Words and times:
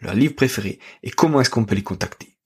leur 0.00 0.14
livre 0.14 0.34
préféré 0.34 0.78
et 1.02 1.10
comment 1.10 1.40
est-ce 1.40 1.50
qu'on 1.50 1.64
peut 1.64 1.74
les 1.74 1.82
contacter. 1.82 2.36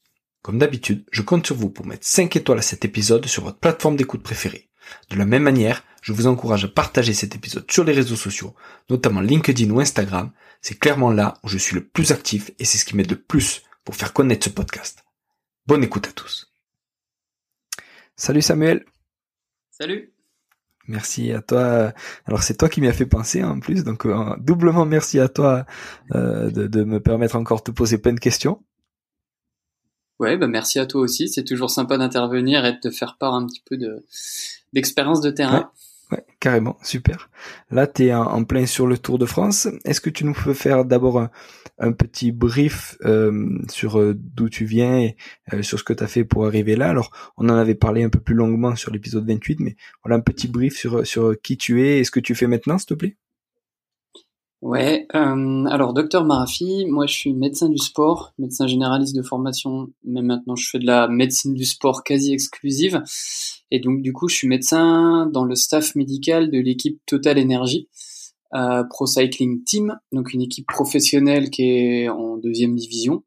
Comme 0.43 0.59
d'habitude, 0.59 1.05
je 1.13 1.23
compte 1.23 1.47
sur 1.47 1.57
vous 1.57 1.71
pour 1.71 1.87
mettre 1.87 2.07
5 2.07 2.35
étoiles 2.37 2.59
à 2.59 2.63
cet 2.63 2.85
épisode 2.85 3.27
sur 3.27 3.45
votre 3.45 3.59
plateforme 3.59 3.97
d'écoute 3.97 4.23
préférée. 4.23 4.69
De 5.11 5.17
la 5.17 5.25
même 5.25 5.45
manière, 5.45 5.85
je 6.03 6.13
vous 6.13 6.27
encourage 6.27 6.65
à 6.65 6.69
partager 6.69 7.15
cet 7.15 7.37
épisode 7.37 7.71
sur 7.71 7.85
les 7.85 7.93
réseaux 7.93 8.17
sociaux, 8.17 8.55
notamment 8.91 9.21
LinkedIn 9.21 9.71
ou 9.71 9.81
Instagram. 9.81 10.33
C'est 10.61 10.79
clairement 10.79 11.13
là 11.13 11.35
où 11.45 11.49
je 11.49 11.59
suis 11.59 11.77
le 11.77 11.85
plus 11.85 12.11
actif 12.11 12.51
et 12.59 12.65
c'est 12.65 12.79
ce 12.79 12.85
qui 12.85 12.97
m'aide 12.97 13.11
le 13.11 13.21
plus 13.21 13.63
pour 13.85 13.95
faire 13.95 14.13
connaître 14.13 14.45
ce 14.45 14.51
podcast. 14.51 15.05
Bonne 15.67 15.85
écoute 15.85 16.09
à 16.09 16.13
tous. 16.13 16.53
Salut 18.17 18.43
Samuel. 18.43 18.85
Salut. 19.71 20.12
Merci 20.89 21.33
à 21.33 21.41
toi. 21.41 21.93
Alors 22.27 22.43
c'est 22.43 22.57
toi 22.57 22.69
qui 22.69 22.81
m'y 22.81 22.89
as 22.89 22.93
fait 22.93 23.07
penser 23.07 23.45
en 23.45 23.61
plus, 23.61 23.85
donc 23.85 24.05
euh, 24.07 24.37
doublement 24.39 24.85
merci 24.85 25.21
à 25.21 25.29
toi 25.29 25.65
euh, 26.15 26.51
de, 26.51 26.67
de, 26.67 26.85
me 26.85 27.01
permettre 27.01 27.37
encore 27.37 27.59
de 27.59 27.65
te 27.65 27.71
poser 27.71 27.99
plein 27.99 28.13
de 28.13 28.21
questions. 28.21 28.63
Ouais, 30.19 30.37
bah 30.37 30.47
merci 30.47 30.79
à 30.79 30.87
toi 30.87 31.01
aussi. 31.01 31.29
C'est 31.29 31.45
toujours 31.45 31.71
sympa 31.71 31.99
d'intervenir 31.99 32.65
et 32.65 32.73
de 32.75 32.79
te 32.79 32.91
faire 32.91 33.17
part 33.19 33.35
un 33.35 33.47
petit 33.47 33.63
peu 33.65 33.77
de 33.77 34.05
d'expérience 34.73 35.21
de 35.21 35.31
terrain. 35.31 35.59
Ouais, 35.59 35.67
carrément, 36.41 36.77
super. 36.83 37.31
Là, 37.71 37.87
tu 37.87 38.05
es 38.05 38.15
en, 38.15 38.45
plein 38.45 38.67
sur 38.67 38.87
le 38.87 38.99
Tour 38.99 39.19
de 39.19 39.27
France. 39.27 39.69
Est-ce 39.85 40.01
que 40.01 40.11
tu 40.11 40.25
nous 40.25 40.33
peux 40.33 40.55
faire 40.55 40.85
d'abord 40.85 41.29
un, 41.79 41.93
petit 41.93 42.33
brief 42.33 42.97
euh, 43.05 43.59
sur 43.69 43.99
euh, 43.99 44.15
d'où 44.17 44.49
tu 44.49 44.65
viens 44.65 45.01
et 45.01 45.17
euh, 45.53 45.63
sur 45.63 45.79
ce 45.79 45.85
que 45.85 45.93
tu 45.93 46.05
as 46.05 46.07
fait 46.07 46.25
pour 46.25 46.47
arriver 46.47 46.77
là? 46.77 46.89
Alors, 46.89 47.11
on 47.37 47.49
en 47.49 47.57
avait 47.57 47.75
parlé 47.75 48.03
un 48.03 48.09
peu 48.09 48.21
plus 48.21 48.35
longuement 48.35 48.77
sur 48.77 48.93
l'épisode 48.93 49.27
28, 49.27 49.61
mais 49.61 49.77
voilà 50.05 50.17
un 50.17 50.21
petit 50.21 50.49
brief 50.49 50.77
sur, 50.77 51.07
sur 51.07 51.41
qui 51.41 51.57
tu 51.57 51.87
es 51.87 51.99
et 51.99 52.05
ce 52.05 52.11
que 52.11 52.21
tu 52.21 52.35
fais 52.35 52.47
maintenant, 52.47 52.79
s'il 52.79 52.89
te 52.89 52.95
plaît. 52.95 53.17
Ouais, 54.63 55.09
euh, 55.17 55.65
alors 55.65 55.93
docteur 55.93 56.25
Marafi, 56.25 56.87
moi 56.87 57.07
je 57.07 57.15
suis 57.15 57.35
médecin 57.35 57.69
du 57.69 57.79
sport, 57.79 58.33
médecin 58.39 58.69
généraliste 58.69 59.17
de 59.17 59.23
formation, 59.23 59.89
mais 60.05 60.23
maintenant 60.23 60.55
je 60.55 60.69
fais 60.71 60.79
de 60.79 60.87
la 60.87 61.09
médecine 61.09 61.53
du 61.53 61.65
sport 61.65 62.05
quasi 62.05 62.33
exclusive. 62.33 63.03
Et 63.73 63.81
donc 63.81 64.03
du 64.03 64.13
coup 64.13 64.29
je 64.29 64.37
suis 64.37 64.47
médecin 64.47 65.27
dans 65.27 65.45
le 65.45 65.57
staff 65.57 65.97
médical 65.97 66.49
de 66.49 66.61
l'équipe 66.61 67.01
Total 67.07 67.41
Energy 67.41 67.89
euh, 68.55 68.85
Pro 68.85 69.07
Cycling 69.07 69.65
Team, 69.65 69.99
donc 70.13 70.33
une 70.33 70.43
équipe 70.43 70.69
professionnelle 70.69 71.51
qui 71.51 71.65
est 71.65 72.09
en 72.09 72.37
deuxième 72.37 72.77
division. 72.77 73.25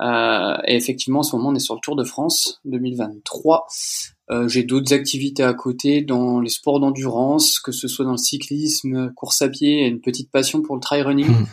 Euh, 0.00 0.56
et 0.66 0.74
effectivement 0.74 1.20
en 1.20 1.22
ce 1.22 1.36
moment 1.36 1.50
on 1.50 1.54
est 1.54 1.60
sur 1.60 1.76
le 1.76 1.80
Tour 1.80 1.94
de 1.94 2.02
France 2.02 2.60
2023 2.64 3.56
euh, 3.56 4.15
j'ai 4.46 4.64
d'autres 4.64 4.92
activités 4.92 5.42
à 5.42 5.54
côté 5.54 6.02
dans 6.02 6.40
les 6.40 6.48
sports 6.48 6.80
d'endurance, 6.80 7.60
que 7.60 7.72
ce 7.72 7.88
soit 7.88 8.04
dans 8.04 8.12
le 8.12 8.16
cyclisme, 8.16 9.12
course 9.14 9.42
à 9.42 9.48
pied, 9.48 9.84
et 9.84 9.86
une 9.86 10.00
petite 10.00 10.30
passion 10.30 10.62
pour 10.62 10.74
le 10.74 10.80
trail 10.80 11.02
running, 11.02 11.28
hmm. 11.28 11.46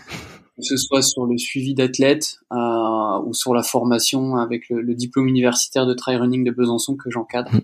que 0.58 0.64
ce 0.64 0.78
soit 0.78 1.02
sur 1.02 1.26
le 1.26 1.38
suivi 1.38 1.76
d'athlètes 1.76 2.40
euh, 2.52 3.20
ou 3.26 3.34
sur 3.34 3.54
la 3.54 3.64
formation 3.64 4.38
avec 4.38 4.70
le, 4.70 4.96
diplôme 4.96 5.28
universitaire 5.28 5.86
de 5.86 5.94
trail 5.94 6.18
running 6.18 6.44
de 6.44 6.52
Besançon 6.52 6.96
que 6.96 7.10
j'encadre. 7.12 7.52
Hmm. 7.54 7.62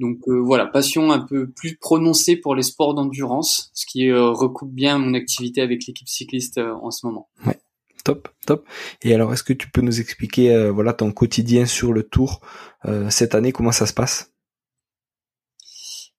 Donc 0.00 0.18
euh, 0.26 0.40
voilà, 0.40 0.66
passion 0.66 1.12
un 1.12 1.20
peu 1.20 1.48
plus 1.48 1.76
prononcée 1.76 2.36
pour 2.36 2.56
les 2.56 2.64
sports 2.64 2.94
d'endurance, 2.94 3.70
ce 3.74 3.86
qui 3.86 4.12
recoupe 4.12 4.72
bien 4.72 4.98
mon 4.98 5.14
activité 5.14 5.60
avec 5.60 5.86
l'équipe 5.86 6.08
cycliste 6.08 6.58
en 6.58 6.90
ce 6.90 7.06
moment. 7.06 7.28
Ouais. 7.46 7.58
Top, 8.04 8.28
top. 8.46 8.66
Et 9.02 9.14
alors, 9.14 9.32
est-ce 9.32 9.42
que 9.42 9.54
tu 9.54 9.70
peux 9.70 9.80
nous 9.80 10.00
expliquer, 10.00 10.70
voilà, 10.70 10.92
ton 10.92 11.10
quotidien 11.10 11.66
sur 11.66 11.92
le 11.92 12.02
tour 12.02 12.40
euh, 12.86 13.08
cette 13.10 13.34
année, 13.34 13.52
comment 13.52 13.72
ça 13.72 13.86
se 13.86 13.94
passe? 13.94 14.30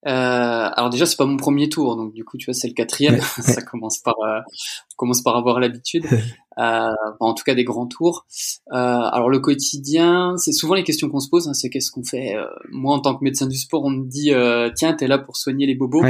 Euh, 0.07 0.69
alors 0.71 0.91
déjà 0.91 1.07
c'est 1.07 1.17
pas 1.17 1.25
mon 1.25 1.37
premier 1.37 1.67
tour, 1.67 1.95
donc 1.95 2.13
du 2.13 2.23
coup 2.23 2.37
tu 2.37 2.45
vois 2.45 2.53
c'est 2.53 2.67
le 2.67 2.75
quatrième. 2.75 3.19
ça 3.39 3.63
commence 3.63 3.97
par 3.99 4.13
euh, 4.21 4.39
commence 4.97 5.23
par 5.23 5.35
avoir 5.35 5.59
l'habitude. 5.59 6.05
euh, 6.59 6.91
en 7.19 7.33
tout 7.33 7.43
cas 7.43 7.55
des 7.55 7.63
grands 7.63 7.87
tours. 7.87 8.27
Euh, 8.71 8.75
alors 8.75 9.29
le 9.29 9.39
quotidien, 9.39 10.35
c'est 10.37 10.51
souvent 10.51 10.75
les 10.75 10.83
questions 10.83 11.09
qu'on 11.09 11.19
se 11.19 11.29
pose. 11.29 11.47
Hein, 11.47 11.55
c'est 11.55 11.71
qu'est-ce 11.71 11.89
qu'on 11.89 12.03
fait. 12.03 12.35
Euh, 12.35 12.45
moi 12.69 12.93
en 12.95 12.99
tant 12.99 13.15
que 13.15 13.23
médecin 13.23 13.47
du 13.47 13.57
sport, 13.57 13.83
on 13.83 13.89
me 13.89 14.05
dit 14.07 14.31
tiens 14.75 14.93
t'es 14.93 15.07
là 15.07 15.17
pour 15.17 15.37
soigner 15.37 15.65
les 15.65 15.75
bobos. 15.75 16.03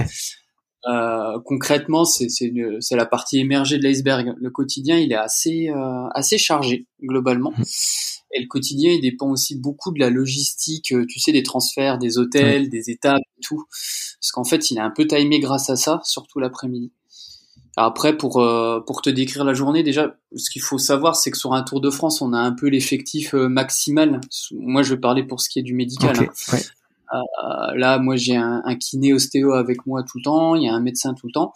Concrètement, 1.45 2.05
c'est 2.05 2.29
la 2.91 3.05
partie 3.05 3.39
émergée 3.39 3.77
de 3.77 3.83
l'iceberg. 3.83 4.35
Le 4.37 4.49
quotidien, 4.49 4.97
il 4.97 5.11
est 5.11 5.17
assez 5.17 5.69
assez 6.13 6.37
chargé 6.37 6.85
globalement. 7.01 7.53
Mmh. 7.57 7.63
Et 8.35 8.41
le 8.41 8.47
quotidien, 8.47 8.91
il 8.91 9.01
dépend 9.01 9.29
aussi 9.29 9.57
beaucoup 9.57 9.93
de 9.93 9.99
la 9.99 10.09
logistique, 10.09 10.91
euh, 10.91 11.05
tu 11.07 11.19
sais, 11.19 11.31
des 11.31 11.41
transferts, 11.41 11.97
des 11.97 12.17
hôtels, 12.17 12.69
des 12.69 12.89
étapes, 12.89 13.21
tout. 13.41 13.63
Parce 14.19 14.31
qu'en 14.33 14.43
fait, 14.43 14.71
il 14.71 14.77
est 14.77 14.81
un 14.81 14.91
peu 14.91 15.07
timé 15.07 15.39
grâce 15.39 15.69
à 15.69 15.77
ça, 15.77 16.01
surtout 16.03 16.39
l'après-midi. 16.39 16.91
Après, 17.77 18.17
pour 18.17 18.41
euh, 18.41 18.81
pour 18.81 19.01
te 19.01 19.09
décrire 19.09 19.45
la 19.45 19.53
journée, 19.53 19.83
déjà, 19.83 20.17
ce 20.35 20.49
qu'il 20.49 20.61
faut 20.61 20.77
savoir, 20.77 21.15
c'est 21.15 21.31
que 21.31 21.37
sur 21.37 21.53
un 21.53 21.63
Tour 21.63 21.79
de 21.79 21.89
France, 21.89 22.21
on 22.21 22.33
a 22.33 22.37
un 22.37 22.51
peu 22.51 22.67
l'effectif 22.67 23.33
euh, 23.35 23.47
maximal. 23.47 24.19
Moi, 24.51 24.81
je 24.81 24.95
vais 24.95 24.99
parler 24.99 25.23
pour 25.23 25.39
ce 25.39 25.49
qui 25.49 25.59
est 25.59 25.63
du 25.63 25.73
médical. 25.73 26.17
Hein. 26.19 26.57
Là, 27.75 27.99
moi, 27.99 28.15
j'ai 28.15 28.35
un, 28.35 28.61
un, 28.65 28.75
kiné 28.75 29.13
ostéo 29.13 29.53
avec 29.53 29.85
moi 29.85 30.03
tout 30.03 30.17
le 30.17 30.23
temps. 30.23 30.55
Il 30.55 30.63
y 30.63 30.69
a 30.69 30.73
un 30.73 30.81
médecin 30.81 31.13
tout 31.13 31.27
le 31.27 31.33
temps. 31.33 31.53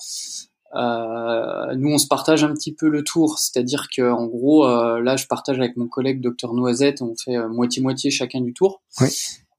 Euh, 0.75 1.75
nous, 1.75 1.90
on 1.90 1.97
se 1.97 2.08
partage 2.08 2.44
un 2.44 2.53
petit 2.53 2.74
peu 2.74 2.90
le 2.90 3.03
tour, 3.03 3.40
c'est-à-dire 3.40 3.88
que 3.96 4.12
en 4.12 4.25
gros, 4.28 4.68
euh, 4.68 5.02
là, 5.02 5.16
je 5.16 5.25
partage 5.25 5.58
avec 5.58 5.78
mon 5.78 5.88
collègue 5.88 6.22
docteur 6.22 6.53
Noisette, 6.53 7.02
on 7.02 7.16
fait 7.16 7.38
euh, 7.38 7.47
moitié-moitié 7.47 8.12
chacun 8.12 8.42
du 8.42 8.53
tour, 8.53 8.81
oui. 9.02 9.08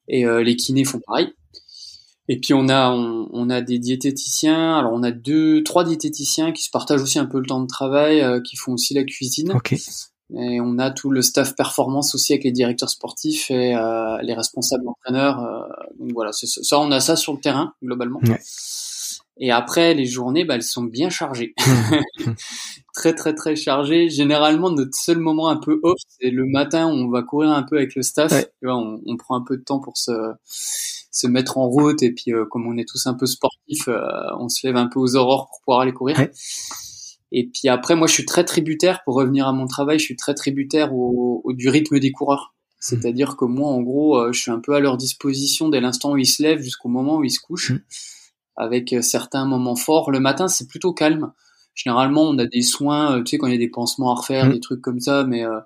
et 0.08 0.24
les 0.24 0.56
kinés 0.56 0.84
font 0.84 1.00
pareil. 1.04 1.32
Et 2.28 2.38
puis 2.38 2.54
on 2.54 2.68
a 2.68 2.90
on, 2.92 3.50
a 3.50 3.60
des 3.60 3.80
diététiciens. 3.80 4.78
Alors 4.78 4.92
on 4.92 5.02
a 5.02 5.10
deux, 5.10 5.64
trois 5.64 5.82
diététiciens 5.82 6.52
qui 6.52 6.62
se 6.62 6.70
partagent 6.70 7.02
aussi 7.02 7.18
un 7.18 7.26
peu 7.26 7.40
le 7.40 7.46
temps 7.46 7.60
de 7.60 7.66
travail, 7.66 8.24
qui 8.44 8.54
font 8.54 8.74
aussi 8.74 8.94
la 8.94 9.02
cuisine. 9.02 9.52
Et 10.36 10.60
on 10.60 10.78
a 10.78 10.90
tout 10.90 11.10
le 11.10 11.22
staff 11.22 11.56
performance 11.56 12.14
aussi 12.14 12.32
avec 12.32 12.44
les 12.44 12.52
directeurs 12.52 12.90
sportifs 12.90 13.50
et 13.50 13.74
les 14.22 14.34
responsables 14.34 14.86
entraîneurs. 14.86 15.68
donc 15.98 16.12
voilà, 16.12 16.30
ça, 16.32 16.78
on 16.78 16.90
a 16.92 17.00
ça 17.00 17.16
sur 17.16 17.32
le 17.32 17.40
terrain 17.40 17.74
globalement. 17.82 18.20
Ouais. 18.22 18.38
Et 19.42 19.50
après, 19.50 19.94
les 19.94 20.04
journées, 20.04 20.44
bah, 20.44 20.56
elles 20.56 20.62
sont 20.62 20.84
bien 20.84 21.08
chargées. 21.08 21.54
très, 22.94 23.14
très, 23.14 23.34
très 23.34 23.56
chargées. 23.56 24.10
Généralement, 24.10 24.70
notre 24.70 24.94
seul 24.94 25.18
moment 25.18 25.48
un 25.48 25.56
peu 25.56 25.80
off, 25.82 25.98
c'est 26.20 26.30
le 26.30 26.44
matin 26.44 26.88
où 26.88 26.90
on 26.90 27.08
va 27.08 27.22
courir 27.22 27.50
un 27.50 27.62
peu 27.62 27.78
avec 27.78 27.94
le 27.94 28.02
staff. 28.02 28.32
on, 28.62 29.00
on, 29.04 29.16
prend 29.16 29.36
un 29.36 29.42
peu 29.42 29.56
de 29.56 29.62
temps 29.62 29.80
pour 29.80 29.96
se, 29.96 30.12
se 31.10 31.26
mettre 31.26 31.56
en 31.56 31.66
route. 31.68 32.02
Et 32.02 32.12
puis, 32.12 32.34
euh, 32.34 32.44
comme 32.44 32.66
on 32.66 32.76
est 32.76 32.86
tous 32.86 33.06
un 33.06 33.14
peu 33.14 33.24
sportifs, 33.24 33.88
euh, 33.88 34.02
on 34.38 34.50
se 34.50 34.66
lève 34.66 34.76
un 34.76 34.88
peu 34.88 35.00
aux 35.00 35.16
aurores 35.16 35.48
pour 35.48 35.60
pouvoir 35.64 35.80
aller 35.80 35.94
courir. 35.94 36.18
Et 37.32 37.48
puis 37.48 37.68
après, 37.68 37.94
moi, 37.94 38.06
je 38.06 38.12
suis 38.12 38.26
très 38.26 38.44
tributaire, 38.44 39.02
pour 39.04 39.14
revenir 39.14 39.46
à 39.46 39.52
mon 39.52 39.66
travail, 39.66 39.98
je 39.98 40.04
suis 40.04 40.16
très 40.16 40.34
tributaire 40.34 40.92
au, 40.94 41.40
au 41.44 41.52
du 41.52 41.68
rythme 41.68 41.98
des 41.98 42.12
coureurs. 42.12 42.54
C'est-à-dire 42.78 43.36
que 43.36 43.44
moi, 43.44 43.68
en 43.68 43.82
gros, 43.82 44.18
euh, 44.18 44.32
je 44.32 44.40
suis 44.40 44.50
un 44.50 44.58
peu 44.58 44.74
à 44.74 44.80
leur 44.80 44.96
disposition 44.96 45.68
dès 45.68 45.80
l'instant 45.80 46.12
où 46.12 46.16
ils 46.16 46.26
se 46.26 46.42
lèvent 46.42 46.62
jusqu'au 46.62 46.88
moment 46.88 47.18
où 47.18 47.24
ils 47.24 47.30
se 47.30 47.40
couchent. 47.40 47.72
Mmh 47.72 47.80
avec 48.60 48.92
euh, 48.92 49.02
certains 49.02 49.46
moments 49.46 49.76
forts. 49.76 50.10
Le 50.10 50.20
matin, 50.20 50.46
c'est 50.46 50.68
plutôt 50.68 50.92
calme. 50.92 51.32
Généralement, 51.74 52.22
on 52.22 52.38
a 52.38 52.46
des 52.46 52.62
soins, 52.62 53.16
euh, 53.16 53.22
tu 53.22 53.30
sais, 53.30 53.38
quand 53.38 53.46
il 53.46 53.52
y 53.52 53.56
a 53.56 53.58
des 53.58 53.70
pansements 53.70 54.12
à 54.12 54.14
refaire, 54.14 54.46
mmh. 54.46 54.52
des 54.52 54.60
trucs 54.60 54.82
comme 54.82 55.00
ça, 55.00 55.24
mais 55.24 55.44
euh, 55.44 55.60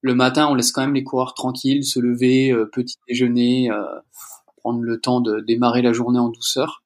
le 0.00 0.14
matin, 0.14 0.48
on 0.48 0.54
laisse 0.54 0.72
quand 0.72 0.80
même 0.80 0.94
les 0.94 1.04
coureurs 1.04 1.34
tranquilles, 1.34 1.84
se 1.84 2.00
lever, 2.00 2.54
petit 2.72 2.96
déjeuner, 3.06 3.70
prendre 4.56 4.80
le 4.80 4.98
temps 4.98 5.20
de 5.20 5.40
démarrer 5.40 5.82
la 5.82 5.92
journée 5.92 6.18
en 6.18 6.30
douceur. 6.30 6.82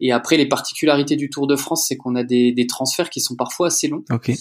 Et 0.00 0.12
après, 0.12 0.36
les 0.36 0.48
particularités 0.48 1.16
du 1.16 1.30
Tour 1.30 1.46
de 1.46 1.56
France, 1.56 1.86
c'est 1.88 1.96
qu'on 1.96 2.14
a 2.14 2.24
des, 2.24 2.52
des, 2.52 2.66
transferts 2.66 3.10
qui 3.10 3.20
sont 3.20 3.36
parfois 3.36 3.68
assez 3.68 3.88
longs. 3.88 4.04
Okay 4.10 4.36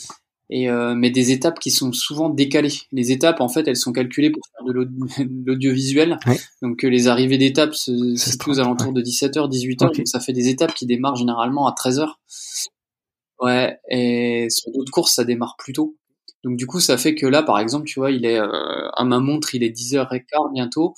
et 0.50 0.70
euh, 0.70 0.94
mais 0.96 1.10
des 1.10 1.32
étapes 1.32 1.60
qui 1.60 1.72
sont 1.72 1.92
souvent 1.92 2.30
décalées. 2.30 2.74
Les 2.92 3.12
étapes, 3.12 3.42
en 3.42 3.50
fait, 3.50 3.68
elles 3.68 3.78
sont 3.78 3.92
calculées 3.92 4.30
pour 4.30 4.44
faire 4.46 4.66
de 4.66 4.72
l'audiovisuel. 5.46 6.20
Donc 6.62 6.84
euh, 6.84 6.90
les 6.90 7.08
arrivées 7.08 7.38
d'étapes 7.38 7.74
se 7.74 8.16
situent 8.16 8.52
aux 8.52 8.60
alentours 8.60 8.94
de 8.94 9.02
17h, 9.02 9.50
18h. 9.50 9.78
Donc 9.78 10.02
ça 10.06 10.20
fait 10.20 10.34
des 10.34 10.50
étapes 10.50 10.74
qui 10.74 10.86
démarrent 10.86 11.16
généralement 11.16 11.68
à 11.68 11.72
13h. 11.74 12.10
Ouais, 13.42 13.78
et 13.90 14.48
sur 14.50 14.72
d'autres 14.72 14.92
courses, 14.92 15.16
ça 15.16 15.26
démarre 15.26 15.56
plus 15.58 15.74
tôt. 15.74 15.98
Donc 16.46 16.58
du 16.58 16.68
coup, 16.68 16.80
ça 16.80 16.96
fait 16.96 17.16
que 17.16 17.26
là, 17.26 17.42
par 17.42 17.58
exemple, 17.58 17.88
tu 17.88 18.00
vois, 18.00 18.12
il 18.12 18.24
est 18.24 18.40
euh, 18.40 18.88
à 18.94 19.04
ma 19.04 19.20
montre, 19.20 19.56
il 19.56 19.64
est 19.64 19.76
10h15 19.76 20.54
bientôt, 20.54 20.94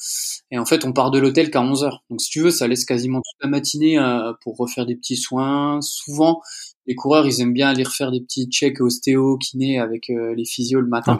et 0.51 0.59
en 0.59 0.65
fait, 0.65 0.83
on 0.83 0.91
part 0.91 1.09
de 1.09 1.19
l'hôtel 1.19 1.49
qu'à 1.49 1.61
11h. 1.61 1.99
Donc 2.09 2.19
si 2.19 2.29
tu 2.29 2.41
veux, 2.41 2.51
ça 2.51 2.67
laisse 2.67 2.83
quasiment 2.83 3.19
toute 3.19 3.41
la 3.41 3.49
matinée 3.49 3.97
euh, 3.97 4.33
pour 4.43 4.57
refaire 4.57 4.85
des 4.85 4.97
petits 4.97 5.15
soins. 5.15 5.79
Souvent, 5.81 6.41
les 6.85 6.95
coureurs, 6.95 7.25
ils 7.25 7.39
aiment 7.39 7.53
bien 7.53 7.69
aller 7.69 7.85
refaire 7.85 8.11
des 8.11 8.19
petits 8.19 8.47
checks 8.47 8.81
ostéo, 8.81 9.37
kiné 9.37 9.79
avec 9.79 10.09
euh, 10.09 10.35
les 10.35 10.43
physios 10.43 10.81
le 10.81 10.87
matin. 10.87 11.13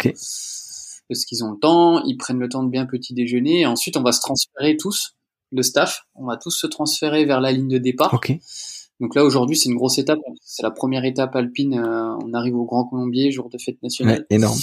parce 1.08 1.24
qu'ils 1.24 1.46
ont 1.46 1.52
le 1.52 1.60
temps, 1.60 2.04
ils 2.04 2.18
prennent 2.18 2.40
le 2.40 2.50
temps 2.50 2.64
de 2.64 2.70
bien 2.70 2.86
petit 2.86 3.14
déjeuner, 3.14 3.62
et 3.62 3.66
ensuite 3.66 3.96
on 3.96 4.04
va 4.04 4.12
se 4.12 4.20
transférer 4.20 4.76
tous, 4.76 5.16
le 5.54 5.64
staff, 5.64 6.02
on 6.16 6.26
va 6.26 6.36
tous 6.36 6.52
se 6.52 6.68
transférer 6.68 7.24
vers 7.24 7.40
la 7.40 7.54
ligne 7.54 7.70
de 7.70 7.78
départ. 7.78 8.14
Donc 9.00 9.16
là 9.16 9.24
aujourd'hui 9.24 9.56
c'est 9.56 9.70
une 9.70 9.76
grosse 9.76 9.98
étape, 10.00 10.20
c'est 10.42 10.64
la 10.64 10.72
première 10.72 11.06
étape 11.06 11.36
alpine, 11.36 11.78
euh, 11.78 12.16
on 12.24 12.34
arrive 12.34 12.56
au 12.56 12.66
Grand 12.66 12.86
Colombier, 12.86 13.32
jour 13.32 13.50
de 13.50 13.58
fête 13.58 13.82
nationale. 13.84 14.26
Ouais, 14.30 14.36
énorme. 14.36 14.58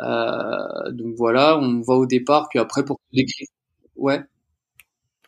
Euh, 0.00 0.92
donc 0.92 1.14
voilà, 1.16 1.58
on 1.58 1.80
va 1.80 1.94
au 1.94 2.06
départ, 2.06 2.48
puis 2.48 2.58
après 2.58 2.84
pour 2.84 2.96
te 2.96 3.16
décrire. 3.16 3.48
Ouais. 3.96 4.20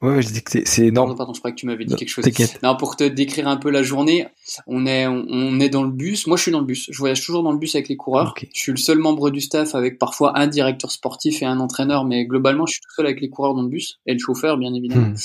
Ouais, 0.00 0.22
je 0.22 0.28
dis 0.32 0.42
que 0.42 0.62
c'est- 0.64 0.86
énorme. 0.86 1.08
Pardon, 1.08 1.16
pardon, 1.16 1.34
je 1.34 1.40
crois 1.40 1.50
que 1.50 1.56
tu 1.56 1.66
m'avais 1.66 1.84
dit 1.84 1.90
Non, 1.90 1.96
quelque 1.96 2.08
chose. 2.08 2.24
Non, 2.62 2.76
pour 2.76 2.94
te 2.94 3.02
décrire 3.02 3.48
un 3.48 3.56
peu 3.56 3.68
la 3.68 3.82
journée, 3.82 4.28
on 4.68 4.86
est, 4.86 5.08
on, 5.08 5.26
on 5.28 5.58
est 5.58 5.70
dans 5.70 5.82
le 5.82 5.90
bus. 5.90 6.28
Moi, 6.28 6.36
je 6.36 6.42
suis 6.42 6.52
dans 6.52 6.60
le 6.60 6.66
bus. 6.66 6.86
Je 6.88 6.98
voyage 6.98 7.24
toujours 7.24 7.42
dans 7.42 7.50
le 7.50 7.58
bus 7.58 7.74
avec 7.74 7.88
les 7.88 7.96
coureurs. 7.96 8.32
Je 8.54 8.60
suis 8.60 8.70
le 8.70 8.78
seul 8.78 8.98
membre 8.98 9.30
du 9.30 9.40
staff 9.40 9.74
avec 9.74 9.98
parfois 9.98 10.38
un 10.38 10.46
directeur 10.46 10.92
sportif 10.92 11.42
et 11.42 11.46
un 11.46 11.58
entraîneur, 11.58 12.04
mais 12.04 12.26
globalement, 12.26 12.64
je 12.64 12.74
suis 12.74 12.80
tout 12.80 12.94
seul 12.94 13.06
avec 13.06 13.20
les 13.20 13.28
coureurs 13.28 13.54
dans 13.54 13.62
le 13.62 13.68
bus 13.68 13.98
et 14.06 14.12
le 14.12 14.20
chauffeur, 14.20 14.56
bien 14.56 14.72
évidemment. 14.72 15.08
Hmm. 15.08 15.16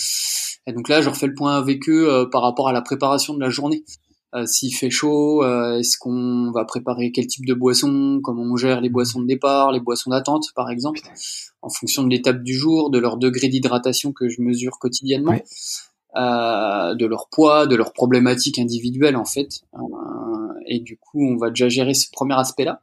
Et 0.67 0.73
donc 0.73 0.89
là, 0.89 1.01
je 1.01 1.09
refais 1.09 1.27
le 1.27 1.33
point 1.33 1.55
avec 1.57 1.89
eux 1.89 2.09
euh, 2.09 2.25
par 2.25 2.41
rapport 2.41 2.69
à 2.69 2.73
la 2.73 2.81
préparation 2.81 3.33
de 3.33 3.39
la 3.39 3.49
journée. 3.49 3.83
Euh, 4.35 4.45
S'il 4.47 4.73
fait 4.73 4.89
chaud, 4.89 5.43
euh, 5.43 5.77
est-ce 5.77 5.97
qu'on 5.99 6.51
va 6.51 6.65
préparer 6.65 7.11
quel 7.11 7.27
type 7.27 7.45
de 7.45 7.53
boisson, 7.53 8.19
comment 8.23 8.43
on 8.43 8.55
gère 8.55 8.81
les 8.81 8.89
boissons 8.89 9.21
de 9.21 9.27
départ, 9.27 9.71
les 9.71 9.79
boissons 9.79 10.09
d'attente, 10.09 10.45
par 10.55 10.71
exemple, 10.71 11.01
en 11.61 11.69
fonction 11.69 12.03
de 12.03 12.09
l'étape 12.09 12.41
du 12.41 12.53
jour, 12.53 12.89
de 12.89 12.97
leur 12.97 13.17
degré 13.17 13.47
d'hydratation 13.47 14.11
que 14.11 14.29
je 14.29 14.41
mesure 14.41 14.79
quotidiennement, 14.79 15.39
euh, 16.15 16.95
de 16.95 17.05
leur 17.05 17.27
poids, 17.29 17.67
de 17.67 17.75
leurs 17.75 17.93
problématiques 17.93 18.57
individuelles 18.57 19.17
en 19.17 19.25
fait. 19.25 19.61
Euh, 19.75 19.79
et 20.67 20.79
du 20.79 20.97
coup, 20.97 21.23
on 21.23 21.37
va 21.37 21.49
déjà 21.49 21.69
gérer 21.69 21.93
ce 21.93 22.07
premier 22.11 22.35
aspect-là. 22.35 22.81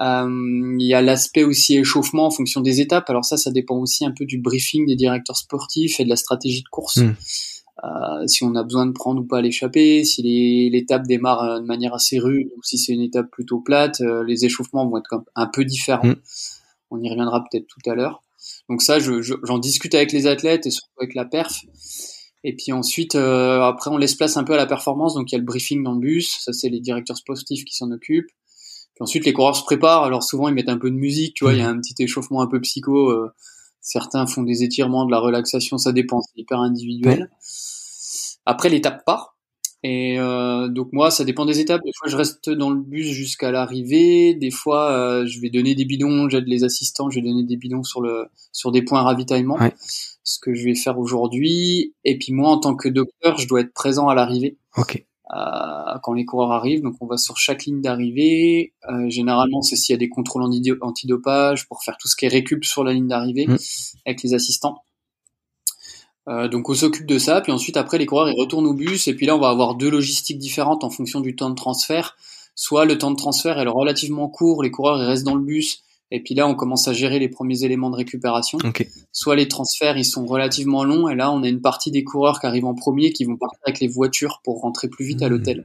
Euh, 0.00 0.76
Il 0.78 0.86
y 0.86 0.94
a 0.94 1.02
l'aspect 1.02 1.44
aussi 1.44 1.76
échauffement 1.76 2.26
en 2.26 2.30
fonction 2.30 2.60
des 2.60 2.80
étapes. 2.80 3.10
Alors 3.10 3.24
ça, 3.24 3.36
ça 3.36 3.50
dépend 3.50 3.76
aussi 3.76 4.04
un 4.04 4.12
peu 4.12 4.24
du 4.24 4.38
briefing 4.38 4.86
des 4.86 4.96
directeurs 4.96 5.36
sportifs 5.36 6.00
et 6.00 6.04
de 6.04 6.08
la 6.08 6.16
stratégie 6.16 6.62
de 6.62 6.68
course. 6.68 6.98
Mm. 6.98 7.14
Euh, 7.84 8.26
si 8.26 8.44
on 8.44 8.54
a 8.56 8.62
besoin 8.62 8.84
de 8.86 8.92
prendre 8.92 9.20
ou 9.22 9.24
pas 9.24 9.40
l'échappée, 9.40 10.04
si 10.04 10.68
l'étape 10.70 11.06
démarre 11.06 11.42
euh, 11.42 11.60
de 11.60 11.64
manière 11.66 11.94
assez 11.94 12.18
rude 12.18 12.48
ou 12.56 12.62
si 12.62 12.76
c'est 12.76 12.92
une 12.92 13.00
étape 13.00 13.30
plutôt 13.30 13.60
plate, 13.60 14.00
euh, 14.02 14.22
les 14.24 14.44
échauffements 14.44 14.86
vont 14.86 14.98
être 14.98 15.08
comme 15.08 15.24
un 15.34 15.46
peu 15.46 15.64
différents. 15.64 16.06
Mm. 16.06 16.16
On 16.90 17.00
y 17.02 17.08
reviendra 17.08 17.44
peut-être 17.50 17.66
tout 17.66 17.90
à 17.90 17.94
l'heure. 17.94 18.22
Donc 18.68 18.82
ça, 18.82 18.98
je- 18.98 19.22
je- 19.22 19.34
j'en 19.44 19.58
discute 19.58 19.94
avec 19.94 20.12
les 20.12 20.26
athlètes 20.26 20.66
et 20.66 20.70
surtout 20.70 20.92
avec 21.00 21.14
la 21.14 21.24
perf. 21.24 21.62
Et 22.42 22.54
puis 22.56 22.72
ensuite, 22.72 23.14
après, 23.16 23.90
on 23.90 23.98
laisse 23.98 24.14
place 24.14 24.36
un 24.38 24.44
peu 24.44 24.54
à 24.54 24.56
la 24.56 24.66
performance. 24.66 25.14
Donc 25.14 25.30
il 25.30 25.34
y 25.34 25.36
a 25.36 25.38
le 25.38 25.44
briefing 25.44 25.82
dans 25.82 25.92
le 25.92 26.00
bus. 26.00 26.38
Ça, 26.40 26.52
c'est 26.54 26.70
les 26.70 26.80
directeurs 26.80 27.18
sportifs 27.18 27.64
qui 27.64 27.74
s'en 27.76 27.90
occupent. 27.90 28.30
Puis 29.00 29.04
ensuite, 29.04 29.24
les 29.24 29.32
coureurs 29.32 29.56
se 29.56 29.64
préparent. 29.64 30.04
Alors 30.04 30.22
souvent, 30.22 30.48
ils 30.48 30.54
mettent 30.54 30.68
un 30.68 30.76
peu 30.76 30.90
de 30.90 30.96
musique. 30.96 31.32
Tu 31.32 31.44
vois, 31.44 31.54
il 31.54 31.58
y 31.58 31.62
a 31.62 31.68
un 31.70 31.80
petit 31.80 31.94
échauffement 32.02 32.42
un 32.42 32.46
peu 32.46 32.60
psycho. 32.60 33.08
euh, 33.08 33.32
certains 33.80 34.26
font 34.26 34.42
des 34.42 34.62
étirements, 34.62 35.06
de 35.06 35.10
la 35.10 35.18
relaxation. 35.18 35.78
Ça 35.78 35.92
dépend. 35.92 36.20
C'est 36.20 36.38
hyper 36.38 36.60
individuel. 36.60 37.30
Après, 38.44 38.68
l'étape 38.68 39.02
part. 39.06 39.38
Et 39.82 40.18
euh, 40.18 40.68
donc 40.68 40.90
moi, 40.92 41.10
ça 41.10 41.24
dépend 41.24 41.46
des 41.46 41.60
étapes. 41.60 41.80
Des 41.82 41.92
fois, 41.98 42.10
je 42.10 42.16
reste 42.18 42.50
dans 42.50 42.68
le 42.68 42.78
bus 42.82 43.06
jusqu'à 43.06 43.50
l'arrivée. 43.50 44.34
Des 44.34 44.50
fois, 44.50 44.92
euh, 44.92 45.26
je 45.26 45.40
vais 45.40 45.48
donner 45.48 45.74
des 45.74 45.86
bidons. 45.86 46.28
J'aide 46.28 46.46
les 46.46 46.62
assistants. 46.64 47.08
Je 47.08 47.20
vais 47.20 47.26
donner 47.26 47.44
des 47.44 47.56
bidons 47.56 47.82
sur 47.82 48.02
le 48.02 48.26
sur 48.52 48.70
des 48.70 48.82
points 48.82 49.00
ravitaillement. 49.00 49.56
Ouais. 49.56 49.72
Ce 50.24 50.38
que 50.40 50.52
je 50.52 50.62
vais 50.62 50.74
faire 50.74 50.98
aujourd'hui. 50.98 51.94
Et 52.04 52.18
puis 52.18 52.34
moi, 52.34 52.50
en 52.50 52.58
tant 52.58 52.76
que 52.76 52.90
docteur, 52.90 53.38
je 53.38 53.48
dois 53.48 53.62
être 53.62 53.72
présent 53.72 54.08
à 54.08 54.14
l'arrivée 54.14 54.58
Ok. 54.76 55.06
Quand 56.02 56.12
les 56.12 56.24
coureurs 56.24 56.52
arrivent. 56.52 56.82
Donc 56.82 56.94
on 57.00 57.06
va 57.06 57.16
sur 57.16 57.36
chaque 57.36 57.64
ligne 57.64 57.80
d'arrivée. 57.80 58.72
Euh, 58.90 59.08
généralement, 59.08 59.62
c'est 59.62 59.76
s'il 59.76 59.92
y 59.92 59.94
a 59.94 59.98
des 59.98 60.08
contrôles 60.08 60.42
anti- 60.42 60.72
antidopage 60.80 61.68
pour 61.68 61.82
faire 61.82 61.96
tout 61.98 62.08
ce 62.08 62.16
qui 62.16 62.24
est 62.24 62.28
récup 62.28 62.64
sur 62.64 62.82
la 62.84 62.92
ligne 62.92 63.06
d'arrivée 63.08 63.46
Mm. 63.46 63.56
avec 64.06 64.22
les 64.22 64.34
assistants. 64.34 64.82
Euh, 66.28 66.48
donc 66.48 66.68
on 66.68 66.74
s'occupe 66.74 67.06
de 67.06 67.18
ça, 67.18 67.40
puis 67.40 67.50
ensuite 67.50 67.76
après 67.76 67.96
les 67.98 68.06
coureurs 68.06 68.28
ils 68.28 68.38
retournent 68.38 68.66
au 68.66 68.74
bus 68.74 69.08
et 69.08 69.14
puis 69.14 69.24
là 69.26 69.34
on 69.36 69.40
va 69.40 69.48
avoir 69.48 69.74
deux 69.74 69.88
logistiques 69.90 70.38
différentes 70.38 70.84
en 70.84 70.90
fonction 70.90 71.20
du 71.20 71.34
temps 71.34 71.48
de 71.50 71.54
transfert. 71.54 72.16
Soit 72.54 72.84
le 72.84 72.98
temps 72.98 73.10
de 73.10 73.16
transfert 73.16 73.58
est 73.58 73.66
relativement 73.66 74.28
court, 74.28 74.62
les 74.62 74.70
coureurs 74.70 75.00
ils 75.02 75.06
restent 75.06 75.24
dans 75.24 75.34
le 75.34 75.42
bus 75.42 75.82
et 76.10 76.22
puis 76.22 76.34
là 76.34 76.46
on 76.48 76.54
commence 76.54 76.88
à 76.88 76.92
gérer 76.92 77.18
les 77.18 77.28
premiers 77.28 77.62
éléments 77.64 77.90
de 77.90 77.96
récupération. 77.96 78.58
Ok. 78.64 78.86
Soit 79.12 79.36
les 79.36 79.48
transferts 79.48 79.96
ils 79.96 80.04
sont 80.04 80.26
relativement 80.26 80.84
longs 80.84 81.08
et 81.08 81.14
là 81.14 81.30
on 81.32 81.42
a 81.42 81.48
une 81.48 81.60
partie 81.60 81.90
des 81.90 82.04
coureurs 82.04 82.40
qui 82.40 82.46
arrivent 82.46 82.64
en 82.66 82.74
premier 82.74 83.12
qui 83.12 83.24
vont 83.24 83.36
partir 83.36 83.58
avec 83.66 83.80
les 83.80 83.88
voitures 83.88 84.40
pour 84.44 84.60
rentrer 84.60 84.88
plus 84.88 85.04
vite 85.04 85.22
à 85.22 85.26
Mhm. 85.26 85.32
l'hôtel. 85.32 85.64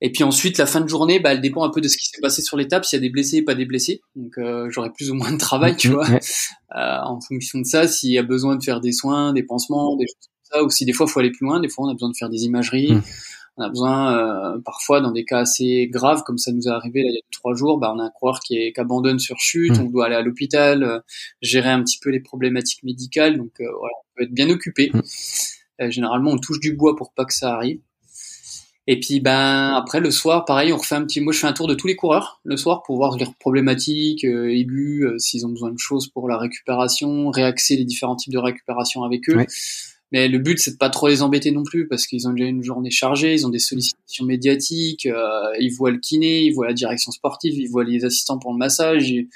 Et 0.00 0.12
puis 0.12 0.22
ensuite, 0.22 0.58
la 0.58 0.66
fin 0.66 0.82
de 0.82 0.88
journée, 0.88 1.18
bah, 1.18 1.32
elle 1.32 1.40
dépend 1.40 1.64
un 1.64 1.70
peu 1.70 1.80
de 1.80 1.88
ce 1.88 1.96
qui 1.96 2.08
s'est 2.08 2.20
passé 2.20 2.42
sur 2.42 2.58
l'étape, 2.58 2.84
s'il 2.84 2.98
y 2.98 3.00
a 3.00 3.00
des 3.00 3.08
blessés 3.10 3.36
et 3.38 3.42
pas 3.42 3.54
des 3.54 3.64
blessés. 3.64 4.02
Donc 4.16 4.36
euh, 4.36 4.68
j'aurai 4.68 4.90
plus 4.92 5.10
ou 5.10 5.14
moins 5.14 5.32
de 5.32 5.38
travail, 5.38 5.76
tu 5.76 5.88
Mm, 5.88 5.92
vois, 5.92 6.08
euh, 6.10 6.98
en 7.06 7.20
fonction 7.22 7.58
de 7.60 7.64
ça, 7.64 7.88
s'il 7.88 8.10
y 8.10 8.18
a 8.18 8.22
besoin 8.22 8.56
de 8.56 8.62
faire 8.62 8.80
des 8.80 8.92
soins, 8.92 9.32
des 9.32 9.44
pansements, 9.44 9.96
des 9.96 10.04
choses 10.06 10.16
comme 10.50 10.58
ça, 10.60 10.64
ou 10.64 10.68
si 10.70 10.84
des 10.84 10.92
fois 10.92 11.06
il 11.08 11.12
faut 11.12 11.20
aller 11.20 11.30
plus 11.30 11.46
loin, 11.46 11.58
des 11.60 11.68
fois 11.70 11.86
on 11.86 11.88
a 11.88 11.94
besoin 11.94 12.10
de 12.10 12.16
faire 12.18 12.28
des 12.28 12.42
imageries, 12.44 12.92
Mm. 12.94 13.02
On 13.56 13.62
a 13.62 13.68
besoin, 13.68 14.54
euh, 14.56 14.58
parfois 14.64 15.00
dans 15.00 15.12
des 15.12 15.24
cas 15.24 15.40
assez 15.40 15.88
graves, 15.90 16.22
comme 16.24 16.38
ça 16.38 16.52
nous 16.52 16.68
est 16.68 16.70
arrivé 16.70 17.02
là, 17.02 17.08
il 17.10 17.14
y 17.14 17.18
a 17.18 17.22
trois 17.30 17.54
jours, 17.54 17.78
bah, 17.78 17.92
on 17.94 18.00
a 18.00 18.04
un 18.04 18.10
coureur 18.10 18.40
qui, 18.40 18.56
est, 18.56 18.72
qui 18.72 18.80
abandonne 18.80 19.18
sur 19.18 19.38
chute, 19.38 19.78
Mm. 19.78 19.82
on 19.82 19.90
doit 19.90 20.06
aller 20.06 20.16
à 20.16 20.22
l'hôpital, 20.22 20.82
euh, 20.82 21.00
gérer 21.40 21.70
un 21.70 21.82
petit 21.82 21.98
peu 22.00 22.10
les 22.10 22.20
problématiques 22.20 22.82
médicales, 22.82 23.36
donc 23.36 23.52
euh, 23.60 23.66
voilà, 23.78 23.94
on 24.00 24.16
peut 24.16 24.22
être 24.24 24.34
bien 24.34 24.50
occupé. 24.50 24.90
Mm. 24.92 25.00
Euh, 25.82 25.90
généralement, 25.90 26.30
on 26.30 26.38
touche 26.38 26.60
du 26.60 26.74
bois 26.74 26.96
pour 26.96 27.12
pas 27.12 27.24
que 27.24 27.34
ça 27.34 27.54
arrive. 27.54 27.80
Et 28.86 29.00
puis 29.00 29.20
ben 29.20 29.74
après 29.74 29.98
le 30.00 30.10
soir, 30.10 30.44
pareil, 30.44 30.72
on 30.72 30.76
refait 30.76 30.94
un 30.94 31.04
petit. 31.06 31.20
Moi, 31.20 31.32
je 31.32 31.38
fais 31.38 31.46
un 31.46 31.54
tour 31.54 31.66
de 31.66 31.74
tous 31.74 31.86
les 31.86 31.96
coureurs 31.96 32.40
le 32.44 32.56
soir 32.58 32.82
pour 32.82 32.96
voir 32.96 33.16
leurs 33.16 33.34
problématiques 33.36 34.24
euh, 34.24 34.52
aiguës, 34.52 35.04
euh, 35.06 35.18
s'ils 35.18 35.46
ont 35.46 35.48
besoin 35.48 35.70
de 35.70 35.78
choses 35.78 36.08
pour 36.08 36.28
la 36.28 36.36
récupération, 36.36 37.30
réaxer 37.30 37.76
les 37.76 37.84
différents 37.84 38.16
types 38.16 38.32
de 38.32 38.38
récupération 38.38 39.02
avec 39.02 39.28
eux. 39.30 39.36
Ouais. 39.36 39.46
Mais 40.14 40.28
le 40.28 40.38
but, 40.38 40.58
c'est 40.60 40.70
de 40.70 40.76
pas 40.76 40.90
trop 40.90 41.08
les 41.08 41.22
embêter 41.22 41.50
non 41.50 41.64
plus 41.64 41.88
parce 41.88 42.06
qu'ils 42.06 42.28
ont 42.28 42.32
déjà 42.32 42.48
une 42.48 42.62
journée 42.62 42.90
chargée, 42.90 43.34
ils 43.34 43.44
ont 43.46 43.50
des 43.50 43.58
sollicitations 43.58 44.24
médiatiques, 44.24 45.06
euh, 45.06 45.52
ils 45.58 45.74
voient 45.74 45.90
le 45.90 45.98
kiné, 45.98 46.42
ils 46.44 46.52
voient 46.52 46.68
la 46.68 46.72
direction 46.72 47.10
sportive, 47.10 47.54
ils 47.54 47.68
voient 47.68 47.82
les 47.82 48.04
assistants 48.04 48.38
pour 48.38 48.52
le 48.52 48.58
massage, 48.58 49.08
ils, 49.10 49.28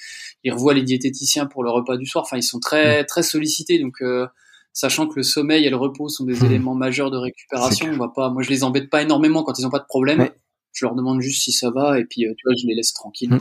ils 0.44 0.52
revoient 0.52 0.74
les 0.74 0.84
diététiciens 0.84 1.46
pour 1.46 1.64
le 1.64 1.70
repas 1.70 1.96
du 1.96 2.06
soir. 2.06 2.22
Enfin, 2.24 2.36
ils 2.36 2.42
sont 2.44 2.60
très 2.60 3.04
très 3.04 3.24
sollicités, 3.24 3.78
donc. 3.80 3.96
euh, 4.02 4.26
sachant 4.74 5.08
que 5.08 5.14
le 5.16 5.24
sommeil 5.24 5.64
et 5.66 5.70
le 5.70 5.76
repos 5.76 6.08
sont 6.08 6.24
des 6.24 6.36
Hmm. 6.40 6.46
éléments 6.46 6.74
majeurs 6.76 7.10
de 7.10 7.16
récupération. 7.16 7.88
On 7.92 7.96
va 7.96 8.12
pas, 8.14 8.30
moi 8.30 8.42
je 8.44 8.50
les 8.50 8.62
embête 8.62 8.88
pas 8.88 9.02
énormément 9.02 9.42
quand 9.42 9.58
ils 9.58 9.66
ont 9.66 9.70
pas 9.70 9.80
de 9.80 9.86
problème. 9.88 10.20
Ouais. 10.20 10.32
Je 10.72 10.84
leur 10.86 10.94
demande 10.94 11.20
juste 11.20 11.42
si 11.42 11.50
ça 11.50 11.70
va 11.70 11.98
et 11.98 12.04
puis 12.04 12.24
euh, 12.26 12.32
tu 12.36 12.42
vois 12.46 12.54
je 12.62 12.64
les 12.68 12.76
laisse 12.76 12.92
tranquilles. 12.92 13.30
Mm. 13.34 13.40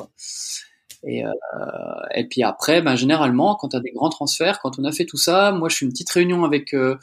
Et, 1.09 1.23
euh, 1.23 1.29
et 2.13 2.27
puis 2.27 2.43
après, 2.43 2.81
ben 2.81 2.97
généralement 2.97 3.55
quand 3.55 3.69
tu 3.69 3.77
as 3.77 3.79
des 3.79 3.91
grands 3.91 4.09
transferts, 4.09 4.59
quand 4.59 4.77
on 4.77 4.83
a 4.83 4.91
fait 4.91 5.05
tout 5.05 5.17
ça, 5.17 5.53
moi 5.53 5.69
je 5.69 5.77
fais 5.77 5.85
une 5.85 5.91
petite 5.91 6.09
réunion 6.09 6.43
avec 6.43 6.73
euh, 6.73 6.97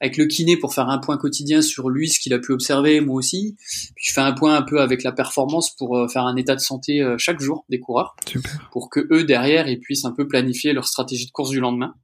avec 0.00 0.16
le 0.16 0.24
kiné 0.24 0.56
pour 0.56 0.72
faire 0.72 0.88
un 0.88 0.98
point 0.98 1.18
quotidien 1.18 1.60
sur 1.60 1.90
lui, 1.90 2.08
ce 2.08 2.18
qu'il 2.18 2.32
a 2.32 2.38
pu 2.38 2.52
observer, 2.52 3.02
moi 3.02 3.16
aussi. 3.16 3.56
Puis 3.94 4.06
je 4.08 4.12
fais 4.14 4.22
un 4.22 4.32
point 4.32 4.56
un 4.56 4.62
peu 4.62 4.80
avec 4.80 5.02
la 5.02 5.12
performance 5.12 5.76
pour 5.76 5.98
euh, 5.98 6.08
faire 6.08 6.24
un 6.24 6.36
état 6.36 6.54
de 6.54 6.60
santé 6.60 7.02
euh, 7.02 7.18
chaque 7.18 7.40
jour 7.40 7.66
des 7.68 7.80
coureurs 7.80 8.16
Super. 8.26 8.68
pour 8.72 8.88
que 8.88 9.06
eux 9.12 9.24
derrière 9.24 9.68
ils 9.68 9.78
puissent 9.78 10.06
un 10.06 10.12
peu 10.12 10.26
planifier 10.26 10.72
leur 10.72 10.88
stratégie 10.88 11.26
de 11.26 11.32
course 11.32 11.50
du 11.50 11.60
lendemain. 11.60 11.94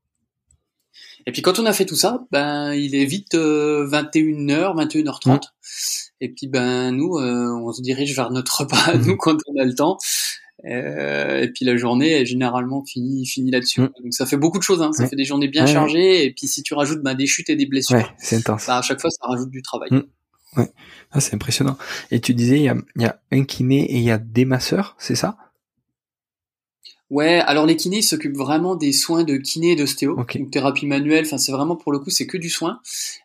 Et 1.27 1.33
puis 1.33 1.43
quand 1.43 1.59
on 1.59 1.67
a 1.67 1.73
fait 1.73 1.87
tout 1.87 1.97
ça, 1.97 2.25
ben 2.31 2.73
il 2.73 2.95
est 2.95 3.05
vite 3.05 3.35
euh, 3.35 3.89
21h, 3.89 4.77
21h30. 4.77 5.43
Et 6.21 6.33
puis 6.33 6.47
ben 6.47 6.93
nous 6.93 7.17
euh, 7.19 7.51
on 7.51 7.73
se 7.73 7.83
dirige 7.83 8.15
vers 8.15 8.31
notre 8.31 8.61
repas 8.61 8.97
nous 9.07 9.17
quand 9.17 9.37
on 9.49 9.61
a 9.61 9.65
le 9.65 9.75
temps. 9.75 9.99
Euh, 10.65 11.43
et 11.43 11.49
puis 11.53 11.65
la 11.67 11.77
journée 11.77 12.13
est 12.13 12.25
généralement 12.27 12.83
finie 12.85 13.27
finie 13.27 13.51
là-dessus. 13.51 13.83
Mm. 13.83 13.91
Donc 14.03 14.15
ça 14.15 14.25
fait 14.25 14.39
beaucoup 14.39 14.59
de 14.59 14.63
choses 14.63 14.81
hein. 14.83 14.91
ça 14.93 15.03
Ouais. 15.03 15.09
fait 15.11 15.17
des 15.17 15.25
journées 15.25 15.49
bien 15.49 15.67
chargées 15.67 16.25
et 16.25 16.33
puis 16.33 16.47
si 16.49 16.63
tu 16.63 16.73
rajoutes 16.75 17.03
ben, 17.03 17.15
des 17.15 17.27
chutes 17.27 17.51
et 17.51 17.57
des 17.57 17.67
blessures, 17.67 17.97
Ouais, 17.99 18.07
c'est 18.17 18.37
intense. 18.37 18.67
bah, 18.67 18.79
à 18.79 18.83
chaque 18.83 19.01
fois 19.01 19.11
ça 19.11 19.27
rajoute 19.27 19.51
du 19.51 19.61
travail. 19.63 19.91
Mm. 19.93 20.03
Ah, 21.13 21.21
c'est 21.21 21.35
impressionnant. 21.35 21.77
Et 22.11 22.21
tu 22.21 22.33
disais, 22.33 22.57
il 22.57 22.63
y 22.63 22.69
a, 22.71 22.77
il 22.97 23.03
y 23.03 23.05
a 23.05 23.21
un 23.31 23.45
kiné 23.45 23.85
et 23.93 23.97
il 23.97 24.03
y 24.03 24.11
a 24.11 24.17
des 24.17 24.47
masseurs, 24.47 24.97
c'est 24.99 25.15
ça? 25.15 25.37
Ouais, 27.09 27.39
alors 27.47 27.67
les 27.67 27.77
kinés 27.77 28.03
s'occupent 28.03 28.37
vraiment 28.37 28.75
des 28.75 28.91
soins 28.93 29.23
de 29.23 29.37
kiné 29.37 29.73
et 29.73 29.77
d'ostéo, 29.77 30.17
Ok. 30.19 30.39
donc 30.39 30.51
thérapie 30.51 30.87
manuelle, 30.87 31.25
enfin 31.25 31.39
c'est 31.39 31.53
vraiment 31.53 31.77
pour 31.77 31.93
le 31.93 32.01
coup 32.01 32.11
c'est 32.11 32.27
que 32.27 32.37
du 32.37 32.51
soin. 32.51 32.81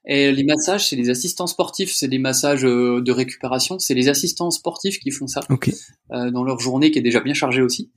Et 0.06 0.32
les 0.32 0.44
massages, 0.44 0.90
c'est 0.90 0.96
les 0.96 1.10
assistants 1.10 1.48
sportifs, 1.48 1.92
c'est 1.92 2.08
des 2.08 2.20
massages 2.20 2.64
euh, 2.64 3.02
de 3.02 3.12
récupération, 3.12 3.80
c'est 3.80 3.96
les 3.96 4.08
assistants 4.08 4.52
sportifs 4.52 5.00
qui 5.00 5.10
font 5.10 5.26
ça 5.26 5.42
euh, 6.12 6.30
dans 6.30 6.44
leur 6.44 6.60
journée 6.60 6.92
qui 6.92 7.00
est 7.00 7.02
déjà 7.02 7.22
bien 7.22 7.34
chargée 7.34 7.64
aussi. 7.64 7.90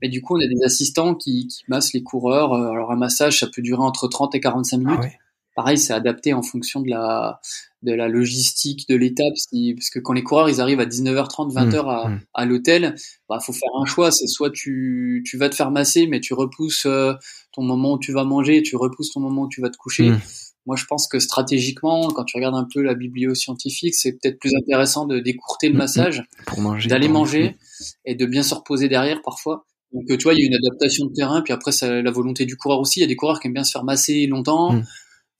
Et 0.00 0.08
du 0.08 0.22
coup 0.22 0.36
on 0.36 0.40
a 0.40 0.46
des 0.46 0.64
assistants 0.64 1.14
qui, 1.14 1.48
qui 1.48 1.64
massent 1.68 1.92
les 1.92 2.02
coureurs. 2.02 2.54
Euh, 2.54 2.70
Alors 2.70 2.90
un 2.90 2.96
massage 2.96 3.40
ça 3.40 3.46
peut 3.46 3.60
durer 3.60 3.82
entre 3.82 4.08
30 4.08 4.34
et 4.36 4.40
45 4.40 4.78
minutes. 4.78 4.94
Ah 4.98 5.02
ouais. 5.02 5.18
Pareil, 5.56 5.78
c'est 5.78 5.94
adapté 5.94 6.34
en 6.34 6.42
fonction 6.42 6.80
de 6.82 6.90
la 6.90 7.40
de 7.82 7.92
la 7.92 8.08
logistique 8.08 8.86
de 8.88 8.94
l'étape, 8.94 9.32
parce 9.32 9.90
que 9.90 9.98
quand 9.98 10.12
les 10.12 10.22
coureurs 10.22 10.50
ils 10.50 10.60
arrivent 10.60 10.80
à 10.80 10.84
19h30, 10.84 11.52
20h 11.52 11.86
à, 11.88 12.08
mm. 12.08 12.20
à 12.34 12.44
l'hôtel, 12.44 12.94
bah 13.28 13.38
faut 13.40 13.54
faire 13.54 13.70
un 13.80 13.86
choix. 13.86 14.10
C'est 14.10 14.26
soit 14.26 14.50
tu 14.50 15.22
tu 15.24 15.38
vas 15.38 15.48
te 15.48 15.54
faire 15.54 15.70
masser, 15.70 16.06
mais 16.08 16.20
tu 16.20 16.34
repousses 16.34 16.84
euh, 16.84 17.14
ton 17.52 17.62
moment 17.62 17.94
où 17.94 17.98
tu 17.98 18.12
vas 18.12 18.24
manger, 18.24 18.62
tu 18.62 18.76
repousses 18.76 19.12
ton 19.12 19.20
moment 19.20 19.42
où 19.42 19.48
tu 19.48 19.62
vas 19.62 19.70
te 19.70 19.78
coucher. 19.78 20.10
Mm. 20.10 20.20
Moi, 20.66 20.76
je 20.76 20.84
pense 20.84 21.08
que 21.08 21.20
stratégiquement, 21.20 22.08
quand 22.08 22.24
tu 22.24 22.36
regardes 22.36 22.56
un 22.56 22.66
peu 22.70 22.82
la 22.82 22.94
biblio 22.94 23.34
scientifique, 23.34 23.94
c'est 23.94 24.12
peut-être 24.12 24.38
plus 24.38 24.52
intéressant 24.54 25.06
de 25.06 25.20
décourter 25.20 25.68
le 25.68 25.78
massage, 25.78 26.24
manger. 26.58 26.88
d'aller 26.90 27.06
pour- 27.06 27.18
manger 27.18 27.56
et 28.04 28.14
de 28.14 28.26
bien 28.26 28.42
se 28.42 28.54
reposer 28.54 28.88
derrière 28.88 29.22
parfois. 29.22 29.64
Donc, 29.92 30.04
tu 30.18 30.24
vois, 30.24 30.34
il 30.34 30.40
y 30.40 30.44
a 30.44 30.46
une 30.48 30.54
adaptation 30.56 31.06
de 31.06 31.12
terrain, 31.14 31.40
puis 31.40 31.52
après, 31.52 31.70
ça, 31.72 32.02
la 32.02 32.10
volonté 32.10 32.44
du 32.44 32.56
coureur 32.56 32.80
aussi. 32.80 32.98
Il 32.98 33.02
y 33.02 33.04
a 33.04 33.08
des 33.08 33.16
coureurs 33.16 33.38
qui 33.38 33.46
aiment 33.46 33.54
bien 33.54 33.64
se 33.64 33.70
faire 33.70 33.84
masser 33.84 34.26
longtemps. 34.26 34.74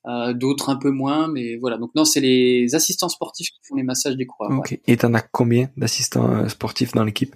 Euh, 0.06 0.32
d'autres 0.32 0.70
un 0.70 0.76
peu 0.76 0.90
moins, 0.90 1.28
mais 1.28 1.56
voilà. 1.56 1.78
Donc, 1.78 1.90
non, 1.94 2.04
c'est 2.04 2.20
les 2.20 2.75
assistants 2.75 3.08
sportifs 3.08 3.50
qui 3.50 3.60
font 3.62 3.75
les 3.75 3.82
massages 3.82 4.16
des 4.16 4.26
coureurs. 4.26 4.58
Ok. 4.58 4.78
Et 4.86 4.96
t'en 4.96 5.14
as 5.14 5.22
combien 5.22 5.68
d'assistants 5.76 6.30
euh, 6.30 6.48
sportifs 6.48 6.92
dans 6.92 7.04
l'équipe? 7.04 7.34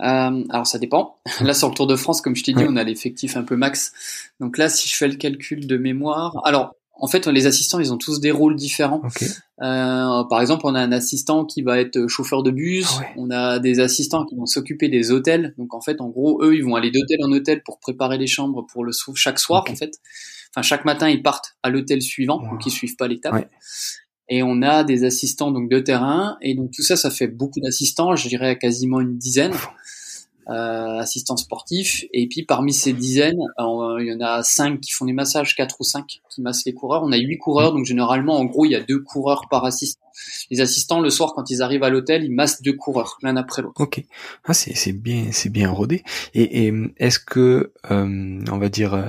Euh, 0.00 0.44
alors 0.48 0.66
ça 0.66 0.78
dépend. 0.78 1.18
Là 1.40 1.54
sur 1.54 1.68
le 1.68 1.74
Tour 1.74 1.86
de 1.86 1.96
France, 1.96 2.20
comme 2.20 2.36
je 2.36 2.44
t'ai 2.44 2.52
dit, 2.52 2.64
on 2.68 2.76
a 2.76 2.84
l'effectif 2.84 3.36
un 3.36 3.42
peu 3.42 3.56
max. 3.56 3.92
Donc 4.40 4.58
là, 4.58 4.68
si 4.68 4.88
je 4.88 4.96
fais 4.96 5.08
le 5.08 5.16
calcul 5.16 5.66
de 5.66 5.76
mémoire, 5.76 6.40
alors 6.44 6.74
en 7.02 7.08
fait, 7.08 7.26
les 7.26 7.46
assistants, 7.46 7.80
ils 7.80 7.92
ont 7.92 7.98
tous 7.98 8.20
des 8.20 8.30
rôles 8.30 8.54
différents. 8.54 9.02
Euh, 9.60 10.24
par 10.24 10.40
exemple, 10.40 10.62
on 10.66 10.74
a 10.76 10.80
un 10.80 10.92
assistant 10.92 11.44
qui 11.44 11.62
va 11.62 11.80
être 11.80 12.06
chauffeur 12.06 12.44
de 12.44 12.52
bus. 12.52 12.86
Ah 13.00 13.06
on 13.16 13.30
a 13.30 13.58
des 13.58 13.80
assistants 13.80 14.24
qui 14.24 14.36
vont 14.36 14.46
s'occuper 14.46 14.88
des 14.88 15.10
hôtels. 15.10 15.52
Donc, 15.58 15.74
en 15.74 15.80
fait, 15.80 16.00
en 16.00 16.08
gros, 16.08 16.40
eux, 16.44 16.54
ils 16.54 16.62
vont 16.62 16.76
aller 16.76 16.92
d'hôtel 16.92 17.18
en 17.24 17.32
hôtel 17.32 17.62
pour 17.64 17.80
préparer 17.80 18.18
les 18.18 18.28
chambres 18.28 18.64
pour 18.72 18.84
le 18.84 18.92
chaque 19.14 19.40
soir, 19.40 19.64
en 19.68 19.74
fait. 19.74 19.98
Enfin, 20.54 20.62
chaque 20.62 20.84
matin, 20.84 21.08
ils 21.08 21.22
partent 21.22 21.56
à 21.62 21.70
l'hôtel 21.70 22.02
suivant, 22.02 22.40
donc 22.42 22.66
ils 22.66 22.70
suivent 22.70 22.96
pas 22.96 23.08
l'étape. 23.08 23.48
Et 24.28 24.42
on 24.42 24.62
a 24.62 24.84
des 24.84 25.04
assistants 25.04 25.50
donc 25.50 25.68
de 25.68 25.78
terrain. 25.78 26.36
Et 26.40 26.54
donc 26.54 26.70
tout 26.70 26.82
ça, 26.82 26.96
ça 26.96 27.10
fait 27.10 27.26
beaucoup 27.26 27.60
d'assistants. 27.60 28.16
Je 28.16 28.28
dirais 28.28 28.58
quasiment 28.58 29.00
une 29.00 29.18
dizaine 29.18 29.52
euh, 30.48 30.98
assistants 30.98 31.36
sportifs. 31.36 32.04
Et 32.12 32.26
puis 32.28 32.44
parmi 32.44 32.72
ces 32.72 32.92
dizaines, 32.92 33.40
euh, 33.58 33.96
il 34.00 34.06
y 34.06 34.12
en 34.12 34.20
a 34.20 34.42
cinq 34.42 34.80
qui 34.80 34.92
font 34.92 35.04
des 35.04 35.12
massages, 35.12 35.54
quatre 35.54 35.76
ou 35.80 35.84
cinq 35.84 36.20
qui 36.30 36.40
massent 36.40 36.64
les 36.64 36.72
coureurs. 36.72 37.02
On 37.04 37.12
a 37.12 37.18
huit 37.18 37.38
coureurs, 37.38 37.72
donc 37.72 37.84
généralement, 37.84 38.38
en 38.38 38.44
gros, 38.44 38.64
il 38.64 38.72
y 38.72 38.76
a 38.76 38.82
deux 38.82 39.00
coureurs 39.00 39.48
par 39.50 39.64
assistant. 39.64 40.00
Les 40.50 40.60
assistants, 40.60 41.00
le 41.00 41.10
soir, 41.10 41.32
quand 41.34 41.50
ils 41.50 41.62
arrivent 41.62 41.84
à 41.84 41.90
l'hôtel, 41.90 42.24
ils 42.24 42.32
massent 42.32 42.62
deux 42.62 42.74
coureurs, 42.74 43.18
l'un 43.22 43.36
après 43.36 43.62
l'autre. 43.62 43.80
Ok, 43.80 44.02
ah, 44.44 44.54
c'est 44.54 44.92
bien, 44.92 45.26
c'est 45.32 45.50
bien 45.50 45.70
rodé. 45.70 46.04
Et, 46.34 46.66
et 46.66 46.74
est-ce 46.98 47.18
que, 47.18 47.72
euh, 47.90 48.44
on 48.50 48.58
va 48.58 48.68
dire, 48.68 48.94
euh, 48.94 49.08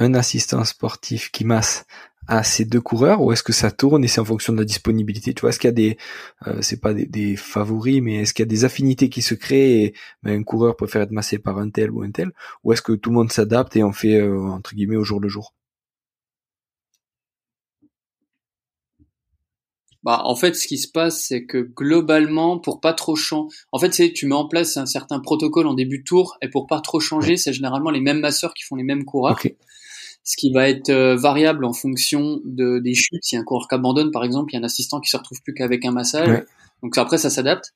un 0.00 0.14
assistant 0.14 0.64
sportif 0.64 1.30
qui 1.30 1.44
masse 1.44 1.84
à 2.26 2.42
ces 2.42 2.64
deux 2.64 2.80
coureurs 2.80 3.20
ou 3.22 3.32
est-ce 3.32 3.42
que 3.42 3.52
ça 3.52 3.70
tourne 3.70 4.04
et 4.04 4.08
c'est 4.08 4.20
en 4.20 4.24
fonction 4.24 4.52
de 4.52 4.58
la 4.58 4.64
disponibilité? 4.64 5.34
Tu 5.34 5.40
vois, 5.40 5.50
est-ce 5.50 5.58
qu'il 5.58 5.68
y 5.68 5.70
a 5.70 5.72
des, 5.72 5.98
euh, 6.46 6.62
c'est 6.62 6.80
pas 6.80 6.94
des, 6.94 7.36
favoris, 7.36 8.00
mais 8.02 8.22
est-ce 8.22 8.34
qu'il 8.34 8.44
y 8.44 8.48
a 8.48 8.50
des 8.50 8.64
affinités 8.64 9.08
qui 9.08 9.22
se 9.22 9.34
créent 9.34 9.82
et 9.82 9.94
ben, 10.22 10.40
un 10.40 10.42
coureur 10.42 10.76
préfère 10.76 11.02
être 11.02 11.10
massé 11.10 11.38
par 11.38 11.58
un 11.58 11.70
tel 11.70 11.90
ou 11.90 12.02
un 12.02 12.10
tel, 12.10 12.30
ou 12.64 12.72
est-ce 12.72 12.82
que 12.82 12.92
tout 12.92 13.10
le 13.10 13.16
monde 13.16 13.32
s'adapte 13.32 13.76
et 13.76 13.84
on 13.84 13.92
fait 13.92 14.20
euh, 14.20 14.40
entre 14.40 14.74
guillemets 14.74 14.96
au 14.96 15.04
jour 15.04 15.20
le 15.20 15.28
jour? 15.28 15.54
Bah, 20.02 20.22
en 20.24 20.34
fait, 20.34 20.54
ce 20.54 20.66
qui 20.66 20.78
se 20.78 20.88
passe, 20.88 21.26
c'est 21.26 21.44
que 21.44 21.58
globalement, 21.58 22.58
pour 22.58 22.80
pas 22.80 22.94
trop 22.94 23.16
changer, 23.16 23.54
en 23.70 23.78
fait, 23.78 23.92
c'est 23.92 24.12
tu 24.14 24.26
mets 24.26 24.34
en 24.34 24.48
place 24.48 24.78
un 24.78 24.86
certain 24.86 25.20
protocole 25.20 25.66
en 25.66 25.74
début 25.74 25.98
de 25.98 26.04
tour, 26.04 26.38
et 26.40 26.48
pour 26.48 26.66
pas 26.66 26.80
trop 26.80 27.00
changer, 27.00 27.36
c'est 27.36 27.52
généralement 27.52 27.90
les 27.90 28.00
mêmes 28.00 28.20
masseurs 28.20 28.54
qui 28.54 28.64
font 28.64 28.76
les 28.76 28.82
mêmes 28.82 29.04
coureurs 29.04 29.38
ce 30.22 30.36
qui 30.36 30.52
va 30.52 30.68
être 30.68 30.90
euh, 30.90 31.16
variable 31.16 31.64
en 31.64 31.72
fonction 31.72 32.40
de, 32.44 32.78
des 32.78 32.94
chutes. 32.94 33.22
Si 33.22 33.36
un 33.36 33.44
coureur 33.44 33.68
qui 33.68 33.74
abandonne, 33.74 34.10
par 34.10 34.24
exemple, 34.24 34.52
il 34.52 34.56
y 34.56 34.58
a 34.58 34.60
un 34.60 34.64
assistant 34.64 35.00
qui 35.00 35.10
se 35.10 35.16
retrouve 35.16 35.40
plus 35.42 35.54
qu'avec 35.54 35.84
un 35.84 35.92
massage. 35.92 36.44
Donc 36.82 36.96
après, 36.98 37.18
ça 37.18 37.30
s'adapte. 37.30 37.72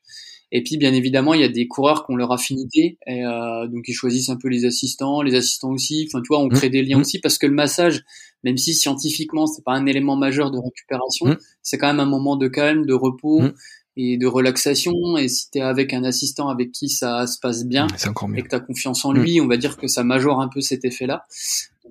Et 0.53 0.63
puis, 0.63 0.77
bien 0.77 0.93
évidemment, 0.93 1.35
il 1.35 1.41
y 1.41 1.45
a 1.45 1.49
des 1.49 1.67
coureurs 1.67 2.07
qui 2.07 2.13
ont 2.13 2.17
leur 2.17 2.31
affinité, 2.31 2.99
et 3.07 3.25
euh, 3.25 3.67
donc 3.67 3.89
ils 3.89 3.95
choisissent 3.95 4.29
un 4.29 4.37
peu 4.37 4.49
les 4.49 4.65
assistants, 4.65 5.21
les 5.21 5.35
assistants 5.35 5.71
aussi. 5.71 6.07
Enfin, 6.09 6.23
tu 6.23 6.29
vois, 6.29 6.39
on 6.39 6.49
crée 6.49 6.71
des 6.71 6.83
liens 6.83 6.99
mmh. 6.99 7.01
aussi 7.01 7.19
parce 7.19 7.39
que 7.39 7.47
le 7.47 7.55
massage, 7.55 8.05
même 8.45 8.57
si 8.57 8.73
scientifiquement 8.75 9.47
c'est 9.47 9.65
pas 9.65 9.73
un 9.73 9.87
élément 9.87 10.15
majeur 10.15 10.53
de 10.53 10.59
récupération, 10.59 11.27
mmh. 11.27 11.39
c'est 11.63 11.79
quand 11.79 11.89
même 11.89 11.99
un 11.99 12.07
moment 12.07 12.37
de 12.37 12.47
calme, 12.47 12.87
de 12.87 12.95
repos. 12.95 13.41
Mmh 13.41 13.53
et 13.97 14.17
de 14.17 14.27
relaxation. 14.27 15.17
Et 15.17 15.29
si 15.29 15.51
tu 15.51 15.59
es 15.59 15.61
avec 15.61 15.93
un 15.93 16.05
assistant 16.05 16.49
avec 16.49 16.73
qui 16.73 16.89
ça 16.89 17.27
se 17.27 17.39
passe 17.39 17.65
bien 17.65 17.87
et 17.87 18.43
que 18.43 18.49
tu 18.49 18.55
as 18.55 18.61
confiance 18.61 19.05
en 19.05 19.13
lui, 19.13 19.41
on 19.41 19.47
va 19.47 19.57
dire 19.57 19.77
que 19.77 19.87
ça 19.87 20.05
majore 20.05 20.41
un 20.41 20.49
peu 20.49 20.61
cet 20.61 20.85
effet-là. 20.85 21.27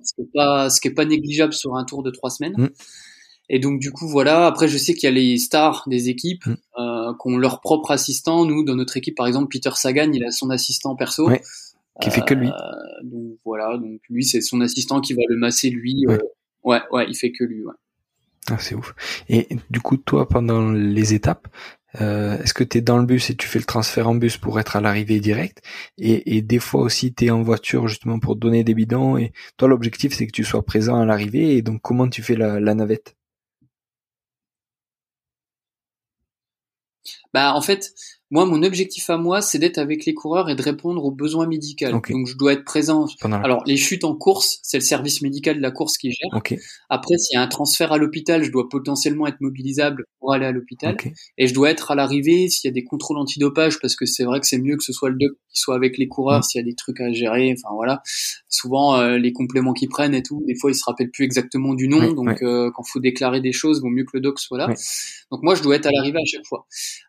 Ce 0.04 0.14
qui 0.14 0.22
n'est 0.22 0.28
pas, 0.34 0.70
ce 0.70 0.80
qui 0.80 0.88
est 0.88 0.94
pas 0.94 1.04
négligeable 1.04 1.52
sur 1.52 1.76
un 1.76 1.84
tour 1.84 2.02
de 2.02 2.10
trois 2.10 2.30
semaines. 2.30 2.54
Mm. 2.56 2.68
Et 3.50 3.58
donc 3.58 3.80
du 3.80 3.90
coup 3.92 4.08
voilà. 4.08 4.46
Après 4.46 4.68
je 4.68 4.78
sais 4.78 4.94
qu'il 4.94 5.04
y 5.04 5.12
a 5.12 5.14
les 5.14 5.38
stars 5.38 5.84
des 5.86 6.08
équipes 6.08 6.46
mm. 6.46 6.56
euh, 6.78 7.12
qui 7.12 7.28
ont 7.28 7.36
leur 7.36 7.60
propre 7.60 7.90
assistant. 7.90 8.44
Nous 8.44 8.64
dans 8.64 8.76
notre 8.76 8.96
équipe 8.96 9.16
par 9.16 9.26
exemple 9.26 9.48
Peter 9.50 9.70
Sagan 9.74 10.10
il 10.12 10.24
a 10.24 10.30
son 10.30 10.50
assistant 10.50 10.96
perso. 10.96 11.28
qui 12.00 12.10
fait 12.10 12.22
que 12.22 12.34
lui. 12.34 12.48
Euh, 12.48 13.02
donc 13.04 13.38
voilà 13.44 13.76
donc 13.78 14.00
lui 14.08 14.24
c'est 14.24 14.40
son 14.40 14.60
assistant 14.60 15.00
qui 15.00 15.14
va 15.14 15.22
le 15.28 15.36
masser 15.36 15.70
lui. 15.70 16.04
Ouais 16.06 16.14
euh, 16.14 16.18
ouais, 16.64 16.80
ouais 16.90 17.06
il 17.08 17.14
fait 17.14 17.32
que 17.32 17.44
lui. 17.44 17.64
Ouais. 17.64 17.74
Ah, 18.50 18.58
c'est 18.58 18.74
ouf. 18.74 18.94
Et 19.28 19.48
du 19.70 19.80
coup, 19.80 19.96
toi, 19.96 20.28
pendant 20.28 20.70
les 20.70 21.14
étapes, 21.14 21.48
euh, 22.00 22.38
est-ce 22.42 22.54
que 22.54 22.64
tu 22.64 22.78
es 22.78 22.80
dans 22.80 22.98
le 22.98 23.06
bus 23.06 23.30
et 23.30 23.36
tu 23.36 23.46
fais 23.48 23.58
le 23.58 23.64
transfert 23.64 24.08
en 24.08 24.14
bus 24.14 24.36
pour 24.36 24.58
être 24.60 24.76
à 24.76 24.80
l'arrivée 24.80 25.20
directe? 25.20 25.62
Et, 25.98 26.36
et, 26.36 26.42
des 26.42 26.58
fois 26.58 26.82
aussi 26.82 27.14
tu 27.14 27.26
es 27.26 27.30
en 27.30 27.42
voiture 27.42 27.88
justement 27.88 28.18
pour 28.18 28.36
donner 28.36 28.64
des 28.64 28.74
bidons 28.74 29.16
et 29.16 29.32
toi 29.56 29.68
l'objectif 29.68 30.14
c'est 30.14 30.26
que 30.26 30.32
tu 30.32 30.44
sois 30.44 30.64
présent 30.64 31.00
à 31.00 31.04
l'arrivée 31.04 31.56
et 31.56 31.62
donc 31.62 31.80
comment 31.82 32.08
tu 32.08 32.22
fais 32.22 32.36
la, 32.36 32.60
la 32.60 32.74
navette? 32.74 33.16
Bah 37.32 37.52
en 37.54 37.60
fait, 37.60 37.92
moi, 38.30 38.46
mon 38.46 38.62
objectif 38.62 39.10
à 39.10 39.18
moi, 39.18 39.42
c'est 39.42 39.58
d'être 39.58 39.78
avec 39.78 40.06
les 40.06 40.14
coureurs 40.14 40.48
et 40.48 40.56
de 40.56 40.62
répondre 40.62 41.04
aux 41.04 41.10
besoins 41.10 41.46
médicaux. 41.46 41.90
Donc, 41.90 42.26
je 42.26 42.36
dois 42.36 42.54
être 42.54 42.64
présent. 42.64 43.06
Alors, 43.22 43.62
les 43.66 43.76
chutes 43.76 44.04
en 44.04 44.14
course, 44.14 44.58
c'est 44.62 44.78
le 44.78 44.82
service 44.82 45.22
médical 45.22 45.56
de 45.56 45.62
la 45.62 45.70
course 45.70 45.98
qui 45.98 46.10
gère. 46.10 46.42
Après, 46.88 47.16
s'il 47.18 47.36
y 47.36 47.38
a 47.38 47.42
un 47.42 47.48
transfert 47.48 47.92
à 47.92 47.98
l'hôpital, 47.98 48.42
je 48.42 48.50
dois 48.50 48.68
potentiellement 48.68 49.26
être 49.26 49.40
mobilisable 49.40 50.04
pour 50.20 50.32
aller 50.32 50.46
à 50.46 50.52
l'hôpital. 50.52 50.96
Et 51.38 51.46
je 51.46 51.54
dois 51.54 51.70
être 51.70 51.90
à 51.90 51.94
l'arrivée 51.94 52.48
s'il 52.48 52.68
y 52.68 52.72
a 52.72 52.74
des 52.74 52.84
contrôles 52.84 53.18
antidopage, 53.18 53.78
parce 53.80 53.94
que 53.94 54.06
c'est 54.06 54.24
vrai 54.24 54.40
que 54.40 54.46
c'est 54.46 54.58
mieux 54.58 54.76
que 54.76 54.84
ce 54.84 54.92
soit 54.92 55.10
le 55.10 55.16
doc 55.16 55.32
qui 55.52 55.60
soit 55.60 55.76
avec 55.76 55.98
les 55.98 56.08
coureurs, 56.08 56.40
mm. 56.40 56.42
s'il 56.42 56.58
y 56.60 56.62
a 56.62 56.64
des 56.64 56.74
trucs 56.74 57.00
à 57.00 57.12
gérer. 57.12 57.54
Enfin, 57.56 57.74
voilà. 57.74 58.02
Souvent, 58.48 58.96
euh, 58.96 59.18
les 59.18 59.32
compléments 59.32 59.72
qu'ils 59.72 59.88
prennent 59.88 60.14
et 60.14 60.22
tout, 60.22 60.42
des 60.46 60.54
fois, 60.54 60.70
ils 60.70 60.74
se 60.74 60.84
rappellent 60.84 61.10
plus 61.10 61.24
exactement 61.24 61.74
du 61.74 61.88
nom. 61.88 62.12
donc, 62.12 62.42
euh, 62.42 62.70
quand 62.74 62.82
faut 62.84 63.00
déclarer 63.00 63.40
des 63.40 63.52
choses, 63.52 63.82
vaut 63.82 63.90
mieux 63.90 64.04
que 64.04 64.12
le 64.14 64.20
doc 64.20 64.40
soit 64.40 64.58
là. 64.58 64.68
Donc, 65.30 65.42
moi, 65.42 65.54
je 65.54 65.62
dois 65.62 65.76
être 65.76 65.86
à 65.86 65.90
l'arrivée 65.92 66.18
à 66.18 66.26
chaque 66.26 66.46
fois. 66.46 66.66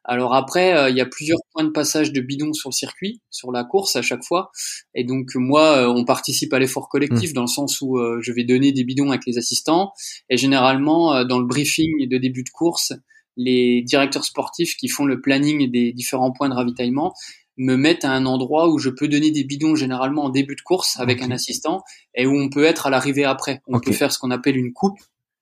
Alors 0.08 0.36
après, 0.36 0.78
euh, 0.78 0.90
il 0.90 0.98
y 0.98 1.02
a 1.02 1.05
plusieurs 1.06 1.40
points 1.52 1.64
de 1.64 1.70
passage 1.70 2.12
de 2.12 2.22
bidon 2.22 2.54
sur 2.54 2.70
le 2.70 2.74
circuit, 2.74 3.22
sur 3.30 3.52
la 3.52 3.64
course 3.64 3.96
à 3.96 4.02
chaque 4.02 4.24
fois. 4.24 4.52
Et 4.94 5.04
donc 5.04 5.36
moi, 5.36 5.78
euh, 5.78 5.88
on 5.88 6.06
participe 6.06 6.54
à 6.54 6.60
l'effort 6.60 6.90
collectif 6.90 7.32
mmh. 7.32 7.34
dans 7.34 7.42
le 7.42 7.48
sens 7.48 7.82
où 7.82 7.98
euh, 7.98 8.20
je 8.22 8.32
vais 8.32 8.44
donner 8.44 8.72
des 8.72 8.84
bidons 8.84 9.10
avec 9.10 9.26
les 9.26 9.38
assistants. 9.38 9.92
Et 10.30 10.38
généralement, 10.38 11.16
euh, 11.16 11.24
dans 11.24 11.40
le 11.40 11.46
briefing 11.46 12.08
de 12.08 12.18
début 12.18 12.44
de 12.44 12.50
course, 12.50 12.94
les 13.38 13.82
directeurs 13.82 14.26
sportifs 14.26 14.78
qui 14.78 14.88
font 14.88 15.06
le 15.06 15.22
planning 15.22 15.70
des 15.70 15.92
différents 15.92 16.32
points 16.32 16.50
de 16.50 16.56
ravitaillement 16.56 17.14
me 17.58 17.76
mettent 17.76 18.06
à 18.06 18.12
un 18.12 18.26
endroit 18.26 18.70
où 18.70 18.80
je 18.80 18.90
peux 18.90 19.08
donner 19.08 19.32
des 19.32 19.44
bidons 19.44 19.76
généralement 19.76 20.26
en 20.26 20.30
début 20.30 20.56
de 20.56 20.62
course 20.62 20.98
avec 21.00 21.22
un 21.22 21.32
assistant 21.32 21.84
et 22.14 22.26
où 22.26 22.36
on 22.38 22.50
peut 22.50 22.64
être 22.66 22.88
à 22.88 22.90
l'arrivée 22.90 23.24
après. 23.24 23.62
On 23.68 23.80
peut 23.80 23.94
faire 23.94 24.12
ce 24.12 24.20
qu'on 24.20 24.32
appelle 24.32 24.58
une 24.58 24.74
coupe. 24.74 25.00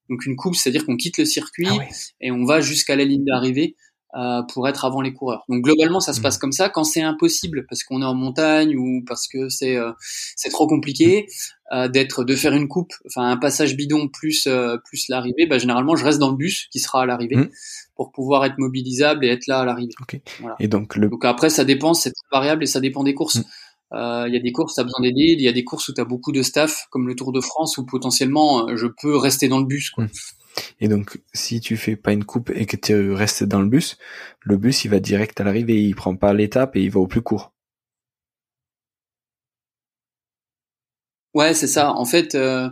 Donc 0.10 0.26
une 0.26 0.36
coupe, 0.36 0.56
c'est-à-dire 0.56 0.86
qu'on 0.86 0.98
quitte 0.98 1.18
le 1.18 1.26
circuit 1.26 1.68
ah 1.70 1.86
et 2.20 2.30
on 2.32 2.44
va 2.46 2.62
jusqu'à 2.62 2.96
la 2.96 3.06
ligne 3.06 3.24
d'arrivée 3.24 3.76
pour 4.48 4.68
être 4.68 4.86
avant 4.86 5.02
les 5.02 5.14
coureurs. 5.14 5.44
Donc 5.50 5.64
globalement, 5.64 6.00
ça 6.00 6.14
se 6.14 6.22
passe 6.22 6.38
mmh. 6.38 6.40
comme 6.40 6.52
ça. 6.52 6.70
Quand 6.70 6.84
c'est 6.84 7.02
impossible 7.02 7.66
parce 7.68 7.84
qu'on 7.84 8.02
est 8.02 8.06
en 8.06 8.14
montagne 8.14 8.76
ou 8.78 9.04
parce 9.06 9.28
que 9.28 9.50
c'est 9.50 9.76
euh, 9.76 9.92
c'est 10.36 10.50
trop 10.50 10.68
compliqué 10.68 11.28
euh, 11.72 11.88
d'être 11.88 12.24
de 12.24 12.36
faire 12.36 12.54
une 12.54 12.68
coupe, 12.68 12.94
enfin 13.08 13.30
un 13.30 13.38
passage 13.38 13.76
bidon 13.76 14.08
plus 14.08 14.46
euh, 14.48 14.78
plus 14.86 15.08
l'arrivée, 15.10 15.48
bah, 15.48 15.58
généralement 15.58 15.96
je 15.96 16.06
reste 16.06 16.20
dans 16.20 16.30
le 16.30 16.38
bus 16.38 16.68
qui 16.72 16.80
sera 16.80 17.02
à 17.02 17.06
l'arrivée 17.06 17.38
mmh. 17.38 17.50
pour 17.96 18.12
pouvoir 18.12 18.46
être 18.46 18.60
mobilisable 18.60 19.26
et 19.26 19.30
être 19.30 19.48
là 19.48 19.62
à 19.62 19.66
l'arrivée. 19.66 19.94
Voilà. 20.40 20.56
Et 20.60 20.68
donc 20.68 20.96
le... 20.96 21.10
donc 21.10 21.26
après 21.26 21.50
ça 21.50 21.66
dépend, 21.66 21.94
c'est 21.94 22.14
variable 22.32 22.64
et 22.64 22.68
ça 22.68 22.80
dépend 22.80 23.04
des 23.04 23.14
courses. 23.14 23.38
Mmh. 23.38 23.46
Il 23.96 24.34
y 24.34 24.38
a 24.38 24.40
des 24.40 24.52
courses, 24.52 24.74
tu 24.74 24.82
as 24.82 24.84
besoin 24.84 25.02
d'aider. 25.02 25.36
Il 25.38 25.42
y 25.42 25.48
a 25.48 25.52
des 25.52 25.64
courses 25.64 25.88
où 25.88 25.94
tu 25.94 26.02
as 26.02 26.06
beaucoup 26.06 26.32
de 26.32 26.42
staff, 26.42 26.88
comme 26.90 27.08
le 27.08 27.14
Tour 27.14 27.32
de 27.32 27.40
France, 27.40 27.78
où 27.78 27.86
potentiellement 27.86 28.76
je 28.76 28.88
peux 28.88 29.16
rester 29.16 29.48
dans 29.48 29.60
le 29.60 29.66
bus. 29.66 29.92
Quoi. 29.92 30.06
Et 30.80 30.88
donc, 30.88 31.20
si 31.34 31.60
tu 31.60 31.78
fais 31.78 31.96
pas 31.96 32.14
une 32.14 32.26
coupe 32.26 32.52
et 32.54 32.66
que 32.66 32.78
tu 32.78 33.12
restes 33.12 33.44
dans 33.44 33.62
le 33.62 33.68
bus, 33.68 33.98
le 34.42 34.58
bus, 34.58 34.86
il 34.86 34.90
va 34.90 35.00
direct 35.00 35.40
à 35.42 35.44
l'arrivée, 35.44 35.82
il 35.82 35.96
prend 35.96 36.16
pas 36.16 36.34
l'étape 36.34 36.76
et 36.76 36.82
il 36.82 36.92
va 36.92 37.00
au 37.00 37.08
plus 37.08 37.22
court. 37.22 37.54
Ouais, 41.34 41.54
c'est 41.54 41.68
ça. 41.68 41.94
En 41.94 42.06
fait, 42.06 42.36
euh, 42.36 42.70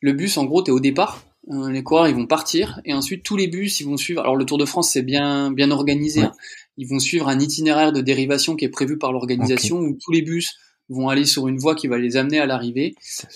le 0.00 0.12
bus, 0.12 0.36
en 0.36 0.44
gros, 0.44 0.62
t'es 0.62 0.72
au 0.72 0.80
départ. 0.80 1.24
Euh, 1.48 1.70
les 1.70 1.82
coureurs, 1.82 2.08
ils 2.08 2.14
vont 2.14 2.26
partir 2.26 2.80
et 2.84 2.92
ensuite 2.92 3.24
tous 3.24 3.36
les 3.36 3.48
bus, 3.48 3.80
ils 3.80 3.86
vont 3.86 3.96
suivre. 3.96 4.20
Alors 4.20 4.36
le 4.36 4.44
Tour 4.44 4.58
de 4.58 4.64
France, 4.64 4.90
c'est 4.92 5.02
bien 5.02 5.50
bien 5.50 5.70
organisé. 5.70 6.22
Hein. 6.22 6.32
Ils 6.76 6.86
vont 6.86 6.98
suivre 6.98 7.28
un 7.28 7.38
itinéraire 7.40 7.92
de 7.92 8.00
dérivation 8.00 8.56
qui 8.56 8.64
est 8.64 8.70
prévu 8.70 8.98
par 8.98 9.12
l'organisation 9.12 9.78
où 9.78 9.96
tous 10.00 10.12
les 10.12 10.22
bus 10.22 10.56
vont 10.90 11.08
aller 11.08 11.24
sur 11.24 11.48
une 11.48 11.56
voie 11.56 11.74
qui 11.74 11.86
va 11.86 11.96
les 11.96 12.16
amener 12.16 12.38
à 12.38 12.46
l'arrivée. 12.46 12.94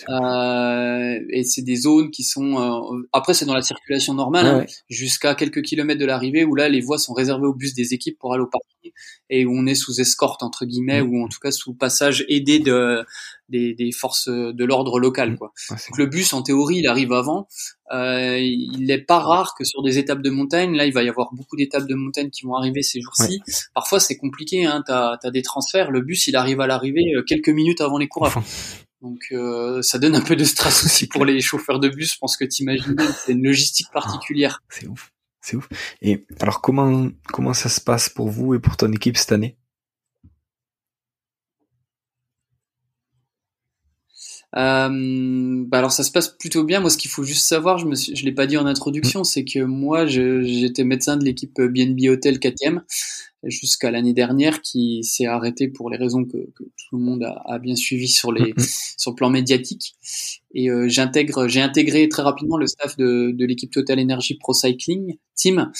Euh, 0.08 1.18
et 1.30 1.44
c'est 1.44 1.62
des 1.62 1.76
zones 1.76 2.10
qui 2.10 2.24
sont. 2.24 2.60
Euh, 2.60 3.08
après, 3.12 3.32
c'est 3.32 3.46
dans 3.46 3.54
la 3.54 3.62
circulation 3.62 4.12
normale, 4.12 4.46
hein, 4.46 4.64
jusqu'à 4.90 5.34
quelques 5.34 5.62
kilomètres 5.62 6.00
de 6.00 6.06
l'arrivée, 6.06 6.44
où 6.44 6.54
là, 6.54 6.68
les 6.68 6.80
voies 6.80 6.98
sont 6.98 7.14
réservées 7.14 7.46
aux 7.46 7.54
bus 7.54 7.74
des 7.74 7.94
équipes 7.94 8.18
pour 8.18 8.34
aller 8.34 8.42
au 8.42 8.48
parking 8.48 8.92
et 9.30 9.46
où 9.46 9.52
on 9.56 9.66
est 9.66 9.74
sous 9.74 10.00
escorte 10.00 10.42
entre 10.42 10.66
guillemets, 10.66 11.02
mm. 11.02 11.08
ou 11.08 11.24
en 11.24 11.28
tout 11.28 11.38
cas 11.40 11.50
sous 11.50 11.74
passage 11.74 12.24
aidé 12.28 12.58
de 12.58 13.04
des, 13.48 13.74
des 13.74 13.92
forces 13.92 14.28
de 14.28 14.64
l'ordre 14.64 14.98
local. 14.98 15.32
Mmh. 15.32 15.38
Quoi. 15.38 15.52
Donc 15.70 15.98
le 15.98 16.06
bus, 16.06 16.32
en 16.32 16.42
théorie, 16.42 16.78
il 16.78 16.86
arrive 16.86 17.12
avant. 17.12 17.48
Euh, 17.92 18.38
il 18.38 18.86
n'est 18.86 18.98
pas 18.98 19.18
rare 19.18 19.54
que 19.56 19.64
sur 19.64 19.82
des 19.82 19.98
étapes 19.98 20.22
de 20.22 20.30
montagne, 20.30 20.74
là, 20.74 20.86
il 20.86 20.92
va 20.92 21.02
y 21.02 21.08
avoir 21.08 21.32
beaucoup 21.34 21.56
d'étapes 21.56 21.86
de 21.86 21.94
montagne 21.94 22.30
qui 22.30 22.44
vont 22.44 22.54
arriver 22.54 22.82
ces 22.82 23.00
jours-ci. 23.00 23.40
Parfois, 23.74 24.00
c'est 24.00 24.16
compliqué. 24.16 24.64
Hein, 24.64 24.82
tu 24.86 24.92
as, 24.92 25.30
des 25.30 25.42
transferts. 25.42 25.90
Le 25.90 26.00
bus, 26.00 26.26
il 26.26 26.36
arrive 26.36 26.60
à 26.60 26.66
l'arrivée 26.66 27.14
euh, 27.16 27.22
quelques 27.22 27.50
minutes 27.50 27.80
avant 27.80 27.98
les 27.98 28.08
coureurs. 28.08 28.42
Donc 29.02 29.20
euh, 29.32 29.82
ça 29.82 29.98
donne 29.98 30.14
un 30.14 30.22
peu 30.22 30.34
de 30.34 30.44
stress 30.44 30.84
aussi 30.86 31.06
pour 31.06 31.26
les 31.26 31.40
chauffeurs 31.42 31.78
de 31.78 31.90
bus. 31.90 32.14
Je 32.14 32.18
pense 32.18 32.38
que 32.38 32.44
t'imagines, 32.46 32.96
c'est 33.18 33.32
une 33.32 33.44
logistique 33.44 33.88
particulière. 33.92 34.62
Ah, 34.62 34.66
c'est 34.70 34.86
ouf, 34.86 35.12
c'est 35.42 35.56
ouf. 35.58 35.68
Et 36.00 36.24
alors 36.40 36.62
comment 36.62 37.10
comment 37.26 37.52
ça 37.52 37.68
se 37.68 37.82
passe 37.82 38.08
pour 38.08 38.30
vous 38.30 38.54
et 38.54 38.60
pour 38.60 38.78
ton 38.78 38.90
équipe 38.92 39.18
cette 39.18 39.32
année? 39.32 39.58
Euh, 44.56 45.64
bah 45.66 45.78
alors 45.78 45.90
ça 45.90 46.04
se 46.04 46.12
passe 46.12 46.28
plutôt 46.28 46.64
bien. 46.64 46.80
Moi, 46.80 46.90
ce 46.90 46.96
qu'il 46.96 47.10
faut 47.10 47.24
juste 47.24 47.46
savoir, 47.46 47.78
je 47.78 47.86
me 47.86 47.94
je 47.94 48.24
l'ai 48.24 48.32
pas 48.32 48.46
dit 48.46 48.56
en 48.56 48.66
introduction, 48.66 49.20
mm. 49.20 49.24
c'est 49.24 49.44
que 49.44 49.60
moi, 49.60 50.06
j'étais 50.06 50.84
médecin 50.84 51.16
de 51.16 51.24
l'équipe 51.24 51.60
BNB 51.60 52.08
Hotel 52.08 52.38
4e 52.38 52.80
jusqu'à 53.46 53.90
l'année 53.90 54.14
dernière, 54.14 54.62
qui 54.62 55.02
s'est 55.04 55.26
arrêté 55.26 55.68
pour 55.68 55.90
les 55.90 55.98
raisons 55.98 56.24
que, 56.24 56.38
que, 56.54 56.64
tout 56.64 56.96
le 56.96 57.04
monde 57.04 57.22
a, 57.24 57.42
a, 57.46 57.58
bien 57.58 57.74
suivi 57.74 58.08
sur 58.08 58.32
les 58.32 58.52
mm, 58.52 58.56
mm. 58.56 58.64
sur 58.98 59.10
le 59.10 59.16
plan 59.16 59.30
médiatique. 59.30 59.96
Et 60.54 60.70
euh, 60.70 60.88
j'intègre, 60.88 61.48
j'ai 61.48 61.60
intégré 61.60 62.08
très 62.08 62.22
rapidement 62.22 62.56
le 62.56 62.66
staff 62.66 62.96
de, 62.96 63.32
de 63.32 63.44
l'équipe 63.44 63.72
Total 63.72 63.98
Energy 63.98 64.36
Pro 64.38 64.52
Cycling 64.52 65.16
Team, 65.34 65.70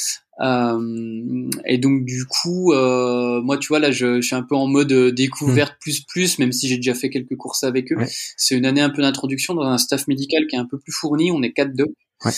euh, 0.41 1.51
et 1.65 1.79
donc 1.79 2.05
du 2.05 2.25
coup, 2.27 2.73
euh, 2.73 3.41
moi 3.43 3.57
tu 3.57 3.69
vois 3.69 3.79
là, 3.79 3.91
je, 3.91 4.21
je, 4.21 4.27
suis 4.27 4.35
un 4.35 4.43
peu 4.43 4.57
en 4.57 4.67
mode 4.67 4.93
euh, 4.93 5.13
découverte 5.13 5.75
hmm. 5.75 5.81
plus 5.81 6.01
plus, 6.03 6.39
même 6.39 6.53
si 6.53 6.69
j'ai 6.69 6.77
déjà 6.77 6.95
fait 6.95 7.11
quelques 7.11 7.37
courses 7.37 7.65
avec 7.65 7.93
eux. 7.93 7.97
C'est 8.37 8.57
une 8.57 8.67
année 8.67 8.81
un 8.81 8.91
peu 8.91 9.03
d'introduction 9.03 9.55
dans 9.55 9.63
un 9.63 9.79
staff 9.79 10.09
médical 10.09 10.47
qui 10.49 10.57
est 10.57 10.59
un 10.59 10.67
peu 10.67 10.79
plus 10.79 10.93
fourni. 10.93 11.31
On 11.31 11.43
est 11.43 11.57
4-2. 11.57 11.85
Ouais, 12.25 12.31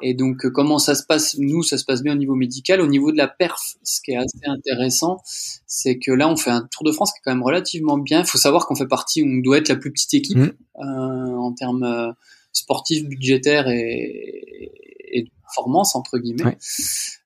Et 0.00 0.14
donc 0.14 0.48
comment 0.50 0.78
ça 0.78 0.94
se 0.94 1.04
passe? 1.04 1.36
Nous, 1.38 1.62
ça 1.62 1.76
se 1.76 1.84
passe 1.84 2.02
bien 2.02 2.14
au 2.14 2.18
niveau 2.18 2.34
médical. 2.34 2.80
Au 2.80 2.86
niveau 2.86 3.12
de 3.12 3.18
la 3.18 3.28
perf, 3.28 3.76
ce 3.82 4.00
qui 4.00 4.12
est 4.12 4.16
assez 4.16 4.46
intéressant, 4.46 5.18
c'est 5.66 5.98
que 5.98 6.10
là, 6.10 6.28
on 6.28 6.36
fait 6.36 6.50
un 6.50 6.66
Tour 6.70 6.84
de 6.84 6.92
France 6.92 7.12
qui 7.12 7.18
est 7.18 7.22
quand 7.24 7.32
même 7.32 7.42
relativement 7.42 7.98
bien. 7.98 8.20
Il 8.20 8.26
faut 8.26 8.38
savoir 8.38 8.66
qu'on 8.66 8.74
fait 8.74 8.88
partie, 8.88 9.22
on 9.22 9.40
doit 9.42 9.58
être 9.58 9.68
la 9.68 9.76
plus 9.76 9.92
petite 9.92 10.14
équipe 10.14 10.38
hmm. 10.38 10.54
en 10.78 11.52
termes 11.52 12.14
sportifs, 12.52 13.04
budgétaires 13.04 13.68
et, 13.68 14.70
et 15.14 15.22
de 15.22 15.30
performance 15.42 15.94
entre 15.94 16.18
guillemets. 16.18 16.58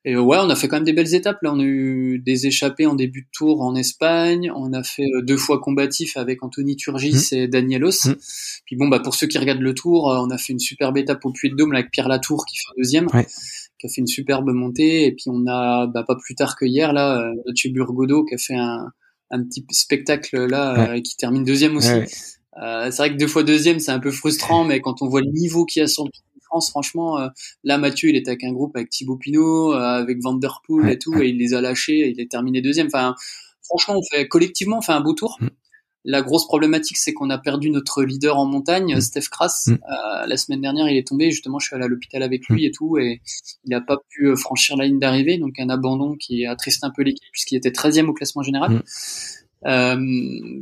Et 0.04 0.16
ouais, 0.16 0.38
on 0.40 0.48
a 0.48 0.54
fait 0.54 0.68
quand 0.68 0.76
même 0.76 0.84
des 0.84 0.92
belles 0.92 1.14
étapes. 1.14 1.38
Là, 1.42 1.52
on 1.52 1.58
a 1.58 1.64
eu 1.64 2.18
des 2.24 2.46
échappées 2.46 2.86
en 2.86 2.94
début 2.94 3.22
de 3.22 3.28
tour 3.32 3.62
en 3.62 3.74
Espagne. 3.74 4.52
On 4.54 4.72
a 4.72 4.82
fait 4.82 5.02
euh, 5.02 5.22
deux 5.22 5.36
fois 5.36 5.60
combatif 5.60 6.16
avec 6.16 6.42
Anthony 6.42 6.76
Turgis 6.76 7.30
mmh. 7.32 7.34
et 7.34 7.48
Danielos. 7.48 8.06
Mmh. 8.06 8.14
Puis 8.64 8.76
bon, 8.76 8.88
bah 8.88 9.00
pour 9.00 9.14
ceux 9.14 9.26
qui 9.26 9.38
regardent 9.38 9.60
le 9.60 9.74
tour, 9.74 10.10
euh, 10.10 10.18
on 10.20 10.30
a 10.30 10.38
fait 10.38 10.52
une 10.52 10.60
superbe 10.60 10.96
étape 10.98 11.24
au 11.24 11.32
Puy 11.32 11.50
de 11.50 11.56
Dôme 11.56 11.74
avec 11.74 11.90
Pierre 11.90 12.08
Latour 12.08 12.46
qui 12.46 12.56
fait 12.56 12.72
deuxième, 12.78 13.08
qui 13.08 13.86
a 13.86 13.88
fait 13.88 14.00
une 14.00 14.06
superbe 14.06 14.50
montée. 14.50 15.06
Et 15.06 15.12
puis 15.12 15.24
on 15.26 15.46
a, 15.46 15.86
bah, 15.86 16.04
pas 16.06 16.16
plus 16.16 16.34
tard 16.34 16.56
que 16.56 16.64
hier 16.64 16.92
là, 16.92 17.20
euh, 17.20 17.34
Mathieu 17.46 17.70
Burgodo 17.72 18.24
qui 18.24 18.34
a 18.34 18.38
fait 18.38 18.56
un, 18.56 18.92
un 19.30 19.42
petit 19.42 19.64
spectacle 19.70 20.46
là 20.46 20.94
et 20.94 21.02
qui 21.02 21.16
termine 21.16 21.44
deuxième 21.44 21.76
aussi. 21.76 21.90
Euh, 22.62 22.90
c'est 22.90 22.96
vrai 22.96 23.12
que 23.12 23.18
deux 23.18 23.28
fois 23.28 23.44
deuxième, 23.44 23.78
c'est 23.78 23.92
un 23.92 24.00
peu 24.00 24.10
frustrant, 24.10 24.64
mais 24.64 24.80
quand 24.80 25.02
on 25.02 25.08
voit 25.08 25.20
le 25.20 25.30
niveau 25.30 25.64
qu'il 25.64 25.80
y 25.80 25.84
a 25.84 25.88
sur 25.88 26.04
le 26.04 26.10
France, 26.48 26.70
franchement, 26.70 27.20
euh, 27.20 27.28
là, 27.64 27.78
Mathieu, 27.78 28.08
il 28.08 28.16
était 28.16 28.30
avec 28.30 28.44
un 28.44 28.52
groupe 28.52 28.76
avec 28.76 28.90
Thibaut 28.90 29.16
Pinot, 29.16 29.74
euh, 29.74 29.78
avec 29.78 30.18
Van 30.22 30.34
Der 30.34 30.60
Poel 30.66 30.88
et 30.90 30.98
tout, 30.98 31.14
et 31.20 31.28
il 31.28 31.38
les 31.38 31.54
a 31.54 31.60
lâchés, 31.60 32.08
il 32.08 32.20
est 32.20 32.30
terminé 32.30 32.60
deuxième. 32.62 32.86
Enfin, 32.86 33.14
franchement, 33.62 33.96
on 33.98 34.16
fait 34.16 34.26
collectivement, 34.28 34.78
on 34.78 34.82
fait 34.82 34.92
un 34.92 35.00
beau 35.00 35.12
tour. 35.12 35.36
Mm. 35.40 35.48
La 36.04 36.22
grosse 36.22 36.46
problématique, 36.46 36.96
c'est 36.96 37.12
qu'on 37.12 37.28
a 37.28 37.38
perdu 37.38 37.70
notre 37.70 38.02
leader 38.02 38.38
en 38.38 38.46
montagne, 38.46 38.96
mm. 38.96 39.00
Steph 39.00 39.28
Kras. 39.30 39.64
Mm. 39.66 39.72
Euh, 39.72 40.26
la 40.26 40.36
semaine 40.36 40.62
dernière, 40.62 40.88
il 40.88 40.96
est 40.96 41.06
tombé. 41.06 41.30
Justement, 41.30 41.58
je 41.58 41.66
suis 41.66 41.76
allé 41.76 41.84
à 41.84 41.88
l'hôpital 41.88 42.22
avec 42.22 42.48
lui 42.48 42.64
et 42.64 42.70
tout, 42.70 42.98
et 42.98 43.20
il 43.64 43.70
n'a 43.70 43.80
pas 43.80 43.98
pu 44.08 44.34
franchir 44.36 44.76
la 44.76 44.86
ligne 44.86 44.98
d'arrivée. 44.98 45.38
Donc, 45.38 45.58
un 45.58 45.68
abandon 45.68 46.16
qui 46.16 46.46
attriste 46.46 46.82
un 46.84 46.90
peu 46.90 47.02
l'équipe, 47.02 47.28
puisqu'il 47.32 47.56
était 47.56 47.70
13e 47.70 48.06
au 48.06 48.14
classement 48.14 48.42
général. 48.42 48.82
Euh, 49.66 49.96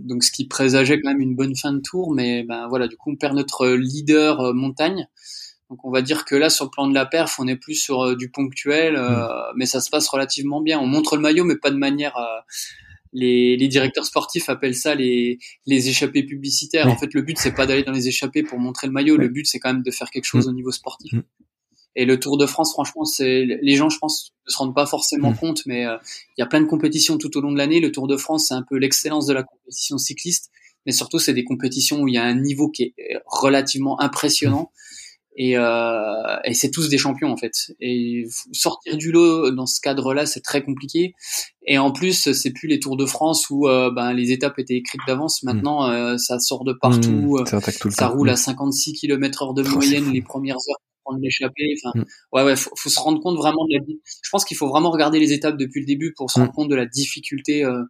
donc 0.04 0.24
ce 0.24 0.32
qui 0.32 0.46
présageait 0.46 0.98
quand 1.00 1.10
même 1.10 1.20
une 1.20 1.36
bonne 1.36 1.54
fin 1.54 1.72
de 1.72 1.80
tour, 1.80 2.14
mais 2.14 2.44
ben 2.44 2.66
voilà, 2.68 2.88
du 2.88 2.96
coup 2.96 3.10
on 3.10 3.16
perd 3.16 3.34
notre 3.34 3.68
leader 3.68 4.54
montagne. 4.54 5.06
Donc 5.70 5.84
on 5.84 5.90
va 5.90 6.02
dire 6.02 6.24
que 6.24 6.36
là 6.36 6.48
sur 6.48 6.66
le 6.66 6.70
plan 6.70 6.86
de 6.86 6.94
la 6.94 7.06
perf, 7.06 7.38
on 7.40 7.46
est 7.48 7.56
plus 7.56 7.74
sur 7.74 8.02
euh, 8.02 8.16
du 8.16 8.30
ponctuel, 8.30 8.96
euh, 8.96 9.26
mm. 9.26 9.52
mais 9.56 9.66
ça 9.66 9.80
se 9.80 9.90
passe 9.90 10.08
relativement 10.08 10.60
bien. 10.60 10.78
On 10.78 10.86
montre 10.86 11.16
le 11.16 11.22
maillot, 11.22 11.44
mais 11.44 11.56
pas 11.56 11.70
de 11.70 11.76
manière. 11.76 12.16
Euh, 12.16 12.40
les, 13.12 13.56
les, 13.56 13.68
directeurs 13.68 14.04
sportifs 14.04 14.50
appellent 14.50 14.74
ça 14.74 14.94
les, 14.94 15.38
les 15.64 15.88
échappées 15.88 16.22
publicitaires. 16.22 16.86
En 16.86 16.96
fait, 16.96 17.14
le 17.14 17.22
but 17.22 17.38
c'est 17.38 17.54
pas 17.54 17.64
d'aller 17.64 17.82
dans 17.82 17.92
les 17.92 18.08
échappées 18.08 18.42
pour 18.42 18.58
montrer 18.58 18.88
le 18.88 18.92
maillot. 18.92 19.16
Le 19.16 19.28
but 19.28 19.46
c'est 19.46 19.58
quand 19.58 19.72
même 19.72 19.82
de 19.82 19.90
faire 19.90 20.10
quelque 20.10 20.24
chose 20.24 20.46
mm. 20.46 20.50
au 20.50 20.52
niveau 20.52 20.70
sportif. 20.70 21.12
Mm. 21.12 21.22
Et 21.98 22.04
le 22.04 22.20
Tour 22.20 22.36
de 22.36 22.44
France, 22.44 22.72
franchement, 22.72 23.06
c'est 23.06 23.46
les 23.46 23.74
gens, 23.74 23.88
je 23.88 23.96
pense, 23.98 24.34
ne 24.46 24.52
se 24.52 24.58
rendent 24.58 24.74
pas 24.74 24.84
forcément 24.84 25.32
compte, 25.32 25.62
mais 25.64 25.84
il 25.84 26.40
y 26.40 26.42
a 26.42 26.46
plein 26.46 26.60
de 26.60 26.66
compétitions 26.66 27.16
tout 27.16 27.34
au 27.38 27.40
long 27.40 27.50
de 27.50 27.56
l'année. 27.56 27.80
Le 27.80 27.90
Tour 27.90 28.06
de 28.06 28.18
France, 28.18 28.48
c'est 28.48 28.54
un 28.54 28.62
peu 28.68 28.76
l'excellence 28.76 29.24
de 29.24 29.32
la 29.32 29.42
compétition 29.42 29.96
cycliste, 29.96 30.50
mais 30.84 30.92
surtout 30.92 31.18
c'est 31.18 31.32
des 31.32 31.44
compétitions 31.44 32.02
où 32.02 32.08
il 32.08 32.12
y 32.12 32.18
a 32.18 32.24
un 32.24 32.38
niveau 32.38 32.68
qui 32.68 32.82
est 32.98 33.16
relativement 33.24 33.98
impressionnant. 33.98 34.72
Et, 35.38 35.56
euh, 35.58 36.36
et 36.44 36.54
c'est 36.54 36.70
tous 36.70 36.88
des 36.88 36.96
champions 36.96 37.30
en 37.30 37.36
fait. 37.36 37.52
Et 37.80 38.24
sortir 38.52 38.96
du 38.96 39.12
lot 39.12 39.50
dans 39.50 39.66
ce 39.66 39.80
cadre-là, 39.80 40.24
c'est 40.24 40.40
très 40.40 40.62
compliqué. 40.62 41.14
Et 41.66 41.78
en 41.78 41.92
plus, 41.92 42.32
c'est 42.32 42.52
plus 42.52 42.68
les 42.68 42.80
Tours 42.80 42.96
de 42.96 43.04
France 43.04 43.50
où 43.50 43.68
euh, 43.68 43.90
ben, 43.90 44.14
les 44.14 44.32
étapes 44.32 44.58
étaient 44.58 44.76
écrites 44.76 45.00
d'avance. 45.06 45.42
Mm. 45.42 45.46
Maintenant, 45.46 45.90
euh, 45.90 46.16
ça 46.16 46.38
sort 46.38 46.64
de 46.64 46.72
partout. 46.72 47.38
Mm. 47.40 47.90
ça, 47.90 48.08
roule 48.08 48.30
à 48.30 48.36
56 48.36 48.94
km 48.94 49.42
heure 49.42 49.54
de 49.54 49.62
moyenne 49.62 50.10
les 50.10 50.22
premières 50.22 50.56
heures 50.56 50.80
pour 50.80 51.12
prendre 51.12 51.20
l'échappée. 51.22 51.74
Enfin, 51.84 51.98
mm. 51.98 52.04
ouais, 52.32 52.42
ouais, 52.44 52.56
faut, 52.56 52.70
faut, 52.74 52.88
se 52.88 52.98
rendre 52.98 53.20
compte 53.20 53.36
vraiment 53.36 53.66
de 53.66 53.76
la. 53.76 53.84
Je 54.22 54.30
pense 54.30 54.46
qu'il 54.46 54.56
faut 54.56 54.68
vraiment 54.68 54.90
regarder 54.90 55.18
les 55.18 55.32
étapes 55.32 55.58
depuis 55.58 55.80
le 55.80 55.86
début 55.86 56.14
pour 56.16 56.30
se 56.30 56.38
rendre 56.38 56.52
compte 56.52 56.70
de 56.70 56.76
la 56.76 56.86
difficulté. 56.86 57.62
Euh, 57.62 57.82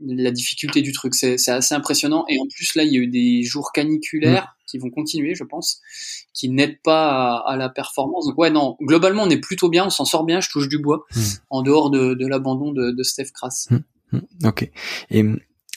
la 0.00 0.30
difficulté 0.30 0.80
du 0.82 0.92
truc, 0.92 1.14
c'est 1.14 1.48
assez 1.48 1.74
impressionnant. 1.74 2.24
Et 2.28 2.38
en 2.38 2.46
plus, 2.52 2.74
là, 2.74 2.82
il 2.82 2.92
y 2.92 2.96
a 2.96 3.00
eu 3.00 3.06
des 3.06 3.42
jours 3.42 3.72
caniculaires 3.72 4.54
qui 4.74 4.78
vont 4.78 4.90
continuer, 4.90 5.36
je 5.36 5.44
pense, 5.44 5.80
qui 6.32 6.48
n'aident 6.48 6.80
pas 6.82 7.36
à, 7.46 7.56
la 7.56 7.68
performance. 7.68 8.26
Donc 8.26 8.36
ouais, 8.38 8.50
non, 8.50 8.76
globalement, 8.82 9.22
on 9.22 9.30
est 9.30 9.38
plutôt 9.38 9.68
bien, 9.68 9.86
on 9.86 9.90
s'en 9.90 10.04
sort 10.04 10.24
bien, 10.24 10.40
je 10.40 10.50
touche 10.50 10.68
du 10.68 10.78
bois, 10.78 11.04
hmm. 11.14 11.20
en 11.50 11.62
dehors 11.62 11.90
de, 11.90 12.14
de 12.14 12.26
l'abandon 12.26 12.72
de, 12.72 12.90
de, 12.90 13.02
Steph 13.04 13.30
Kras. 13.32 13.68
Hmm. 13.70 13.78
Hmm. 14.10 14.48
Ok. 14.48 14.68
Et 15.10 15.24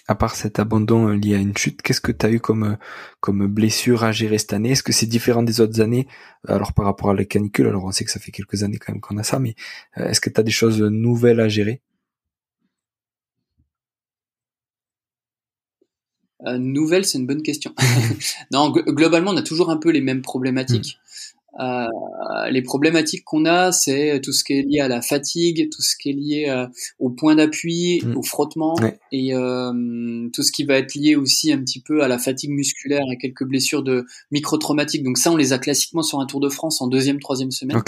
à 0.07 0.15
part 0.15 0.35
cet 0.35 0.57
abandon 0.57 1.09
euh, 1.09 1.15
lié 1.15 1.35
à 1.35 1.37
une 1.37 1.55
chute, 1.55 1.83
qu'est-ce 1.83 2.01
que 2.01 2.11
tu 2.11 2.25
as 2.25 2.31
eu 2.31 2.39
comme 2.39 2.63
euh, 2.63 2.75
comme 3.19 3.45
blessure 3.45 4.03
à 4.03 4.11
gérer 4.11 4.39
cette 4.39 4.53
année? 4.53 4.71
Est-ce 4.71 4.83
que 4.83 4.93
c'est 4.93 5.05
différent 5.05 5.43
des 5.43 5.61
autres 5.61 5.79
années? 5.79 6.07
Alors 6.47 6.73
par 6.73 6.85
rapport 6.85 7.11
à 7.11 7.13
la 7.13 7.25
canicule, 7.25 7.67
alors 7.67 7.83
on 7.83 7.91
sait 7.91 8.03
que 8.03 8.11
ça 8.11 8.19
fait 8.19 8.31
quelques 8.31 8.63
années 8.63 8.77
quand 8.77 8.93
même 8.93 9.01
qu'on 9.01 9.17
a 9.17 9.23
ça, 9.23 9.37
mais 9.37 9.53
euh, 9.99 10.07
est-ce 10.07 10.21
que 10.21 10.31
tu 10.31 10.39
as 10.39 10.43
des 10.43 10.51
choses 10.51 10.81
nouvelles 10.81 11.39
à 11.39 11.49
gérer? 11.49 11.81
Euh, 16.45 16.57
nouvelle, 16.57 17.05
c'est 17.05 17.17
une 17.17 17.25
bonne 17.25 17.41
question. 17.41 17.73
non, 18.51 18.69
globalement, 18.69 19.31
on 19.31 19.37
a 19.37 19.41
toujours 19.41 19.69
un 19.69 19.77
peu 19.77 19.89
les 19.89 20.01
mêmes 20.01 20.21
problématiques. 20.21 20.97
Hmm. 21.01 21.07
Euh, 21.59 21.87
les 22.51 22.61
problématiques 22.61 23.23
qu'on 23.23 23.45
a, 23.45 23.71
c'est 23.71 24.21
tout 24.21 24.31
ce 24.31 24.43
qui 24.43 24.53
est 24.53 24.61
lié 24.61 24.79
à 24.79 24.87
la 24.87 25.01
fatigue, 25.01 25.69
tout 25.71 25.81
ce 25.81 25.95
qui 25.99 26.09
est 26.09 26.13
lié 26.13 26.45
euh, 26.49 26.67
au 26.99 27.09
point 27.09 27.35
d'appui, 27.35 28.01
hmm. 28.03 28.17
au 28.17 28.21
frottement, 28.21 28.75
et 29.11 29.33
euh, 29.33 30.29
tout 30.33 30.43
ce 30.43 30.51
qui 30.51 30.65
va 30.65 30.77
être 30.77 30.93
lié 30.93 31.15
aussi 31.15 31.51
un 31.51 31.57
petit 31.57 31.79
peu 31.79 32.03
à 32.03 32.07
la 32.07 32.19
fatigue 32.19 32.51
musculaire 32.51 33.05
et 33.11 33.17
quelques 33.17 33.43
blessures 33.43 33.81
de 33.81 34.05
micro-traumatiques. 34.31 35.03
Donc 35.03 35.17
ça, 35.17 35.31
on 35.31 35.37
les 35.37 35.53
a 35.53 35.57
classiquement 35.57 36.03
sur 36.03 36.19
un 36.19 36.27
Tour 36.27 36.39
de 36.39 36.49
France 36.49 36.81
en 36.81 36.87
deuxième, 36.87 37.19
troisième 37.19 37.51
semaine. 37.51 37.81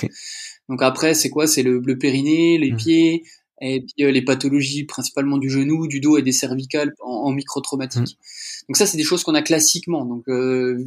Donc 0.67 0.81
après, 0.81 1.13
c'est 1.13 1.29
quoi? 1.29 1.45
C'est 1.45 1.63
le, 1.63 1.79
le 1.79 1.97
périnée, 1.97 2.57
les 2.57 2.71
hmm. 2.71 2.77
pieds, 2.77 3.23
et 3.61 3.81
puis 3.81 4.05
euh, 4.05 4.11
les 4.11 4.21
pathologies 4.21 4.85
principalement 4.85 5.37
du 5.37 5.49
genou, 5.49 5.87
du 5.87 5.99
dos 5.99 6.17
et 6.17 6.21
des 6.21 6.31
cervicales 6.31 6.93
en, 7.01 7.11
en 7.11 7.31
micro-traumatique. 7.31 8.01
Mm. 8.01 8.65
Donc 8.69 8.77
ça, 8.77 8.85
c'est 8.85 8.97
des 8.97 9.03
choses 9.03 9.23
qu'on 9.23 9.35
a 9.35 9.41
classiquement. 9.41 10.05
Donc, 10.05 10.27
euh, 10.29 10.85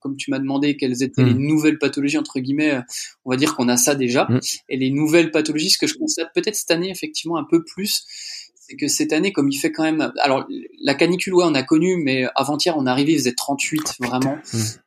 comme 0.00 0.16
tu 0.16 0.30
m'as 0.30 0.38
demandé 0.38 0.76
quelles 0.76 1.02
étaient 1.02 1.24
les 1.24 1.34
mm. 1.34 1.46
nouvelles 1.46 1.78
pathologies 1.78 2.18
entre 2.18 2.40
guillemets, 2.40 2.80
on 3.24 3.30
va 3.30 3.36
dire 3.36 3.54
qu'on 3.54 3.68
a 3.68 3.76
ça 3.76 3.94
déjà. 3.94 4.24
Mm. 4.24 4.40
Et 4.68 4.76
les 4.76 4.90
nouvelles 4.90 5.30
pathologies, 5.30 5.70
ce 5.70 5.78
que 5.78 5.86
je 5.86 5.94
constate 5.94 6.28
peut-être 6.34 6.56
cette 6.56 6.70
année 6.70 6.90
effectivement 6.90 7.36
un 7.36 7.44
peu 7.44 7.62
plus, 7.64 8.04
c'est 8.66 8.76
que 8.76 8.88
cette 8.88 9.12
année, 9.12 9.32
comme 9.32 9.50
il 9.50 9.58
fait 9.58 9.72
quand 9.72 9.82
même, 9.82 10.12
alors 10.20 10.46
la 10.82 10.94
canicule, 10.94 11.34
ouais, 11.34 11.44
on 11.46 11.54
a 11.54 11.62
connu, 11.62 11.98
mais 12.02 12.24
avant-hier, 12.34 12.74
on 12.78 12.86
est 12.86 12.90
arrivé, 12.90 13.12
il 13.12 13.18
faisait 13.18 13.34
38 13.34 13.96
vraiment. 14.00 14.38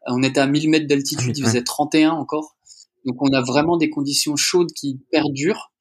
On 0.07 0.23
était 0.23 0.39
à 0.39 0.47
1000 0.47 0.69
mètres 0.69 0.87
d'altitude, 0.87 1.37
il 1.37 1.45
faisait 1.45 1.63
31 1.63 2.11
encore. 2.11 2.55
Donc 3.05 3.21
on 3.21 3.31
a 3.33 3.41
vraiment 3.41 3.77
des 3.77 3.89
conditions 3.89 4.35
chaudes 4.35 4.71
qui 4.73 4.99
perdurent. 5.11 5.71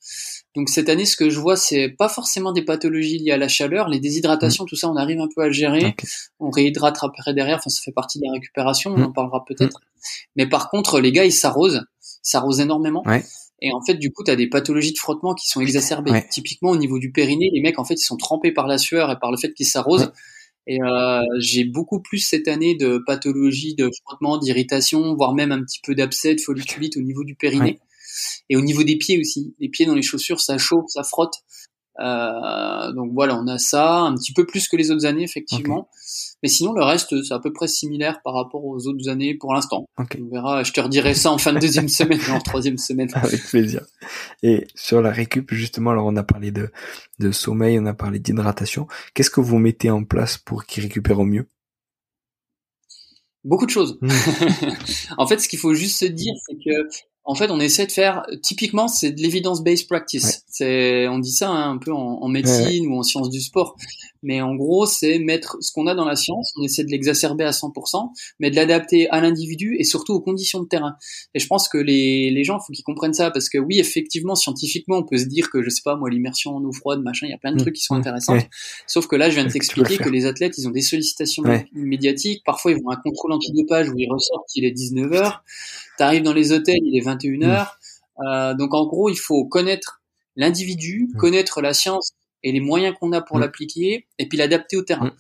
Donc 0.56 0.70
cette 0.70 0.88
année, 0.88 1.04
ce 1.04 1.16
que 1.16 1.28
je 1.28 1.38
vois, 1.38 1.56
c'est 1.56 1.90
pas 1.90 2.08
forcément 2.08 2.50
des 2.50 2.62
pathologies 2.62 3.18
liées 3.18 3.32
à 3.32 3.36
la 3.36 3.46
chaleur, 3.46 3.88
les 3.88 4.00
déshydratations, 4.00 4.64
mm. 4.64 4.68
tout 4.68 4.76
ça, 4.76 4.90
on 4.90 4.96
arrive 4.96 5.20
un 5.20 5.28
peu 5.34 5.42
à 5.42 5.46
le 5.46 5.52
gérer. 5.52 5.94
On 6.40 6.50
réhydrate 6.50 6.98
après 7.02 7.34
derrière, 7.34 7.58
enfin 7.58 7.68
ça 7.68 7.82
fait 7.84 7.92
partie 7.92 8.18
de 8.18 8.24
la 8.24 8.32
récupération, 8.32 8.92
on 8.92 8.98
mm. 8.98 9.04
en 9.04 9.12
parlera 9.12 9.44
peut-être. 9.44 9.80
Mais 10.34 10.48
par 10.48 10.70
contre, 10.70 10.98
les 10.98 11.12
gars, 11.12 11.26
ils 11.26 11.32
s'arrosent, 11.32 11.82
s'arrosent 12.22 12.60
énormément. 12.60 13.04
Et 13.60 13.72
en 13.72 13.82
fait, 13.82 13.94
du 13.94 14.10
coup, 14.10 14.24
tu 14.24 14.30
as 14.30 14.36
des 14.36 14.48
pathologies 14.48 14.92
de 14.92 14.98
frottement 14.98 15.34
qui 15.34 15.46
sont 15.46 15.60
exacerbées. 15.60 16.24
Typiquement, 16.30 16.70
au 16.70 16.76
niveau 16.76 16.98
du 16.98 17.12
périnée, 17.12 17.50
les 17.52 17.60
mecs, 17.60 17.78
en 17.78 17.84
fait, 17.84 17.94
ils 17.94 18.04
sont 18.04 18.16
trempés 18.16 18.52
par 18.52 18.66
la 18.66 18.78
sueur 18.78 19.10
et 19.10 19.18
par 19.18 19.30
le 19.30 19.36
fait 19.36 19.52
qu'ils 19.52 19.66
s'arrosent. 19.66 20.10
Et 20.66 20.82
euh, 20.82 21.20
j'ai 21.38 21.64
beaucoup 21.64 22.00
plus 22.00 22.18
cette 22.18 22.48
année 22.48 22.74
de 22.74 23.00
pathologie, 23.06 23.74
de 23.74 23.90
frottement, 24.04 24.38
d'irritation, 24.38 25.14
voire 25.14 25.32
même 25.32 25.52
un 25.52 25.62
petit 25.62 25.80
peu 25.82 25.94
d'abcès, 25.94 26.34
de 26.34 26.40
folliculite 26.40 26.96
au 26.96 27.00
niveau 27.00 27.24
du 27.24 27.34
périnée. 27.34 27.78
Et 28.48 28.56
au 28.56 28.60
niveau 28.60 28.82
des 28.82 28.96
pieds 28.96 29.18
aussi. 29.20 29.54
Les 29.58 29.68
pieds 29.68 29.86
dans 29.86 29.94
les 29.94 30.02
chaussures, 30.02 30.40
ça 30.40 30.58
chauffe, 30.58 30.86
ça 30.88 31.02
frotte. 31.02 31.34
Euh, 31.98 32.92
donc 32.92 33.12
voilà, 33.14 33.38
on 33.38 33.46
a 33.46 33.58
ça, 33.58 34.00
un 34.00 34.14
petit 34.14 34.32
peu 34.32 34.44
plus 34.44 34.68
que 34.68 34.76
les 34.76 34.90
autres 34.90 35.06
années, 35.06 35.22
effectivement. 35.22 35.88
Mais 36.42 36.48
sinon, 36.48 36.72
le 36.72 36.84
reste, 36.84 37.14
c'est 37.22 37.32
à 37.32 37.38
peu 37.38 37.52
près 37.52 37.68
similaire 37.68 38.20
par 38.22 38.34
rapport 38.34 38.64
aux 38.64 38.86
autres 38.86 39.08
années 39.08 39.34
pour 39.34 39.54
l'instant. 39.54 39.86
On 39.96 40.28
verra, 40.30 40.62
je 40.62 40.72
te 40.72 40.80
redirai 40.80 41.14
ça 41.14 41.30
en 41.30 41.38
fin 41.38 41.52
de 41.52 41.58
deuxième 41.58 41.88
semaine, 41.88 42.20
en 42.30 42.38
troisième 42.40 42.78
semaine. 42.78 43.08
Avec 43.14 43.42
plaisir. 43.44 43.82
Et 44.42 44.66
sur 44.74 45.00
la 45.00 45.10
récup, 45.10 45.52
justement, 45.54 45.90
alors 45.90 46.06
on 46.06 46.16
a 46.16 46.22
parlé 46.22 46.50
de, 46.50 46.70
de 47.18 47.30
sommeil, 47.30 47.78
on 47.80 47.86
a 47.86 47.94
parlé 47.94 48.18
d'hydratation. 48.18 48.86
Qu'est-ce 49.14 49.30
que 49.30 49.40
vous 49.40 49.58
mettez 49.58 49.90
en 49.90 50.04
place 50.04 50.36
pour 50.36 50.64
qu'ils 50.66 50.82
récupèrent 50.82 51.20
au 51.20 51.24
mieux? 51.24 51.46
Beaucoup 53.44 53.66
de 53.66 53.70
choses. 53.70 53.96
Hmm. 54.02 54.08
en 55.18 55.26
fait, 55.26 55.38
ce 55.38 55.48
qu'il 55.48 55.60
faut 55.60 55.72
juste 55.72 56.00
se 56.00 56.06
dire, 56.06 56.34
c'est 56.46 56.56
que 56.56 56.88
en 57.26 57.34
fait, 57.34 57.50
on 57.50 57.58
essaie 57.58 57.86
de 57.86 57.92
faire, 57.92 58.24
typiquement, 58.40 58.86
c'est 58.86 59.10
de 59.10 59.20
l'evidence-based 59.20 59.88
practice. 59.88 60.44
C'est, 60.46 61.08
on 61.08 61.18
dit 61.18 61.32
ça 61.32 61.50
hein, 61.50 61.72
un 61.72 61.78
peu 61.78 61.92
en, 61.92 62.28
médecine 62.28 62.86
ou 62.86 62.96
en 62.96 63.02
sciences 63.02 63.30
du 63.30 63.40
sport. 63.40 63.76
Mais 64.26 64.40
en 64.40 64.56
gros, 64.56 64.86
c'est 64.86 65.20
mettre 65.20 65.56
ce 65.60 65.72
qu'on 65.72 65.86
a 65.86 65.94
dans 65.94 66.04
la 66.04 66.16
science, 66.16 66.52
on 66.58 66.64
essaie 66.64 66.82
de 66.82 66.90
l'exacerber 66.90 67.44
à 67.44 67.50
100%, 67.50 68.10
mais 68.40 68.50
de 68.50 68.56
l'adapter 68.56 69.08
à 69.10 69.20
l'individu 69.20 69.76
et 69.78 69.84
surtout 69.84 70.14
aux 70.14 70.20
conditions 70.20 70.60
de 70.60 70.66
terrain. 70.66 70.96
Et 71.34 71.38
je 71.38 71.46
pense 71.46 71.68
que 71.68 71.78
les, 71.78 72.30
les 72.32 72.42
gens, 72.42 72.58
faut 72.58 72.72
qu'ils 72.72 72.84
comprennent 72.84 73.14
ça 73.14 73.30
parce 73.30 73.48
que 73.48 73.58
oui, 73.58 73.78
effectivement, 73.78 74.34
scientifiquement, 74.34 74.96
on 74.96 75.04
peut 75.04 75.18
se 75.18 75.26
dire 75.26 75.48
que, 75.48 75.62
je 75.62 75.70
sais 75.70 75.82
pas, 75.84 75.94
moi, 75.94 76.10
l'immersion 76.10 76.56
en 76.56 76.64
eau 76.64 76.72
froide, 76.72 77.02
machin, 77.02 77.26
il 77.28 77.30
y 77.30 77.34
a 77.34 77.38
plein 77.38 77.52
de 77.52 77.56
mmh. 77.56 77.60
trucs 77.60 77.76
qui 77.76 77.82
sont 77.82 77.94
mmh. 77.94 77.98
intéressants. 77.98 78.38
Sauf 78.88 79.06
que 79.06 79.14
là, 79.14 79.30
je 79.30 79.36
viens 79.36 79.44
de 79.44 79.52
t'expliquer 79.52 79.96
que 79.96 80.08
les 80.08 80.26
athlètes, 80.26 80.58
ils 80.58 80.66
ont 80.66 80.72
des 80.72 80.82
sollicitations 80.82 81.44
médiatiques. 81.72 82.42
Parfois, 82.44 82.72
ils 82.72 82.82
vont 82.82 82.90
à 82.90 82.94
un 82.94 83.00
contrôle 83.02 83.32
antidopage 83.32 83.88
où 83.90 83.94
ils 83.96 84.10
ressortent, 84.10 84.50
il 84.56 84.64
est 84.64 84.72
19 84.72 85.06
h 85.12 85.38
T'arrives 85.98 86.22
dans 86.22 86.34
les 86.34 86.52
hôtels, 86.52 86.80
il 86.82 86.98
est 86.98 87.04
21 87.04 87.38
h 87.40 87.68
euh, 88.24 88.54
donc 88.54 88.74
en 88.74 88.86
gros, 88.86 89.08
il 89.08 89.18
faut 89.18 89.44
connaître 89.44 90.02
l'individu, 90.36 91.08
connaître 91.18 91.60
la 91.60 91.74
science 91.74 92.12
et 92.42 92.52
les 92.52 92.60
moyens 92.60 92.94
qu'on 92.98 93.12
a 93.12 93.20
pour 93.20 93.38
l'appliquer, 93.38 94.06
et 94.18 94.28
puis 94.28 94.38
l'adapter 94.38 94.76
au 94.76 94.82
terrain. 94.82 95.12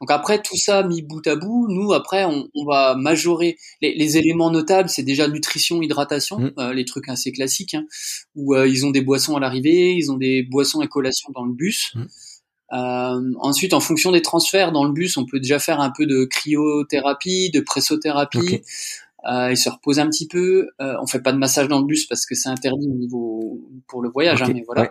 Donc 0.00 0.10
après 0.10 0.42
tout 0.42 0.56
ça 0.56 0.82
mis 0.82 1.02
bout 1.02 1.26
à 1.26 1.36
bout, 1.36 1.66
nous 1.68 1.92
après 1.92 2.24
on, 2.24 2.48
on 2.54 2.64
va 2.64 2.94
majorer 2.96 3.56
les, 3.80 3.94
les, 3.94 4.16
éléments 4.16 4.50
notables, 4.50 4.88
c'est 4.88 5.02
déjà 5.02 5.28
nutrition, 5.28 5.82
hydratation, 5.82 6.52
euh, 6.58 6.72
les 6.72 6.84
trucs 6.84 7.08
assez 7.08 7.32
classiques, 7.32 7.74
hein, 7.74 7.86
où 8.34 8.54
euh, 8.54 8.68
ils 8.68 8.84
ont 8.84 8.90
des 8.90 9.02
boissons 9.02 9.36
à 9.36 9.40
l'arrivée, 9.40 9.94
ils 9.94 10.10
ont 10.10 10.16
des 10.16 10.42
boissons 10.42 10.82
et 10.82 10.88
collations 10.88 11.30
dans 11.34 11.44
le 11.44 11.52
bus. 11.52 11.94
Euh, 12.72 13.32
ensuite, 13.40 13.72
en 13.72 13.80
fonction 13.80 14.10
des 14.10 14.22
transferts 14.22 14.72
dans 14.72 14.84
le 14.84 14.92
bus, 14.92 15.16
on 15.16 15.26
peut 15.26 15.38
déjà 15.38 15.58
faire 15.58 15.80
un 15.80 15.90
peu 15.90 16.06
de 16.06 16.24
cryothérapie, 16.24 17.50
de 17.50 17.60
pressothérapie. 17.60 18.62
Euh, 19.26 19.50
il 19.50 19.56
se 19.56 19.70
repose 19.70 19.98
un 19.98 20.08
petit 20.08 20.28
peu. 20.28 20.68
Euh, 20.80 20.96
on 21.00 21.06
fait 21.06 21.20
pas 21.20 21.32
de 21.32 21.38
massage 21.38 21.68
dans 21.68 21.80
le 21.80 21.86
bus 21.86 22.06
parce 22.06 22.26
que 22.26 22.34
c'est 22.34 22.48
interdit 22.48 22.88
au 22.88 22.94
niveau 22.94 23.70
pour 23.86 24.02
le 24.02 24.10
voyage, 24.10 24.42
hein, 24.42 24.50
mais 24.52 24.62
voilà. 24.66 24.90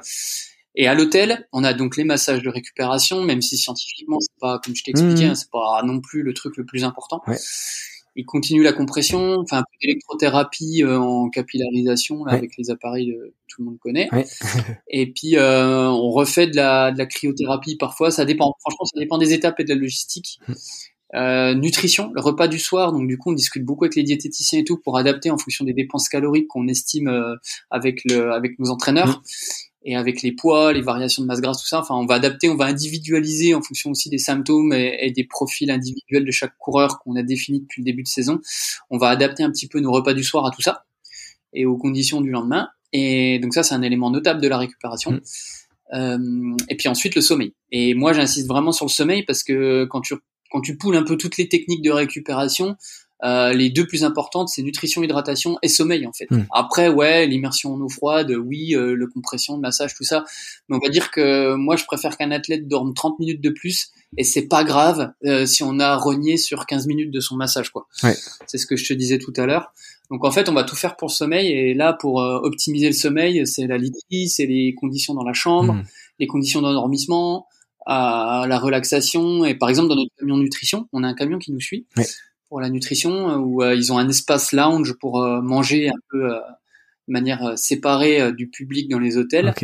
Et 0.76 0.88
à 0.88 0.96
l'hôtel, 0.96 1.48
on 1.52 1.64
a 1.64 1.74
donc 1.74 1.98
les 1.98 2.04
massages 2.04 2.42
de 2.42 2.50
récupération, 2.50 3.22
même 3.22 3.42
si 3.42 3.58
scientifiquement 3.58 4.20
c'est 4.20 4.40
pas, 4.40 4.60
comme 4.60 4.76
je 4.76 4.84
t'ai 4.84 4.92
expliqué, 4.92 5.26
mmh. 5.26 5.30
hein, 5.30 5.36
c'est 5.36 5.52
pas 5.52 5.82
non 5.86 6.02
plus 6.02 6.24
le 6.24 6.34
truc 6.34 6.58
le 6.58 6.66
plus 6.66 6.84
important. 6.84 7.22
Ouais. 7.28 7.38
Il 8.16 8.26
continue 8.26 8.62
la 8.62 8.74
compression, 8.74 9.40
enfin 9.40 9.60
un 9.60 9.64
peu 9.64 9.78
d'électrothérapie 9.82 10.84
euh, 10.84 11.00
en 11.00 11.30
capillarisation 11.30 12.26
là, 12.26 12.34
avec 12.34 12.52
les 12.60 12.70
appareils 12.70 13.12
que 13.12 13.34
tout 13.48 13.62
le 13.62 13.66
monde 13.66 13.80
connaît. 13.80 14.08
et 14.88 15.12
puis 15.12 15.36
euh, 15.36 15.90
on 15.90 16.12
refait 16.12 16.46
de 16.46 16.56
la, 16.56 16.92
de 16.92 16.98
la 16.98 17.08
cryothérapie 17.08 17.76
parfois. 17.76 18.12
Ça 18.12 18.26
dépend. 18.26 18.54
Franchement, 18.60 18.86
ça 18.86 19.00
dépend 19.00 19.18
des 19.18 19.34
étapes 19.34 19.60
et 19.60 19.64
de 19.64 19.70
la 19.70 19.76
logistique. 19.76 20.40
Mmh. 20.48 20.54
Euh, 21.16 21.54
nutrition, 21.54 22.12
le 22.16 22.22
repas 22.22 22.48
du 22.48 22.58
soir, 22.58 22.92
donc 22.92 23.08
du 23.08 23.20
coup 23.20 23.30
on 23.30 23.34
discute 23.34 23.64
beaucoup 23.64 23.84
avec 23.84 23.96
les 23.96 24.02
diététiciens 24.02 24.60
et 24.60 24.64
tout 24.64 24.78
pour 24.78 24.98
adapter 24.98 25.30
en 25.30 25.38
fonction 25.38 25.64
des 25.64 25.74
dépenses 25.74 26.10
caloriques 26.10 26.48
qu'on 26.48 26.68
estime 26.68 27.08
euh, 27.08 27.36
avec 27.70 28.02
le 28.06 28.32
avec 28.32 28.58
nos 28.58 28.72
entraîneurs 28.72 29.20
mmh. 29.20 29.22
Et 29.86 29.96
avec 29.96 30.22
les 30.22 30.32
poids, 30.32 30.72
les 30.72 30.82
variations 30.82 31.22
de 31.24 31.28
masse 31.28 31.42
grasse, 31.42 31.62
tout 31.62 31.68
ça. 31.68 31.80
Enfin, 31.80 31.96
on 31.96 32.06
va 32.06 32.16
adapter, 32.16 32.50
on 32.50 32.56
va 32.56 32.66
individualiser 32.66 33.54
en 33.54 33.62
fonction 33.62 33.92
aussi 33.92 34.10
des 34.10 34.18
symptômes 34.18 34.74
et, 34.74 35.12
des 35.12 35.24
profils 35.26 35.70
individuels 35.70 36.26
de 36.26 36.32
chaque 36.32 36.58
coureur 36.58 37.00
qu'on 37.00 37.16
a 37.16 37.24
défini 37.24 37.62
depuis 37.62 37.82
le 37.82 37.86
début 37.86 38.04
de 38.04 38.08
saison. 38.08 38.40
On 38.90 38.98
va 38.98 39.10
adapter 39.10 39.44
un 39.44 39.52
petit 39.52 39.68
peu 39.68 39.80
nos 39.80 39.92
repas 39.92 40.14
du 40.14 40.24
soir 40.24 40.46
à 40.46 40.52
tout 40.52 40.62
ça 40.62 40.86
et 41.54 41.66
aux 41.66 41.78
conditions 41.78 42.22
du 42.22 42.32
lendemain. 42.32 42.70
Et 42.94 43.40
donc 43.40 43.54
ça, 43.54 43.64
c'est 43.64 43.76
un 43.76 43.82
élément 43.82 44.10
notable 44.10 44.42
de 44.42 44.48
la 44.48 44.58
récupération. 44.58 45.12
Mmh. 45.12 45.22
Euh, 45.94 46.56
et 46.70 46.76
puis 46.76 46.88
ensuite 46.88 47.16
le 47.16 47.22
sommeil. 47.22 47.54
Et 47.72 47.94
moi 47.94 48.14
j'insiste 48.14 48.48
vraiment 48.48 48.72
sur 48.72 48.86
le 48.86 48.92
sommeil 48.92 49.24
parce 49.24 49.44
que 49.44 49.86
quand 49.86 50.02
tu 50.02 50.16
quand 50.50 50.62
tu 50.62 50.78
poules 50.78 50.96
un 50.96 51.04
peu 51.04 51.18
toutes 51.18 51.38
les 51.38 51.50
techniques 51.50 51.82
de 51.82 51.92
récupération, 51.92 52.78
euh, 53.24 53.54
les 53.54 53.70
deux 53.70 53.88
plus 53.88 54.04
importantes, 54.04 54.50
c'est 54.50 54.62
nutrition, 54.64 55.02
hydratation 55.02 55.58
et 55.62 55.70
sommeil 55.70 56.06
en 56.06 56.12
fait. 56.12 56.30
Hmm. 56.30 56.44
Après, 56.52 56.90
ouais, 56.90 57.26
l'immersion 57.26 57.74
en 57.74 57.80
eau 57.80 57.88
froide, 57.88 58.32
oui, 58.32 58.76
euh, 58.76 58.96
le 58.96 59.08
compression, 59.08 59.56
le 59.56 59.62
massage, 59.62 59.96
tout 59.96 60.04
ça. 60.04 60.26
Mais 60.68 60.76
on 60.76 60.80
va 60.80 60.90
dire 60.90 61.10
que 61.10 61.56
moi, 61.56 61.78
je 61.78 61.86
préfère 61.86 62.18
qu'un 62.18 62.32
athlète 62.32 62.68
dorme 62.68 62.94
30 62.94 63.20
minutes 63.20 63.42
de 63.42 63.50
plus 63.50 63.92
et 64.18 64.24
c'est 64.24 64.48
pas 64.48 64.64
grave 64.64 65.14
euh, 65.26 65.46
si 65.46 65.64
on 65.64 65.80
a 65.80 65.96
renié 65.96 66.38
sur 66.38 66.66
15 66.66 66.88
minutes 66.88 67.12
de 67.12 67.20
son 67.20 67.36
massage, 67.36 67.70
quoi. 67.70 67.88
Ouais. 68.04 68.16
C'est 68.46 68.58
ce 68.58 68.66
que 68.66 68.76
je 68.76 68.86
te 68.86 68.94
disais 68.94 69.20
tout 69.20 69.34
à 69.38 69.46
l'heure. 69.46 69.74
Donc 70.12 70.26
en 70.26 70.32
fait, 70.32 70.50
on 70.50 70.54
va 70.54 70.64
tout 70.64 70.76
faire 70.76 70.98
pour 70.98 71.08
le 71.08 71.14
sommeil 71.14 71.48
et 71.48 71.74
là, 71.74 71.94
pour 71.94 72.22
euh, 72.22 72.40
optimiser 72.44 72.88
le 72.88 72.94
sommeil, 72.94 73.48
c'est 73.48 73.68
la 73.68 73.78
literie, 73.78 74.28
c'est 74.28 74.46
les 74.46 74.76
conditions 74.76 75.14
dans 75.14 75.24
la 75.24 75.34
chambre, 75.34 75.74
hmm. 75.74 75.84
les 76.20 76.28
conditions 76.28 76.62
d'endormissement, 76.62 77.48
à 77.86 78.46
la 78.48 78.60
relaxation. 78.60 79.46
Et 79.46 79.56
par 79.56 79.70
exemple, 79.70 79.88
dans 79.88 79.96
notre 79.96 80.12
camion 80.20 80.38
nutrition, 80.38 80.88
on 80.92 81.04
a 81.04 81.08
un 81.08 81.14
camion 81.14 81.40
qui 81.40 81.52
nous 81.54 81.62
suit 81.62 81.88
pour 82.54 82.62
la 82.62 82.70
nutrition, 82.70 83.32
euh, 83.32 83.38
où 83.38 83.64
euh, 83.64 83.74
ils 83.74 83.92
ont 83.92 83.98
un 83.98 84.08
espace 84.08 84.52
lounge 84.52 84.94
pour 85.00 85.24
euh, 85.24 85.42
manger 85.42 85.90
un 85.90 86.00
peu 86.12 86.20
de 86.30 87.12
manière 87.12 87.58
séparée 87.58 88.32
du 88.32 88.48
public 88.48 88.88
dans 88.90 89.00
les 89.00 89.18
hôtels. 89.18 89.56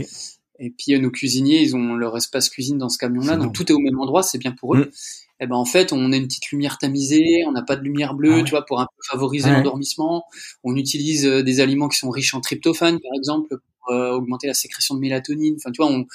Et 0.57 0.71
puis 0.71 0.99
nos 0.99 1.11
cuisiniers, 1.11 1.61
ils 1.61 1.75
ont 1.75 1.93
leur 1.93 2.17
espace 2.17 2.49
cuisine 2.49 2.79
dans 2.79 2.89
ce 2.89 2.97
camion-là, 2.97 3.37
donc 3.37 3.53
tout 3.53 3.71
est 3.71 3.75
au 3.75 3.79
même 3.79 3.99
endroit, 3.99 4.23
c'est 4.23 4.39
bien 4.39 4.53
pour 4.53 4.75
eux. 4.75 4.85
Mm. 4.85 5.41
Et 5.41 5.45
ben 5.45 5.55
en 5.55 5.65
fait, 5.65 5.93
on 5.93 6.11
a 6.11 6.17
une 6.17 6.25
petite 6.25 6.49
lumière 6.49 6.79
tamisée, 6.79 7.43
on 7.45 7.51
n'a 7.51 7.61
pas 7.61 7.75
de 7.75 7.83
lumière 7.83 8.15
bleue, 8.15 8.39
ah 8.39 8.43
tu 8.43 8.49
vois, 8.49 8.65
pour 8.65 8.81
un 8.81 8.85
peu 8.87 9.01
favoriser 9.07 9.51
l'endormissement. 9.51 10.23
On 10.63 10.75
utilise 10.75 11.25
des 11.25 11.59
aliments 11.59 11.89
qui 11.89 11.99
sont 11.99 12.09
riches 12.09 12.33
en 12.33 12.41
tryptophane, 12.41 12.99
par 12.99 13.11
exemple, 13.15 13.55
euh, 13.91 14.11
augmenter 14.11 14.47
la 14.47 14.53
sécrétion 14.53 14.95
de 14.95 14.99
mélatonine. 14.99 15.55
Enfin, 15.57 15.71
tu 15.71 15.81
vois, 15.81 15.91
on, 15.91 16.05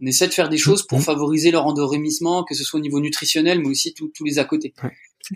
on, 0.00 0.06
essaie 0.06 0.26
de 0.26 0.32
faire 0.32 0.48
des 0.48 0.58
choses 0.58 0.86
pour 0.86 0.98
mmh. 0.98 1.02
favoriser 1.02 1.50
leur 1.50 1.66
endormissement, 1.66 2.44
que 2.44 2.54
ce 2.54 2.64
soit 2.64 2.78
au 2.78 2.82
niveau 2.82 3.00
nutritionnel, 3.00 3.60
mais 3.60 3.68
aussi 3.68 3.94
tous 3.94 4.24
les 4.24 4.38
à 4.38 4.44
côté. 4.44 4.74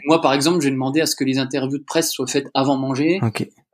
Moi, 0.06 0.20
par 0.20 0.32
exemple, 0.32 0.60
j'ai 0.60 0.70
demandé 0.70 1.00
à 1.00 1.06
ce 1.06 1.16
que 1.16 1.24
les 1.24 1.38
interviews 1.38 1.78
de 1.78 1.84
presse 1.84 2.10
soient 2.10 2.26
faites 2.26 2.48
avant 2.54 2.76
manger. 2.76 3.20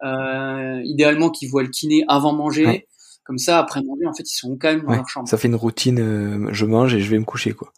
Euh, 0.04 0.80
idéalement, 0.84 1.30
qu'ils 1.30 1.50
voient 1.50 1.62
le 1.62 1.68
kiné 1.68 2.04
avant 2.08 2.32
manger. 2.32 2.86
Comme 3.24 3.38
ça, 3.38 3.58
après 3.58 3.82
manger, 3.82 4.06
en 4.06 4.14
fait, 4.14 4.22
ils 4.22 4.36
sont 4.36 4.50
au 4.50 4.56
calme 4.56 4.82
dans 4.86 4.94
leur 4.94 5.08
chambre. 5.08 5.28
Ça 5.28 5.36
fait 5.36 5.48
une 5.48 5.54
routine. 5.54 6.00
Euh, 6.00 6.48
je 6.52 6.64
mange 6.64 6.94
et 6.94 7.00
je 7.00 7.10
vais 7.10 7.18
me 7.18 7.24
coucher, 7.24 7.52
quoi. 7.52 7.72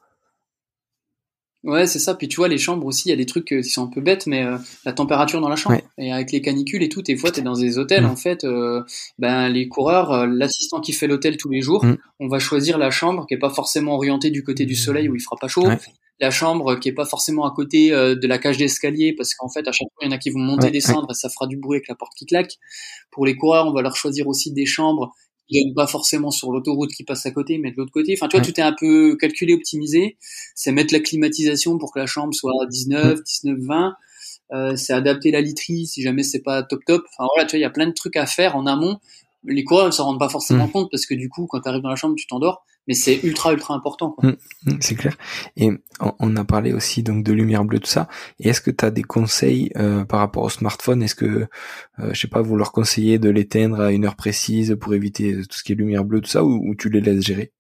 Ouais, 1.62 1.87
c'est 1.87 1.99
ça. 1.99 2.14
Puis 2.14 2.29
tu 2.29 2.37
vois, 2.37 2.49
les 2.49 2.57
chambres 2.57 2.87
aussi, 2.87 3.09
il 3.09 3.11
y 3.11 3.12
a 3.12 3.16
des 3.16 3.27
trucs 3.27 3.53
euh, 3.53 3.61
qui 3.61 3.68
sont 3.68 3.85
un 3.85 3.90
peu 3.90 4.01
bêtes, 4.01 4.27
mais 4.27 4.44
euh, 4.44 4.57
la 4.87 4.92
température 4.92 5.40
dans 5.40 5.49
la 5.49 5.57
chambre. 5.57 5.79
Et 5.99 6.11
avec 6.11 6.33
les 6.33 6.40
canicules 6.40 6.83
et 6.83 6.88
tout, 6.88 7.03
des 7.03 7.16
fois, 7.16 7.31
t'es 7.31 7.42
dans 7.42 7.53
des 7.53 7.77
hôtels, 7.77 8.05
mm. 8.05 8.11
en 8.11 8.16
fait, 8.16 8.44
euh, 8.44 8.83
ben 9.18 9.49
les 9.49 9.68
coureurs, 9.68 10.27
l'assistant 10.27 10.81
qui 10.81 10.92
fait 10.92 11.07
l'hôtel 11.07 11.37
tous 11.37 11.51
les 11.51 11.61
jours, 11.61 11.85
mm. 11.85 11.99
on 12.20 12.29
va 12.29 12.38
choisir 12.38 12.79
la 12.79 12.90
chambre 12.90 13.27
qui 13.27 13.35
est 13.35 13.38
pas 13.38 13.51
forcément 13.51 13.94
orientée 13.94 14.31
du 14.31 14.42
côté 14.42 14.64
du 14.64 14.75
soleil 14.75 15.09
où 15.09 15.14
il 15.14 15.20
fera 15.20 15.37
pas 15.38 15.49
chaud. 15.49 15.68
La 16.23 16.31
chambre 16.31 16.79
qui 16.79 16.90
est 16.90 16.94
pas 16.94 17.07
forcément 17.07 17.46
à 17.46 17.53
côté 17.55 17.92
de 17.92 18.27
la 18.27 18.37
cage 18.37 18.59
d'escalier 18.59 19.14
parce 19.16 19.35
qu'en 19.35 19.49
fait 19.49 19.66
à 19.66 19.73
chaque 19.73 19.88
fois 19.88 20.03
il 20.03 20.05
y 20.05 20.09
en 20.09 20.12
a 20.14 20.18
qui 20.18 20.29
vont 20.29 20.38
monter 20.38 20.70
descendre 20.70 21.07
et 21.11 21.14
ça 21.14 21.31
fera 21.31 21.46
du 21.46 21.57
bruit 21.57 21.77
avec 21.77 21.88
la 21.88 21.94
porte 21.94 22.12
qui 22.14 22.27
claque. 22.27 22.59
Pour 23.11 23.25
les 23.25 23.37
coureurs 23.37 23.66
on 23.66 23.73
va 23.73 23.81
leur 23.81 23.96
choisir 23.96 24.29
aussi 24.29 24.53
des 24.53 24.66
chambres 24.66 25.14
pas 25.75 25.87
forcément 25.87 26.31
sur 26.31 26.53
l'autoroute 26.53 26.91
qui 26.93 27.05
passe 27.05 27.27
à 27.27 27.31
côté, 27.31 27.59
mais 27.59 27.71
de 27.71 27.77
l'autre 27.77 27.93
côté. 27.93 28.15
Enfin, 28.17 28.29
tu 28.29 28.37
vois, 28.37 28.45
tout 28.45 28.59
est 28.59 28.63
un 28.63 28.75
peu 28.79 29.17
calculé, 29.17 29.55
optimisé. 29.55 30.17
C'est 30.55 30.73
mettre 30.73 30.93
la 30.95 31.01
climatisation 31.01 31.79
pour 31.79 31.93
que 31.93 31.99
la 31.99 32.07
chambre 32.07 32.35
soit 32.35 32.53
à 32.63 32.67
19, 32.67 33.23
19, 33.23 33.59
20. 33.61 33.95
Euh, 34.53 34.77
c'est 34.77 34.93
adapter 34.93 35.31
la 35.31 35.41
literie 35.41 35.87
si 35.87 36.03
jamais 36.03 36.23
c'est 36.23 36.43
pas 36.43 36.63
top 36.63 36.85
top. 36.85 37.05
Enfin 37.13 37.29
voilà, 37.35 37.47
tu 37.47 37.53
vois, 37.53 37.59
il 37.59 37.63
y 37.63 37.67
a 37.67 37.71
plein 37.71 37.87
de 37.87 37.93
trucs 37.93 38.17
à 38.17 38.27
faire 38.27 38.57
en 38.57 38.67
amont. 38.67 38.99
Les 39.45 39.65
coureurs 39.65 39.87
ne 39.87 39.91
s'en 39.93 40.05
rendent 40.05 40.19
pas 40.19 40.29
forcément 40.29 40.69
compte 40.69 40.91
parce 40.91 41.07
que 41.07 41.15
du 41.15 41.29
coup, 41.29 41.47
quand 41.47 41.61
tu 41.61 41.69
arrives 41.69 41.83
dans 41.83 41.89
la 41.89 41.97
chambre, 41.97 42.15
tu 42.17 42.27
t'endors 42.27 42.65
mais 42.90 42.94
c'est 42.94 43.22
ultra 43.22 43.53
ultra 43.53 43.72
important. 43.72 44.16
Mmh, 44.20 44.31
mmh, 44.64 44.79
c'est 44.81 44.96
clair. 44.96 45.16
Et 45.57 45.70
on, 46.00 46.35
a 46.35 46.44
parlé 46.44 46.72
aussi 46.72 47.05
donc 47.05 47.22
de 47.22 47.33
lumière 47.33 47.64
bleue 47.64 47.79
tout 47.79 47.88
ça. 47.88 48.09
Et 48.40 48.48
est-ce 48.48 48.61
que 48.61 48.72
tu 48.72 48.85
as 48.85 48.90
des 48.90 49.05
conseils 49.05 49.70
euh, 49.76 50.05
par 50.05 50.18
rapport 50.18 50.42
au 50.42 50.48
smartphone? 50.48 51.00
Est-ce 51.00 51.14
que 51.14 51.46
euh, 52.00 52.12
je 52.12 52.20
sais 52.20 52.26
pas, 52.26 52.42
vous 52.42 52.57
leur 52.57 52.72
conseillez 52.72 53.20
de 53.20 53.31
l'éteindre 53.31 53.81
à 53.81 53.92
une 53.92 54.07
heure 54.07 54.16
précise 54.16 54.76
pour 54.81 54.92
éviter 54.92 55.37
tout 55.48 55.57
ce 55.57 55.62
qui 55.62 55.70
est 55.70 55.76
lumière 55.76 56.05
bleue 56.05 56.20
tout 56.20 56.29
ça, 56.29 56.44
ou, 56.44 56.74
tu 56.74 56.90
les 56.90 57.00
laisses 57.00 57.24
gérer? 57.24 57.53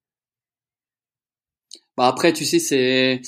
Bah 1.96 2.08
après, 2.08 2.32
tu 2.32 2.44
sais, 2.44 2.58
c'est 2.58 3.20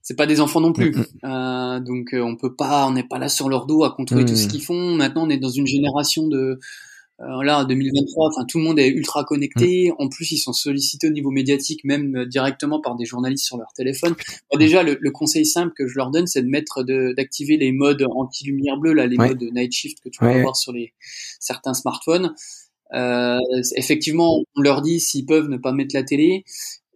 c'est 0.00 0.16
pas 0.16 0.26
des 0.26 0.40
enfants 0.40 0.60
non 0.60 0.72
plus, 0.72 0.92
mmh, 0.92 1.04
euh, 1.24 1.80
donc 1.80 2.10
on 2.14 2.36
peut 2.36 2.54
pas, 2.54 2.86
on 2.86 2.92
n'est 2.92 3.02
pas 3.02 3.18
là 3.18 3.28
sur 3.28 3.48
leur 3.48 3.66
dos 3.66 3.82
à 3.82 3.90
contrôler 3.90 4.24
tout 4.24 4.36
ce 4.36 4.46
qu'ils 4.46 4.62
font. 4.62 4.94
Maintenant, 4.94 5.26
on 5.26 5.30
est 5.30 5.38
dans 5.38 5.48
une 5.48 5.66
génération 5.66 6.28
de 6.28 6.38
euh, 6.38 6.60
là, 7.18 7.60
en 7.60 7.64
2023, 7.64 8.28
enfin, 8.28 8.44
tout 8.44 8.58
le 8.58 8.64
monde 8.64 8.78
est 8.78 8.88
ultra 8.88 9.24
connecté. 9.24 9.90
Mm. 9.90 9.94
En 10.02 10.08
plus, 10.08 10.32
ils 10.32 10.38
sont 10.38 10.52
sollicités 10.52 11.08
au 11.08 11.12
niveau 11.12 11.30
médiatique, 11.30 11.84
même 11.84 12.16
euh, 12.16 12.26
directement 12.26 12.80
par 12.80 12.96
des 12.96 13.04
journalistes 13.04 13.44
sur 13.44 13.56
leur 13.56 13.72
téléphone. 13.74 14.14
déjà, 14.58 14.82
le, 14.82 15.10
conseil 15.10 15.46
simple 15.46 15.72
que 15.76 15.86
je 15.86 15.96
leur 15.96 16.10
donne, 16.10 16.26
c'est 16.26 16.42
de 16.42 16.48
mettre, 16.48 16.82
d'activer 16.82 17.56
les 17.56 17.72
modes 17.72 18.06
anti-lumière 18.14 18.76
bleue, 18.76 18.92
là, 18.92 19.06
les 19.06 19.16
modes 19.16 19.42
night 19.52 19.72
shift 19.72 20.00
que 20.00 20.08
tu 20.08 20.20
peux 20.20 20.26
avoir 20.26 20.56
sur 20.56 20.72
les 20.72 20.92
certains 21.38 21.74
smartphones. 21.74 22.34
Euh, 22.94 23.38
effectivement, 23.76 24.42
on 24.54 24.60
leur 24.60 24.82
dit 24.82 25.00
s'ils 25.00 25.24
peuvent 25.24 25.48
ne 25.48 25.56
pas 25.56 25.72
mettre 25.72 25.94
la 25.94 26.02
télé. 26.02 26.44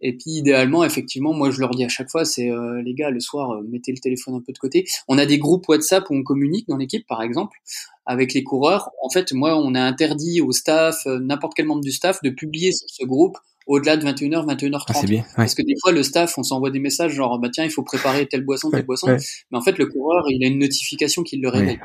Et 0.01 0.13
puis 0.13 0.31
idéalement, 0.31 0.83
effectivement, 0.83 1.33
moi 1.33 1.49
je 1.51 1.59
leur 1.59 1.71
dis 1.71 1.83
à 1.83 1.89
chaque 1.89 2.09
fois, 2.09 2.25
c'est 2.25 2.49
euh, 2.49 2.81
les 2.83 2.93
gars, 2.93 3.09
le 3.09 3.19
soir, 3.19 3.51
euh, 3.51 3.63
mettez 3.67 3.91
le 3.91 3.97
téléphone 3.97 4.35
un 4.35 4.41
peu 4.41 4.53
de 4.53 4.57
côté. 4.57 4.85
On 5.07 5.17
a 5.17 5.25
des 5.25 5.39
groupes 5.39 5.67
WhatsApp 5.67 6.09
où 6.09 6.15
on 6.15 6.23
communique 6.23 6.67
dans 6.67 6.77
l'équipe, 6.77 7.05
par 7.07 7.21
exemple, 7.21 7.57
avec 8.05 8.33
les 8.33 8.43
coureurs. 8.43 8.91
En 9.01 9.09
fait, 9.09 9.31
moi, 9.33 9.57
on 9.57 9.73
a 9.75 9.81
interdit 9.81 10.41
au 10.41 10.51
staff, 10.51 11.05
euh, 11.07 11.19
n'importe 11.19 11.53
quel 11.55 11.65
membre 11.65 11.81
du 11.81 11.91
staff, 11.91 12.21
de 12.23 12.29
publier 12.29 12.71
sur 12.71 12.87
ce 12.89 13.05
groupe 13.05 13.37
au-delà 13.65 13.97
de 13.97 14.05
21h, 14.05 14.45
21h30. 14.45 14.83
Ah, 14.95 15.01
bien, 15.05 15.25
Parce 15.35 15.53
que 15.53 15.61
des 15.61 15.75
fois, 15.81 15.91
le 15.91 16.03
staff, 16.03 16.37
on 16.37 16.43
s'envoie 16.43 16.71
des 16.71 16.79
messages 16.79 17.11
genre, 17.11 17.37
bah 17.37 17.49
tiens, 17.51 17.65
il 17.65 17.69
faut 17.69 17.83
préparer 17.83 18.25
telle 18.25 18.45
boisson, 18.45 18.69
telle 18.71 18.85
boisson. 18.85 19.07
Mais 19.51 19.57
en 19.57 19.61
fait, 19.61 19.77
le 19.77 19.87
coureur, 19.87 20.23
il 20.29 20.43
a 20.45 20.47
une 20.47 20.59
notification 20.59 21.21
qui 21.23 21.37
le 21.37 21.49
réveille. 21.49 21.79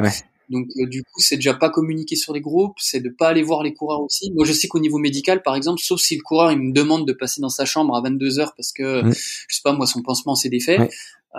Donc 0.52 0.68
euh, 0.76 0.86
du 0.86 1.02
coup, 1.02 1.20
c'est 1.20 1.36
déjà 1.36 1.54
pas 1.54 1.70
communiquer 1.70 2.14
sur 2.14 2.32
les 2.32 2.40
groupes, 2.40 2.76
c'est 2.78 3.00
de 3.00 3.08
pas 3.08 3.28
aller 3.28 3.42
voir 3.42 3.62
les 3.62 3.74
coureurs 3.74 4.02
aussi. 4.02 4.30
Moi, 4.34 4.44
je 4.44 4.52
sais 4.52 4.68
qu'au 4.68 4.78
niveau 4.78 4.98
médical, 4.98 5.42
par 5.42 5.56
exemple, 5.56 5.80
sauf 5.80 6.00
si 6.00 6.14
le 6.14 6.22
coureur 6.22 6.52
il 6.52 6.58
me 6.58 6.72
demande 6.72 7.06
de 7.06 7.12
passer 7.12 7.40
dans 7.40 7.48
sa 7.48 7.64
chambre 7.64 7.96
à 7.96 8.02
22 8.02 8.38
heures 8.38 8.54
parce 8.56 8.72
que 8.72 9.02
je 9.04 9.56
sais 9.56 9.62
pas 9.64 9.72
moi 9.72 9.86
son 9.86 10.02
pansement 10.02 10.34
s'est 10.34 10.50
défait. 10.50 10.78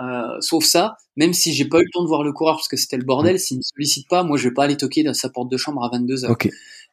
Euh, 0.02 0.40
sauf 0.40 0.64
ça, 0.64 0.96
même 1.16 1.32
si 1.32 1.52
j'ai 1.52 1.66
pas 1.66 1.78
eu 1.78 1.84
le 1.84 1.90
temps 1.92 2.02
de 2.02 2.08
voir 2.08 2.24
le 2.24 2.32
coureur 2.32 2.56
parce 2.56 2.68
que 2.68 2.76
c'était 2.76 2.96
le 2.96 3.04
bordel, 3.04 3.38
s'il 3.38 3.58
me 3.58 3.62
sollicite 3.62 4.08
pas, 4.08 4.24
moi 4.24 4.36
je 4.36 4.48
vais 4.48 4.54
pas 4.54 4.64
aller 4.64 4.76
toquer 4.76 5.04
dans 5.04 5.14
sa 5.14 5.28
porte 5.28 5.50
de 5.50 5.56
chambre 5.56 5.84
à 5.84 5.90
22 5.90 6.24
heures. 6.24 6.36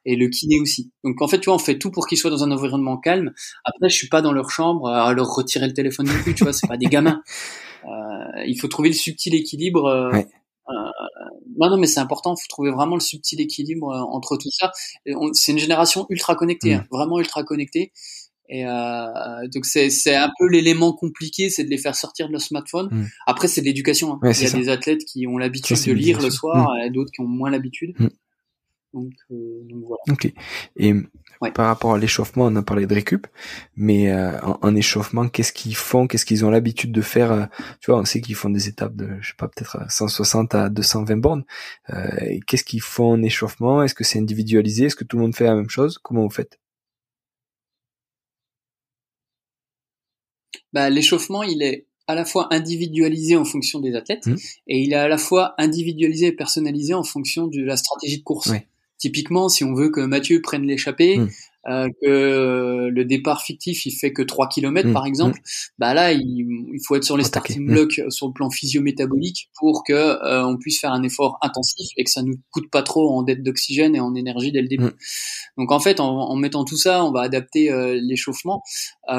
Et 0.03 0.15
le 0.15 0.29
kiné 0.29 0.59
aussi. 0.59 0.91
Donc 1.03 1.21
en 1.21 1.27
fait, 1.27 1.39
tu 1.39 1.45
vois, 1.45 1.55
on 1.55 1.59
fait 1.59 1.77
tout 1.77 1.91
pour 1.91 2.07
qu'ils 2.07 2.17
soient 2.17 2.31
dans 2.31 2.43
un 2.43 2.51
environnement 2.51 2.97
calme. 2.97 3.33
Après, 3.63 3.87
je 3.87 3.95
suis 3.95 4.07
pas 4.07 4.23
dans 4.23 4.31
leur 4.31 4.49
chambre 4.49 4.87
à 4.87 5.13
leur 5.13 5.27
retirer 5.27 5.67
le 5.67 5.73
téléphone 5.73 6.07
non 6.07 6.23
plus, 6.23 6.33
tu 6.33 6.43
vois, 6.43 6.53
c'est 6.53 6.67
pas 6.67 6.77
des 6.77 6.87
gamins. 6.87 7.21
Euh, 7.83 8.43
il 8.45 8.59
faut 8.59 8.67
trouver 8.67 8.89
le 8.89 8.93
subtil 8.93 9.33
équilibre. 9.33 10.11
Non, 11.57 11.69
non, 11.69 11.77
mais 11.77 11.87
c'est 11.87 11.99
important. 11.99 12.35
Il 12.35 12.41
faut 12.41 12.47
trouver 12.49 12.71
vraiment 12.71 12.95
le 12.95 13.01
subtil 13.01 13.41
équilibre 13.41 13.89
euh, 13.89 13.99
entre 13.99 14.37
tout 14.37 14.49
ça. 14.51 14.71
C'est 15.33 15.51
une 15.51 15.59
génération 15.59 16.05
ultra 16.09 16.35
connectée, 16.35 16.75
mm. 16.75 16.79
hein, 16.79 16.87
vraiment 16.91 17.19
ultra 17.19 17.43
connectée. 17.43 17.91
Et 18.49 18.65
euh, 18.65 19.47
donc 19.53 19.65
c'est 19.65 19.89
c'est 19.89 20.15
un 20.15 20.29
peu 20.37 20.45
l'élément 20.45 20.91
compliqué, 20.91 21.49
c'est 21.49 21.63
de 21.63 21.69
les 21.69 21.77
faire 21.77 21.95
sortir 21.95 22.27
de 22.27 22.33
leur 22.33 22.41
smartphone. 22.41 22.89
Mm. 22.91 23.07
Après 23.25 23.47
c'est 23.47 23.61
de 23.61 23.65
l'éducation. 23.65 24.13
Hein. 24.13 24.19
Il 24.23 24.43
y 24.43 24.45
a 24.45 24.51
des 24.51 24.69
athlètes 24.69 25.05
qui 25.05 25.25
ont 25.25 25.37
l'habitude 25.37 25.77
de 25.85 25.93
lire 25.93 26.21
le 26.21 26.29
soir, 26.29 26.69
mm. 26.73 26.85
et 26.85 26.89
d'autres 26.89 27.11
qui 27.11 27.21
ont 27.21 27.27
moins 27.27 27.49
l'habitude. 27.49 27.95
Donc, 28.93 29.13
euh, 29.31 29.61
donc, 29.69 29.83
voilà. 29.85 30.01
Ok. 30.09 30.33
Et 30.75 30.93
par 31.49 31.65
rapport 31.65 31.95
à 31.95 31.97
l'échauffement, 31.97 32.45
on 32.45 32.55
a 32.55 32.61
parlé 32.61 32.85
de 32.85 32.93
récup, 32.93 33.25
mais 33.75 34.11
euh, 34.11 34.39
en, 34.41 34.75
échauffement, 34.75 35.27
qu'est-ce 35.27 35.51
qu'ils 35.51 35.75
font 35.75 36.05
Qu'est-ce 36.05 36.25
qu'ils 36.25 36.45
ont 36.45 36.51
l'habitude 36.51 36.91
de 36.91 37.01
faire 37.01 37.31
euh, 37.31 37.45
Tu 37.79 37.89
vois, 37.89 37.99
on 37.99 38.05
sait 38.05 38.21
qu'ils 38.21 38.35
font 38.35 38.51
des 38.51 38.67
étapes 38.67 38.95
de, 38.95 39.09
je 39.21 39.29
sais 39.29 39.35
pas, 39.37 39.47
peut-être 39.47 39.79
160 39.89 40.53
à 40.53 40.69
220 40.69 41.17
bornes. 41.17 41.43
Euh, 41.89 42.37
qu'est-ce 42.45 42.63
qu'ils 42.63 42.81
font 42.81 43.13
en 43.13 43.23
échauffement? 43.23 43.81
Est-ce 43.81 43.95
que 43.95 44.03
c'est 44.03 44.19
individualisé? 44.19 44.85
Est-ce 44.85 44.95
que 44.95 45.03
tout 45.03 45.17
le 45.17 45.23
monde 45.23 45.35
fait 45.35 45.45
la 45.45 45.55
même 45.55 45.69
chose? 45.69 45.97
Comment 45.97 46.23
vous 46.23 46.29
faites? 46.29 46.59
Bah, 50.73 50.89
L'échauffement, 50.91 51.41
il 51.41 51.63
est 51.63 51.87
à 52.07 52.15
la 52.15 52.25
fois 52.25 52.53
individualisé 52.53 53.35
en 53.35 53.45
fonction 53.45 53.79
des 53.79 53.95
athlètes 53.95 54.27
mmh. 54.27 54.35
et 54.67 54.79
il 54.79 54.93
est 54.93 54.97
à 54.97 55.07
la 55.07 55.17
fois 55.17 55.55
individualisé 55.57 56.27
et 56.27 56.31
personnalisé 56.33 56.93
en 56.93 57.03
fonction 57.03 57.47
de 57.47 57.63
la 57.63 57.77
stratégie 57.77 58.19
de 58.19 58.23
course. 58.23 58.51
Typiquement, 59.01 59.49
si 59.49 59.63
on 59.63 59.73
veut 59.73 59.89
que 59.89 59.99
Mathieu 60.01 60.41
prenne 60.41 60.61
l'échappée, 60.61 61.17
hmm. 61.17 61.29
euh, 61.67 61.89
que 62.03 62.89
le 62.91 63.03
départ 63.03 63.41
fictif 63.41 63.87
il 63.87 63.91
fait 63.93 64.13
que 64.13 64.21
3 64.21 64.47
km 64.47 64.87
hmm. 64.87 64.93
par 64.93 65.07
exemple, 65.07 65.39
hmm. 65.39 65.73
bah 65.79 65.95
là 65.95 66.11
il, 66.13 66.79
faut 66.85 66.95
être 66.95 67.03
sur 67.03 67.17
les 67.17 67.23
starting 67.23 67.65
blocks 67.65 67.97
euh, 67.97 68.11
sur 68.11 68.27
le 68.27 68.33
plan 68.33 68.51
physio-métabolique 68.51 69.49
pour 69.59 69.83
que 69.83 69.93
euh, 69.93 70.45
on 70.45 70.57
puisse 70.57 70.79
faire 70.79 70.91
un 70.91 71.01
effort 71.01 71.39
intensif 71.41 71.89
et 71.97 72.03
que 72.03 72.11
ça 72.11 72.21
nous 72.21 72.35
coûte 72.51 72.69
pas 72.69 72.83
trop 72.83 73.09
en 73.09 73.23
dette 73.23 73.41
d'oxygène 73.41 73.95
et 73.95 73.99
en 73.99 74.13
énergie 74.13 74.51
dès 74.51 74.61
le 74.61 74.67
début. 74.67 74.91
Donc 75.57 75.71
en 75.71 75.79
fait, 75.79 75.99
en, 75.99 76.35
mettant 76.35 76.63
tout 76.63 76.77
ça, 76.77 77.03
on 77.03 77.11
va 77.11 77.21
adapter 77.21 77.71
l'échauffement. 77.99 78.61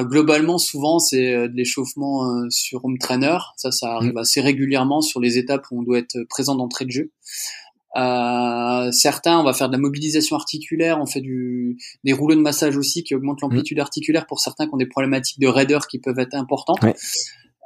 globalement, 0.03 0.59
souvent 0.59 1.01
c'est 1.01 1.49
de 1.49 1.55
l'échauffement 1.55 2.49
sur 2.51 2.85
home 2.85 2.99
trainer. 2.99 3.38
Ça, 3.57 3.73
ça 3.73 3.95
arrive 3.95 4.16
assez 4.16 4.40
régulièrement 4.40 5.01
sur 5.01 5.21
les 5.21 5.38
étapes 5.38 5.66
où 5.71 5.81
on 5.81 5.83
doit 5.83 5.99
être 5.99 6.18
présent 6.29 6.55
d'entrée 6.55 6.85
de 6.85 6.90
jeu. 6.90 7.11
Euh, 7.96 8.90
certains, 8.90 9.38
on 9.38 9.44
va 9.44 9.52
faire 9.52 9.68
de 9.68 9.72
la 9.72 9.78
mobilisation 9.78 10.37
articulaire, 10.37 10.98
on 11.00 11.07
fait 11.07 11.20
du, 11.20 11.76
des 12.05 12.12
rouleaux 12.12 12.37
de 12.37 12.40
massage 12.40 12.76
aussi 12.76 13.05
qui 13.05 13.14
augmentent 13.14 13.42
l'amplitude 13.42 13.78
mmh. 13.78 13.83
articulaire 13.83 14.26
pour 14.26 14.40
certains 14.40 14.66
qui 14.66 14.74
ont 14.74 14.78
des 14.78 14.87
problématiques 14.87 15.40
de 15.40 15.46
raideur 15.46 15.87
qui 15.87 15.98
peuvent 15.98 16.18
être 16.18 16.35
importantes. 16.35 16.81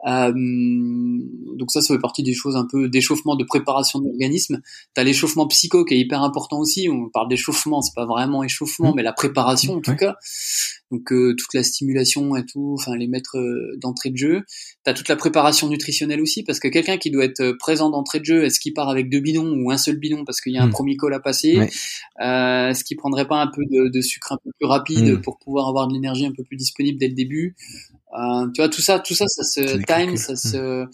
Euh, 0.06 0.32
donc 0.34 1.70
ça, 1.70 1.80
ça 1.80 1.94
fait 1.94 2.00
partie 2.00 2.22
des 2.22 2.34
choses 2.34 2.56
un 2.56 2.66
peu 2.70 2.88
d'échauffement, 2.88 3.34
de 3.34 3.44
préparation 3.44 3.98
de 3.98 4.04
l'organisme. 4.04 4.60
T'as 4.94 5.04
l'échauffement 5.04 5.46
psycho 5.48 5.84
qui 5.84 5.94
est 5.94 5.98
hyper 5.98 6.22
important 6.22 6.58
aussi. 6.58 6.88
On 6.90 7.08
parle 7.08 7.28
d'échauffement, 7.28 7.80
c'est 7.82 7.94
pas 7.94 8.06
vraiment 8.06 8.42
échauffement, 8.42 8.92
mmh. 8.92 8.96
mais 8.96 9.02
la 9.02 9.12
préparation 9.12 9.74
en 9.76 9.80
tout 9.80 9.96
cas. 9.96 10.16
Donc 10.92 11.12
euh, 11.12 11.35
toute 11.37 11.53
la 11.55 11.62
stimulation 11.62 12.37
et 12.37 12.46
tout, 12.46 12.77
enfin 12.79 12.96
les 12.96 13.09
mettre 13.09 13.38
euh, 13.38 13.77
d'entrée 13.79 14.11
de 14.11 14.16
jeu. 14.16 14.42
T'as 14.85 14.94
toute 14.94 15.09
la 15.09 15.16
préparation 15.16 15.68
nutritionnelle 15.68 16.20
aussi, 16.20 16.44
parce 16.44 16.61
que 16.61 16.68
quelqu'un 16.68 16.96
qui 16.96 17.11
doit 17.11 17.25
être 17.25 17.40
euh, 17.40 17.57
présent 17.59 17.90
d'entrée 17.90 18.20
de 18.20 18.25
jeu, 18.25 18.44
est-ce 18.44 18.61
qu'il 18.61 18.72
part 18.72 18.88
avec 18.88 19.11
deux 19.11 19.20
bidons 19.20 19.53
ou 19.59 19.70
un 19.70 19.79
seul 19.79 19.96
bidon 19.96 20.25
parce 20.25 20.40
qu'il 20.40 20.53
y 20.53 20.59
a 20.59 20.62
un 20.62 20.68
mmh. 20.68 20.70
premier 20.70 20.96
call 20.96 21.14
à 21.14 21.20
passer 21.20 21.68
Est-ce 22.20 22.85
qu'il 22.85 22.96
prendrait 22.96 23.27
pas 23.27 23.40
un 23.42 23.49
peu 23.49 23.64
de, 23.64 23.88
de, 23.88 24.01
sucre 24.01 24.33
un 24.33 24.38
peu 24.42 24.51
plus 24.59 24.66
rapide 24.66 25.14
mmh. 25.14 25.20
pour 25.22 25.38
pouvoir 25.38 25.68
avoir 25.68 25.88
de 25.88 25.94
l'énergie 25.94 26.27
un 26.27 26.33
peu 26.33 26.44
plus 26.44 26.57
disponible 26.57 26.99
dès 26.99 27.09
le 27.09 27.14
début? 27.14 27.57
Euh, 28.14 28.49
tu 28.55 28.61
vois, 28.61 28.68
tout 28.68 28.81
ça, 28.81 28.99
tout 28.99 29.14
ça, 29.14 29.27
ça 29.29 29.42
se 29.42 29.61
time, 29.85 30.16
ça 30.16 30.37
se, 30.37 30.85
hmm. 30.85 30.88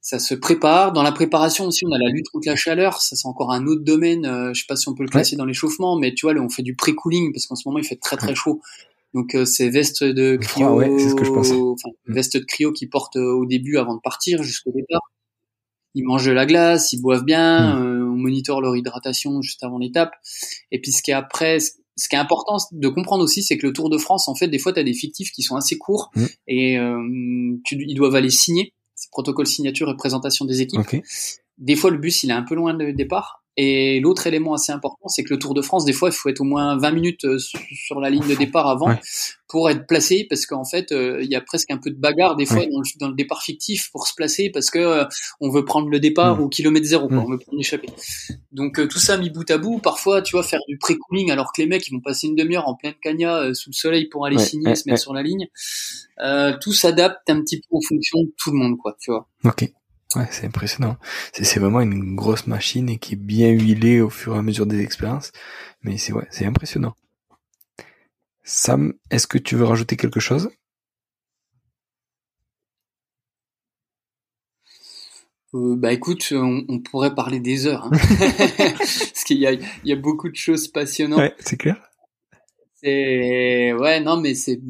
ça 0.00 0.18
se 0.18 0.34
prépare. 0.34 0.92
Dans 0.92 1.02
la 1.02 1.12
préparation 1.12 1.66
aussi, 1.66 1.84
on 1.86 1.92
a 1.92 1.98
la 1.98 2.10
lutte 2.10 2.28
contre 2.32 2.48
la 2.48 2.56
chaleur. 2.56 3.00
Ça, 3.00 3.16
c'est 3.16 3.26
encore 3.26 3.52
un 3.52 3.66
autre 3.66 3.82
domaine. 3.82 4.26
Euh, 4.26 4.52
je 4.54 4.60
sais 4.60 4.66
pas 4.68 4.76
si 4.76 4.88
on 4.88 4.94
peut 4.94 5.02
le 5.02 5.08
classer 5.08 5.36
dans 5.36 5.46
l'échauffement, 5.46 5.98
mais 5.98 6.14
tu 6.14 6.26
vois, 6.26 6.34
là, 6.34 6.42
on 6.42 6.48
fait 6.48 6.62
du 6.62 6.74
pré-cooling 6.74 7.32
parce 7.32 7.46
qu'en 7.46 7.56
ce 7.56 7.68
moment, 7.68 7.78
il 7.78 7.84
fait 7.84 7.96
très 7.96 8.16
très 8.16 8.34
chaud. 8.34 8.60
Donc, 9.14 9.34
euh, 9.34 9.44
c'est 9.44 9.68
veste 9.68 10.02
de 10.02 10.36
cryo, 10.36 10.80
ce 10.82 11.14
que 11.14 11.24
je 11.24 11.30
enfin, 11.30 11.88
hmm. 12.06 12.12
veste 12.12 12.36
de 12.36 12.44
cryo 12.44 12.72
qu'ils 12.72 12.90
portent 12.90 13.16
au 13.16 13.46
début 13.46 13.78
avant 13.78 13.94
de 13.94 14.00
partir 14.00 14.42
jusqu'au 14.42 14.72
départ. 14.72 15.02
Ils 15.94 16.04
mangent 16.04 16.26
de 16.26 16.32
la 16.32 16.46
glace, 16.46 16.92
ils 16.92 17.00
boivent 17.00 17.24
bien, 17.24 17.78
hmm. 17.78 18.12
on 18.12 18.16
monitore 18.16 18.60
leur 18.60 18.76
hydratation 18.76 19.40
juste 19.40 19.62
avant 19.62 19.78
l'étape. 19.78 20.12
Et 20.72 20.80
puis, 20.80 20.90
ce 20.90 21.02
qui 21.02 21.12
est 21.12 21.14
après, 21.14 21.60
ce 21.96 22.08
qui 22.08 22.16
est 22.16 22.18
important 22.18 22.56
de 22.72 22.88
comprendre 22.88 23.22
aussi, 23.22 23.42
c'est 23.42 23.56
que 23.56 23.66
le 23.66 23.72
Tour 23.72 23.88
de 23.88 23.98
France, 23.98 24.28
en 24.28 24.34
fait, 24.34 24.48
des 24.48 24.58
fois, 24.58 24.72
tu 24.72 24.80
as 24.80 24.84
des 24.84 24.94
fictifs 24.94 25.30
qui 25.30 25.42
sont 25.42 25.56
assez 25.56 25.78
courts 25.78 26.10
mm. 26.16 26.24
et 26.48 26.78
euh, 26.78 27.56
tu, 27.64 27.76
ils 27.86 27.94
doivent 27.94 28.16
aller 28.16 28.30
signer. 28.30 28.72
C'est 28.96 29.10
protocole 29.10 29.46
signature 29.46 29.88
et 29.90 29.96
présentation 29.96 30.44
des 30.44 30.60
équipes. 30.60 30.80
Des 31.58 31.76
fois, 31.76 31.90
le 31.90 31.98
bus, 31.98 32.24
il 32.24 32.30
est 32.30 32.34
un 32.34 32.42
peu 32.42 32.54
loin 32.54 32.74
du 32.74 32.92
départ. 32.92 33.43
Et 33.56 34.00
l'autre 34.00 34.26
élément 34.26 34.54
assez 34.54 34.72
important, 34.72 35.06
c'est 35.06 35.22
que 35.22 35.32
le 35.32 35.38
Tour 35.38 35.54
de 35.54 35.62
France, 35.62 35.84
des 35.84 35.92
fois, 35.92 36.08
il 36.08 36.12
faut 36.12 36.28
être 36.28 36.40
au 36.40 36.44
moins 36.44 36.76
20 36.76 36.90
minutes 36.90 37.24
euh, 37.24 37.38
sur 37.38 38.00
la 38.00 38.10
ligne 38.10 38.26
de 38.26 38.34
départ 38.34 38.66
avant 38.66 38.96
pour 39.48 39.70
être 39.70 39.86
placé, 39.86 40.26
parce 40.28 40.46
qu'en 40.46 40.64
fait, 40.64 40.90
euh, 40.90 41.22
il 41.22 41.30
y 41.30 41.36
a 41.36 41.40
presque 41.40 41.70
un 41.70 41.76
peu 41.76 41.90
de 41.90 41.96
bagarre 41.96 42.34
des 42.34 42.46
fois 42.46 42.64
dans, 42.98 43.08
le, 43.08 43.14
départ 43.14 43.42
fictif 43.42 43.90
pour 43.92 44.08
se 44.08 44.14
placer, 44.14 44.50
parce 44.50 44.70
que 44.70 44.80
euh, 44.80 45.04
on 45.40 45.50
veut 45.50 45.64
prendre 45.64 45.88
le 45.88 46.00
départ 46.00 46.40
au 46.42 46.48
kilomètre 46.48 46.86
zéro, 46.86 47.06
quoi, 47.06 47.18
on 47.18 47.30
veut 47.30 47.38
prendre 47.38 47.56
l'échappée. 47.56 47.88
Donc 48.50 48.80
tout 48.88 48.98
ça 48.98 49.16
mis 49.16 49.30
bout 49.30 49.48
à 49.48 49.58
bout, 49.58 49.78
parfois, 49.78 50.22
tu 50.22 50.32
vois, 50.32 50.42
faire 50.42 50.60
du 50.66 50.76
pré-cooling 50.76 51.30
alors 51.30 51.52
que 51.52 51.62
les 51.62 51.68
mecs, 51.68 51.86
ils 51.86 51.92
vont 51.92 52.00
passer 52.00 52.26
une 52.26 52.34
demi-heure 52.34 52.66
en 52.66 52.74
pleine 52.74 52.94
cagna 53.00 53.54
sous 53.54 53.70
le 53.70 53.74
soleil 53.74 54.08
pour 54.08 54.26
aller 54.26 54.38
signer, 54.38 54.74
se 54.74 54.88
mettre 54.88 55.02
sur 55.02 55.14
la 55.14 55.22
ligne. 55.22 55.46
tout 56.60 56.72
s'adapte 56.72 57.30
un 57.30 57.40
petit 57.40 57.58
peu 57.60 57.76
en 57.76 57.80
fonction 57.80 58.24
de 58.24 58.32
tout 58.36 58.50
le 58.50 58.58
monde, 58.58 58.76
quoi, 58.78 58.96
tu 58.98 59.12
vois. 59.12 59.28
Ok. 59.44 59.70
Ouais, 60.16 60.28
c'est 60.30 60.46
impressionnant. 60.46 60.96
C'est 61.32 61.58
vraiment 61.58 61.80
une 61.80 62.14
grosse 62.14 62.46
machine 62.46 62.88
et 62.88 62.98
qui 62.98 63.14
est 63.14 63.16
bien 63.16 63.50
huilée 63.50 64.00
au 64.00 64.10
fur 64.10 64.34
et 64.34 64.38
à 64.38 64.42
mesure 64.42 64.66
des 64.66 64.80
expériences. 64.80 65.32
Mais 65.82 65.98
c'est 65.98 66.12
ouais, 66.12 66.26
c'est 66.30 66.46
impressionnant. 66.46 66.94
Sam, 68.44 68.94
est-ce 69.10 69.26
que 69.26 69.38
tu 69.38 69.56
veux 69.56 69.64
rajouter 69.64 69.96
quelque 69.96 70.20
chose? 70.20 70.50
Euh, 75.54 75.76
bah 75.76 75.92
écoute, 75.92 76.32
on, 76.32 76.80
pourrait 76.80 77.14
parler 77.14 77.38
des 77.40 77.66
heures, 77.66 77.86
hein. 77.86 77.90
parce 78.78 79.24
qu'il 79.24 79.38
y 79.38 79.46
a, 79.46 79.52
il 79.52 79.64
y 79.84 79.92
a 79.92 79.96
beaucoup 79.96 80.28
de 80.28 80.36
choses 80.36 80.68
passionnantes. 80.68 81.20
Ouais, 81.20 81.34
c'est 81.38 81.56
clair. 81.56 81.76
C'est 82.74 83.72
ouais, 83.72 84.00
non, 84.00 84.16
mais 84.20 84.34
c'est 84.34 84.60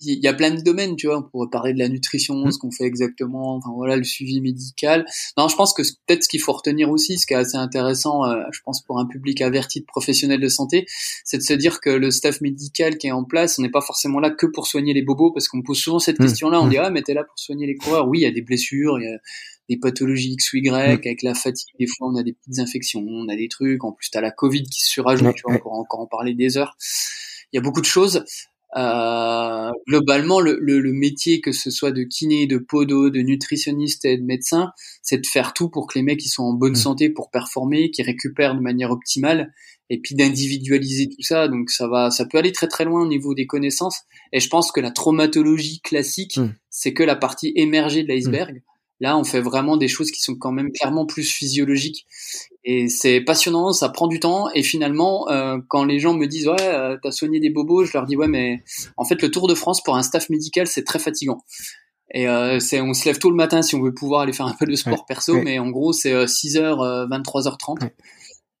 il 0.00 0.22
y 0.22 0.28
a 0.28 0.34
plein 0.34 0.50
de 0.50 0.60
domaines, 0.60 0.96
tu 0.96 1.06
vois. 1.06 1.18
On 1.18 1.22
pourrait 1.22 1.48
parler 1.50 1.72
de 1.72 1.78
la 1.78 1.88
nutrition, 1.88 2.34
mmh. 2.34 2.52
ce 2.52 2.58
qu'on 2.58 2.70
fait 2.70 2.84
exactement, 2.84 3.56
enfin 3.56 3.70
voilà, 3.74 3.96
le 3.96 4.04
suivi 4.04 4.40
médical. 4.40 5.06
Non, 5.36 5.48
je 5.48 5.56
pense 5.56 5.72
que 5.72 5.82
peut-être 5.82 6.24
ce 6.24 6.28
qu'il 6.28 6.40
faut 6.40 6.52
retenir 6.52 6.90
aussi, 6.90 7.18
ce 7.18 7.26
qui 7.26 7.34
est 7.34 7.36
assez 7.36 7.56
intéressant, 7.56 8.24
euh, 8.24 8.42
je 8.52 8.60
pense 8.64 8.82
pour 8.82 8.98
un 8.98 9.06
public 9.06 9.40
averti 9.40 9.80
de 9.80 9.86
professionnels 9.86 10.40
de 10.40 10.48
santé, 10.48 10.86
c'est 11.24 11.38
de 11.38 11.42
se 11.42 11.54
dire 11.54 11.80
que 11.80 11.90
le 11.90 12.10
staff 12.10 12.40
médical 12.40 12.98
qui 12.98 13.06
est 13.06 13.12
en 13.12 13.24
place, 13.24 13.58
on 13.58 13.62
n'est 13.62 13.70
pas 13.70 13.80
forcément 13.80 14.20
là 14.20 14.30
que 14.30 14.46
pour 14.46 14.66
soigner 14.66 14.92
les 14.92 15.02
bobos, 15.02 15.32
parce 15.32 15.48
qu'on 15.48 15.62
pose 15.62 15.78
souvent 15.78 15.98
cette 15.98 16.18
mmh. 16.18 16.24
question-là. 16.24 16.60
On 16.60 16.66
mmh. 16.66 16.70
dit 16.70 16.78
ah 16.78 16.90
mais 16.90 17.02
t'es 17.02 17.14
là 17.14 17.24
pour 17.24 17.38
soigner 17.38 17.66
les 17.66 17.76
coureurs. 17.76 18.08
Oui, 18.08 18.18
il 18.18 18.22
y 18.22 18.26
a 18.26 18.32
des 18.32 18.42
blessures, 18.42 18.98
il 18.98 19.04
y 19.04 19.12
a 19.12 19.18
des 19.68 19.76
pathologies 19.78 20.32
X 20.32 20.52
ou 20.52 20.56
Y, 20.58 20.70
mm. 20.70 20.74
avec 20.74 21.22
la 21.22 21.34
fatigue, 21.34 21.74
des 21.78 21.86
fois 21.86 22.08
on 22.08 22.16
a 22.16 22.22
des 22.22 22.32
petites 22.32 22.58
infections, 22.58 23.04
on 23.06 23.28
a 23.28 23.36
des 23.36 23.48
trucs, 23.48 23.82
en 23.84 23.92
plus 23.92 24.10
tu 24.10 24.18
as 24.18 24.20
la 24.20 24.30
Covid 24.30 24.62
qui 24.62 24.80
se 24.80 24.90
surajoute, 24.90 25.34
tu 25.34 25.42
vois, 25.44 25.56
encore, 25.56 25.72
encore 25.72 26.00
en 26.00 26.06
parler 26.06 26.34
des 26.34 26.56
heures. 26.56 26.76
Il 27.52 27.56
y 27.56 27.58
a 27.58 27.62
beaucoup 27.62 27.80
de 27.80 27.86
choses. 27.86 28.24
Euh, 28.76 29.70
globalement, 29.86 30.40
le, 30.40 30.58
le, 30.60 30.92
métier, 30.92 31.40
que 31.40 31.52
ce 31.52 31.70
soit 31.70 31.92
de 31.92 32.02
kiné, 32.02 32.46
de 32.46 32.58
podo, 32.58 33.08
de 33.08 33.20
nutritionniste 33.20 34.04
et 34.04 34.18
de 34.18 34.22
médecin, 34.22 34.70
c'est 35.02 35.18
de 35.18 35.26
faire 35.26 35.54
tout 35.54 35.70
pour 35.70 35.86
que 35.86 35.98
les 35.98 36.02
mecs 36.02 36.22
ils 36.24 36.28
soient 36.28 36.44
en 36.44 36.52
bonne 36.52 36.72
mm. 36.72 36.76
santé 36.76 37.08
pour 37.08 37.30
performer, 37.30 37.90
qu'ils 37.90 38.04
récupèrent 38.04 38.54
de 38.54 38.60
manière 38.60 38.90
optimale, 38.90 39.52
et 39.88 39.98
puis 39.98 40.14
d'individualiser 40.14 41.08
tout 41.08 41.22
ça. 41.22 41.48
Donc 41.48 41.70
ça 41.70 41.88
va, 41.88 42.10
ça 42.10 42.26
peut 42.26 42.36
aller 42.36 42.52
très 42.52 42.68
très 42.68 42.84
loin 42.84 43.02
au 43.02 43.08
niveau 43.08 43.34
des 43.34 43.46
connaissances. 43.46 44.00
Et 44.32 44.40
je 44.40 44.48
pense 44.48 44.70
que 44.70 44.80
la 44.80 44.90
traumatologie 44.90 45.80
classique, 45.80 46.36
mm. 46.36 46.54
c'est 46.68 46.92
que 46.92 47.02
la 47.02 47.16
partie 47.16 47.52
émergée 47.56 48.02
de 48.02 48.08
l'iceberg. 48.08 48.62
Là, 49.00 49.18
on 49.18 49.24
fait 49.24 49.40
vraiment 49.40 49.76
des 49.76 49.88
choses 49.88 50.10
qui 50.10 50.20
sont 50.20 50.36
quand 50.36 50.52
même 50.52 50.72
clairement 50.72 51.04
plus 51.04 51.30
physiologiques. 51.30 52.06
Et 52.64 52.88
c'est 52.88 53.20
passionnant, 53.20 53.72
ça 53.72 53.88
prend 53.88 54.06
du 54.06 54.20
temps. 54.20 54.48
Et 54.54 54.62
finalement, 54.62 55.28
euh, 55.28 55.58
quand 55.68 55.84
les 55.84 55.98
gens 55.98 56.14
me 56.14 56.26
disent 56.26 56.48
ouais, 56.48 56.56
euh, 56.60 56.96
t'as 57.02 57.10
soigné 57.10 57.38
des 57.38 57.50
bobos, 57.50 57.84
je 57.84 57.92
leur 57.92 58.06
dis 58.06 58.16
ouais, 58.16 58.28
mais 58.28 58.62
en 58.96 59.04
fait, 59.04 59.20
le 59.20 59.30
Tour 59.30 59.48
de 59.48 59.54
France 59.54 59.82
pour 59.82 59.96
un 59.96 60.02
staff 60.02 60.30
médical, 60.30 60.66
c'est 60.66 60.84
très 60.84 60.98
fatigant. 60.98 61.44
Et 62.14 62.28
euh, 62.28 62.58
c'est, 62.60 62.80
on 62.80 62.94
se 62.94 63.04
lève 63.04 63.18
tôt 63.18 63.30
le 63.30 63.36
matin 63.36 63.62
si 63.62 63.74
on 63.74 63.82
veut 63.82 63.92
pouvoir 63.92 64.22
aller 64.22 64.32
faire 64.32 64.46
un 64.46 64.54
peu 64.58 64.64
de 64.64 64.74
sport 64.76 65.04
perso, 65.06 65.40
mais 65.42 65.58
en 65.58 65.70
gros, 65.70 65.92
c'est 65.92 66.12
6h, 66.12 67.08
23h30 67.08 67.90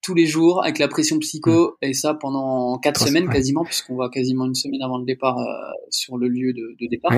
tous 0.06 0.14
les 0.14 0.26
jours 0.26 0.62
avec 0.62 0.78
la 0.78 0.86
pression 0.86 1.18
psycho 1.18 1.76
mm. 1.82 1.84
et 1.84 1.92
ça 1.92 2.14
pendant 2.14 2.78
quatre 2.78 3.04
semaines 3.04 3.28
quasiment 3.28 3.64
puisqu'on 3.64 3.96
va 3.96 4.08
quasiment 4.08 4.46
une 4.46 4.54
semaine 4.54 4.80
avant 4.80 4.98
le 4.98 5.04
départ 5.04 5.36
euh, 5.36 5.72
sur 5.90 6.16
le 6.16 6.28
lieu 6.28 6.52
de, 6.52 6.76
de 6.80 6.88
départ. 6.88 7.12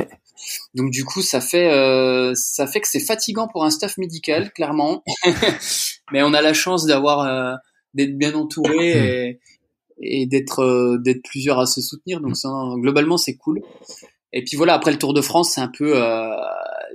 Donc 0.74 0.90
du 0.90 1.04
coup 1.04 1.20
ça 1.20 1.42
fait 1.42 1.70
euh, 1.70 2.32
ça 2.34 2.66
fait 2.66 2.80
que 2.80 2.88
c'est 2.88 3.00
fatigant 3.00 3.46
pour 3.46 3.62
un 3.66 3.68
staff 3.68 3.98
médical 3.98 4.50
clairement, 4.54 5.04
mais 6.12 6.22
on 6.22 6.32
a 6.32 6.40
la 6.40 6.54
chance 6.54 6.86
d'avoir 6.86 7.20
euh, 7.26 7.56
d'être 7.92 8.16
bien 8.16 8.34
entouré 8.34 8.94
mm. 8.94 8.98
et, 8.98 9.40
et 10.00 10.26
d'être 10.26 10.96
d'être 11.04 11.22
plusieurs 11.22 11.58
à 11.58 11.66
se 11.66 11.82
soutenir 11.82 12.22
donc 12.22 12.38
ça, 12.38 12.48
globalement 12.76 13.18
c'est 13.18 13.36
cool. 13.36 13.60
Et 14.32 14.44
puis 14.44 14.56
voilà 14.56 14.72
après 14.72 14.92
le 14.92 14.98
Tour 14.98 15.12
de 15.12 15.20
France 15.20 15.52
c'est 15.54 15.60
un 15.60 15.70
peu 15.76 15.92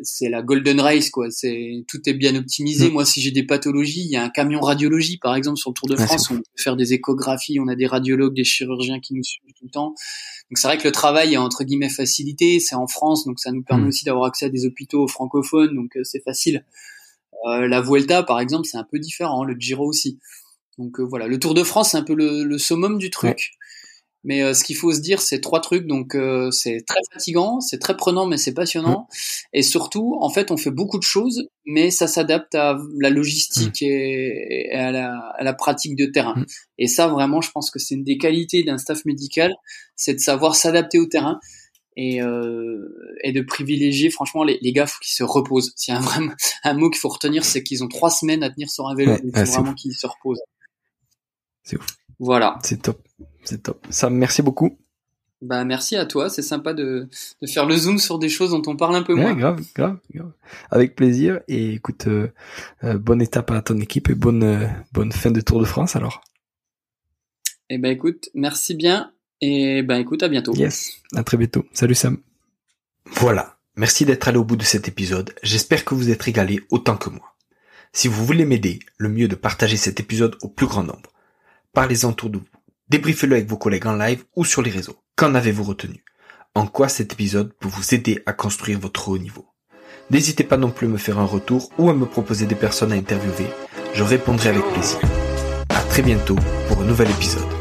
c'est 0.04 0.30
la 0.30 0.42
golden 0.42 0.80
race 0.80 1.10
quoi. 1.10 1.30
C'est 1.30 1.86
tout 1.88 2.00
est 2.08 2.14
bien 2.14 2.36
optimisé. 2.36 2.90
Mm. 2.90 2.94
Moi, 2.94 3.06
si 3.06 3.22
j'ai 3.22 3.32
des 3.32 3.44
pathologies, 3.44 4.02
il 4.02 4.12
y 4.12 4.16
a 4.16 4.24
un 4.24 4.30
camion 4.30 4.60
radiologie 4.60 5.18
par 5.18 5.36
exemple 5.36 5.58
sur 5.58 5.72
le 5.72 5.74
Tour 5.74 5.90
de 5.90 5.96
France. 5.96 6.30
on 6.32 6.38
peut 6.38 6.44
faire 6.58 6.76
des 6.76 6.94
échographies, 6.94 7.60
on 7.60 7.68
a 7.68 7.76
des 7.76 7.88
radiologues, 7.88 8.36
des 8.36 8.44
chirurgiens 8.44 9.00
qui 9.00 9.14
nous 9.14 9.24
suivent 9.24 9.54
tout 9.58 9.66
le 9.66 9.72
temps. 9.72 9.96
Donc 10.50 10.58
c'est 10.58 10.68
vrai 10.68 10.78
que 10.78 10.88
le 10.88 10.92
travail 10.92 11.34
est 11.34 11.38
entre 11.38 11.64
guillemets 11.64 11.90
facilité. 11.90 12.60
C'est 12.60 12.76
en 12.76 12.88
France, 12.88 13.26
donc 13.26 13.40
ça 13.40 13.52
nous 13.52 13.64
permet 13.64 13.86
mm. 13.86 13.88
aussi 13.88 14.06
d'avoir 14.06 14.26
accès 14.26 14.46
à 14.46 14.50
des 14.50 14.66
hôpitaux 14.66 15.08
francophones, 15.08 15.76
donc 15.76 15.96
euh, 15.96 16.04
c'est 16.04 16.24
facile. 16.24 16.66
Euh, 17.48 17.68
la 17.68 17.82
Vuelta, 17.82 18.24
par 18.24 18.40
exemple, 18.40 18.66
c'est 18.66 18.78
un 18.78 18.88
peu 18.90 19.00
différent. 19.00 19.44
Le 19.44 19.56
Giro 19.58 19.88
aussi. 19.88 20.20
Donc 20.78 21.00
euh, 21.00 21.04
voilà, 21.04 21.28
le 21.28 21.40
Tour 21.40 21.54
de 21.54 21.64
France, 21.64 21.92
c'est 21.92 21.98
un 21.98 22.04
peu 22.04 22.16
le, 22.16 22.44
le 22.44 22.58
summum 22.58 22.98
du 22.98 23.10
truc. 23.10 23.52
Mais 24.24 24.42
euh, 24.42 24.54
ce 24.54 24.64
qu'il 24.64 24.78
faut 24.78 24.94
se 24.94 25.02
dire, 25.02 25.22
c'est 25.22 25.42
trois 25.42 25.60
trucs. 25.60 25.86
Donc, 25.86 26.16
euh, 26.16 26.50
c'est 26.52 26.84
très 26.88 27.00
fatigant, 27.12 27.60
c'est 27.60 27.80
très 27.80 27.98
prenant, 27.98 28.26
mais 28.26 28.38
c'est 28.38 28.54
passionnant. 28.54 29.08
Mm. 29.10 29.58
Et 29.58 29.62
surtout, 29.64 30.18
en 30.22 30.30
fait, 30.30 30.50
on 30.52 30.58
fait 30.58 30.72
beaucoup 30.72 30.98
de 30.98 31.04
choses, 31.04 31.50
mais 31.66 31.92
ça 31.92 32.08
s'adapte 32.08 32.56
à 32.56 32.78
la 33.00 33.10
logistique 33.10 33.82
mm. 33.82 33.86
et, 33.86 34.72
à, 34.74 34.92
la, 34.92 35.14
à, 35.38 35.44
la, 35.44 35.54
pratique 35.54 35.98
de 35.98 36.06
terrain. 36.06 36.36
Mm. 36.36 36.46
Et 36.78 36.88
ça, 36.88 37.08
vraiment, 37.08 37.42
je 37.42 37.52
pense 37.52 37.70
que 37.70 37.80
c'est 37.80 37.96
une 37.96 38.06
des 38.06 38.18
qualités 38.18 38.64
d'un 38.64 38.78
staff 38.78 39.04
médical, 39.06 39.54
c'est 39.96 40.14
de 40.14 40.20
savoir 40.20 40.56
s'adapter 40.56 41.00
au 41.00 41.06
terrain 41.06 41.40
et, 41.98 42.22
euh, 42.22 42.88
et 43.24 43.34
de 43.34 43.42
privilégier. 43.42 44.10
Franchement, 44.10 44.44
les, 44.44 44.58
les 44.62 44.72
gars, 44.72 44.88
faut 44.88 45.00
qu'ils 45.02 45.16
se 45.16 45.24
reposent. 45.24 45.74
S'il 45.76 45.94
y 45.94 45.98
a 45.98 46.00
un, 46.00 46.04
vraiment, 46.04 46.32
un 46.64 46.74
mot 46.76 46.90
qu'il 46.90 47.00
faut 47.00 47.10
retenir, 47.10 47.44
c'est 47.44 47.62
qu'ils 47.62 47.84
ont 47.84 47.90
trois 47.90 48.10
semaines 48.10 48.44
à 48.44 48.50
tenir 48.50 48.70
sur 48.70 48.88
un 48.88 48.96
vélo. 48.96 49.18
il 49.24 49.32
faut 49.36 49.52
vraiment 49.52 49.74
qu'ils 49.74 49.96
se 49.96 50.08
reposent. 50.08 50.42
C'est 51.64 51.78
ouf. 51.78 51.88
Voilà. 52.20 52.58
C'est 52.64 52.82
top. 52.82 53.02
C'est 53.44 53.64
top. 53.64 53.86
Ça, 53.90 54.10
merci 54.10 54.42
beaucoup. 54.42 54.78
Bah 55.44 55.66
merci 55.66 55.98
à 55.98 56.06
toi, 56.06 56.30
c'est 56.30 56.42
sympa 56.42 56.74
de, 56.74 57.10
de, 57.42 57.48
faire 57.48 57.66
le 57.66 57.76
zoom 57.76 57.98
sur 57.98 58.18
des 58.18 58.30
choses 58.30 58.52
dont 58.52 58.62
on 58.66 58.78
parle 58.78 58.96
un 58.96 59.04
peu 59.04 59.14
moins. 59.14 59.34
grave, 59.34 59.62
grave, 59.76 60.00
Avec 60.72 60.96
plaisir 60.96 61.42
et 61.50 61.74
écoute, 61.74 62.08
euh, 62.08 62.30
euh, 62.86 62.98
bonne 62.98 63.22
étape 63.22 63.52
à 63.52 63.62
ton 63.62 63.78
équipe 63.82 64.10
et 64.10 64.16
bonne 64.16 64.44
euh, 64.44 64.68
bonne 64.94 65.12
fin 65.12 65.32
de 65.32 65.42
Tour 65.42 65.60
de 65.60 65.66
France 65.66 65.98
alors. 65.98 66.24
Eh 67.70 67.78
ben 67.78 67.92
écoute, 67.92 68.30
merci 68.34 68.74
bien 68.74 69.12
et 69.42 69.84
ben 69.84 69.98
écoute 69.98 70.24
à 70.24 70.30
bientôt. 70.30 70.54
Yes, 70.56 71.02
à 71.14 71.24
très 71.26 71.36
bientôt. 71.36 71.66
Salut 71.74 71.96
Sam. 71.96 72.20
Voilà, 73.08 73.58
merci 73.76 74.06
d'être 74.06 74.30
allé 74.30 74.38
au 74.38 74.46
bout 74.46 74.56
de 74.56 74.64
cet 74.64 74.88
épisode. 74.88 75.36
J'espère 75.44 75.84
que 75.84 75.94
vous 75.94 76.10
êtes 76.10 76.22
régalé 76.22 76.62
autant 76.70 76.96
que 76.96 77.10
moi. 77.10 77.36
Si 77.92 78.08
vous 78.08 78.26
voulez 78.26 78.46
m'aider, 78.46 78.80
le 78.98 79.10
mieux 79.10 79.26
est 79.26 79.28
de 79.28 79.36
partager 79.36 79.76
cet 79.76 80.00
épisode 80.00 80.38
au 80.42 80.48
plus 80.48 80.68
grand 80.68 80.84
nombre. 80.84 81.12
Parlez-en 81.74 82.12
autour 82.12 82.30
de 82.30 82.38
vous 82.38 82.53
Débriefez-le 82.90 83.36
avec 83.36 83.50
vos 83.50 83.58
collègues 83.58 83.88
en 83.88 83.96
live 83.96 84.24
ou 84.36 84.46
sur 84.46 84.62
les 84.62 84.72
réseaux. 84.72 84.98
Qu'en 85.16 85.36
avez-vous 85.36 85.64
retenu? 85.64 86.04
En 86.56 86.68
quoi 86.68 86.90
cet 86.90 87.14
épisode 87.14 87.54
peut 87.60 87.70
vous 87.70 87.94
aider 87.94 88.22
à 88.26 88.34
construire 88.34 88.80
votre 88.80 89.10
haut 89.10 89.18
niveau? 89.18 89.48
N'hésitez 90.12 90.44
pas 90.44 90.58
non 90.58 90.70
plus 90.70 90.88
à 90.88 90.90
me 90.90 90.98
faire 90.98 91.20
un 91.20 91.26
retour 91.26 91.72
ou 91.78 91.90
à 91.90 91.94
me 91.94 92.06
proposer 92.06 92.46
des 92.46 92.56
personnes 92.56 92.92
à 92.92 92.96
interviewer. 92.96 93.48
Je 93.94 94.04
répondrai 94.04 94.50
avec 94.50 94.66
plaisir. 94.74 95.00
À 95.70 95.82
très 95.84 96.02
bientôt 96.02 96.38
pour 96.68 96.82
un 96.82 96.86
nouvel 96.86 97.10
épisode. 97.10 97.53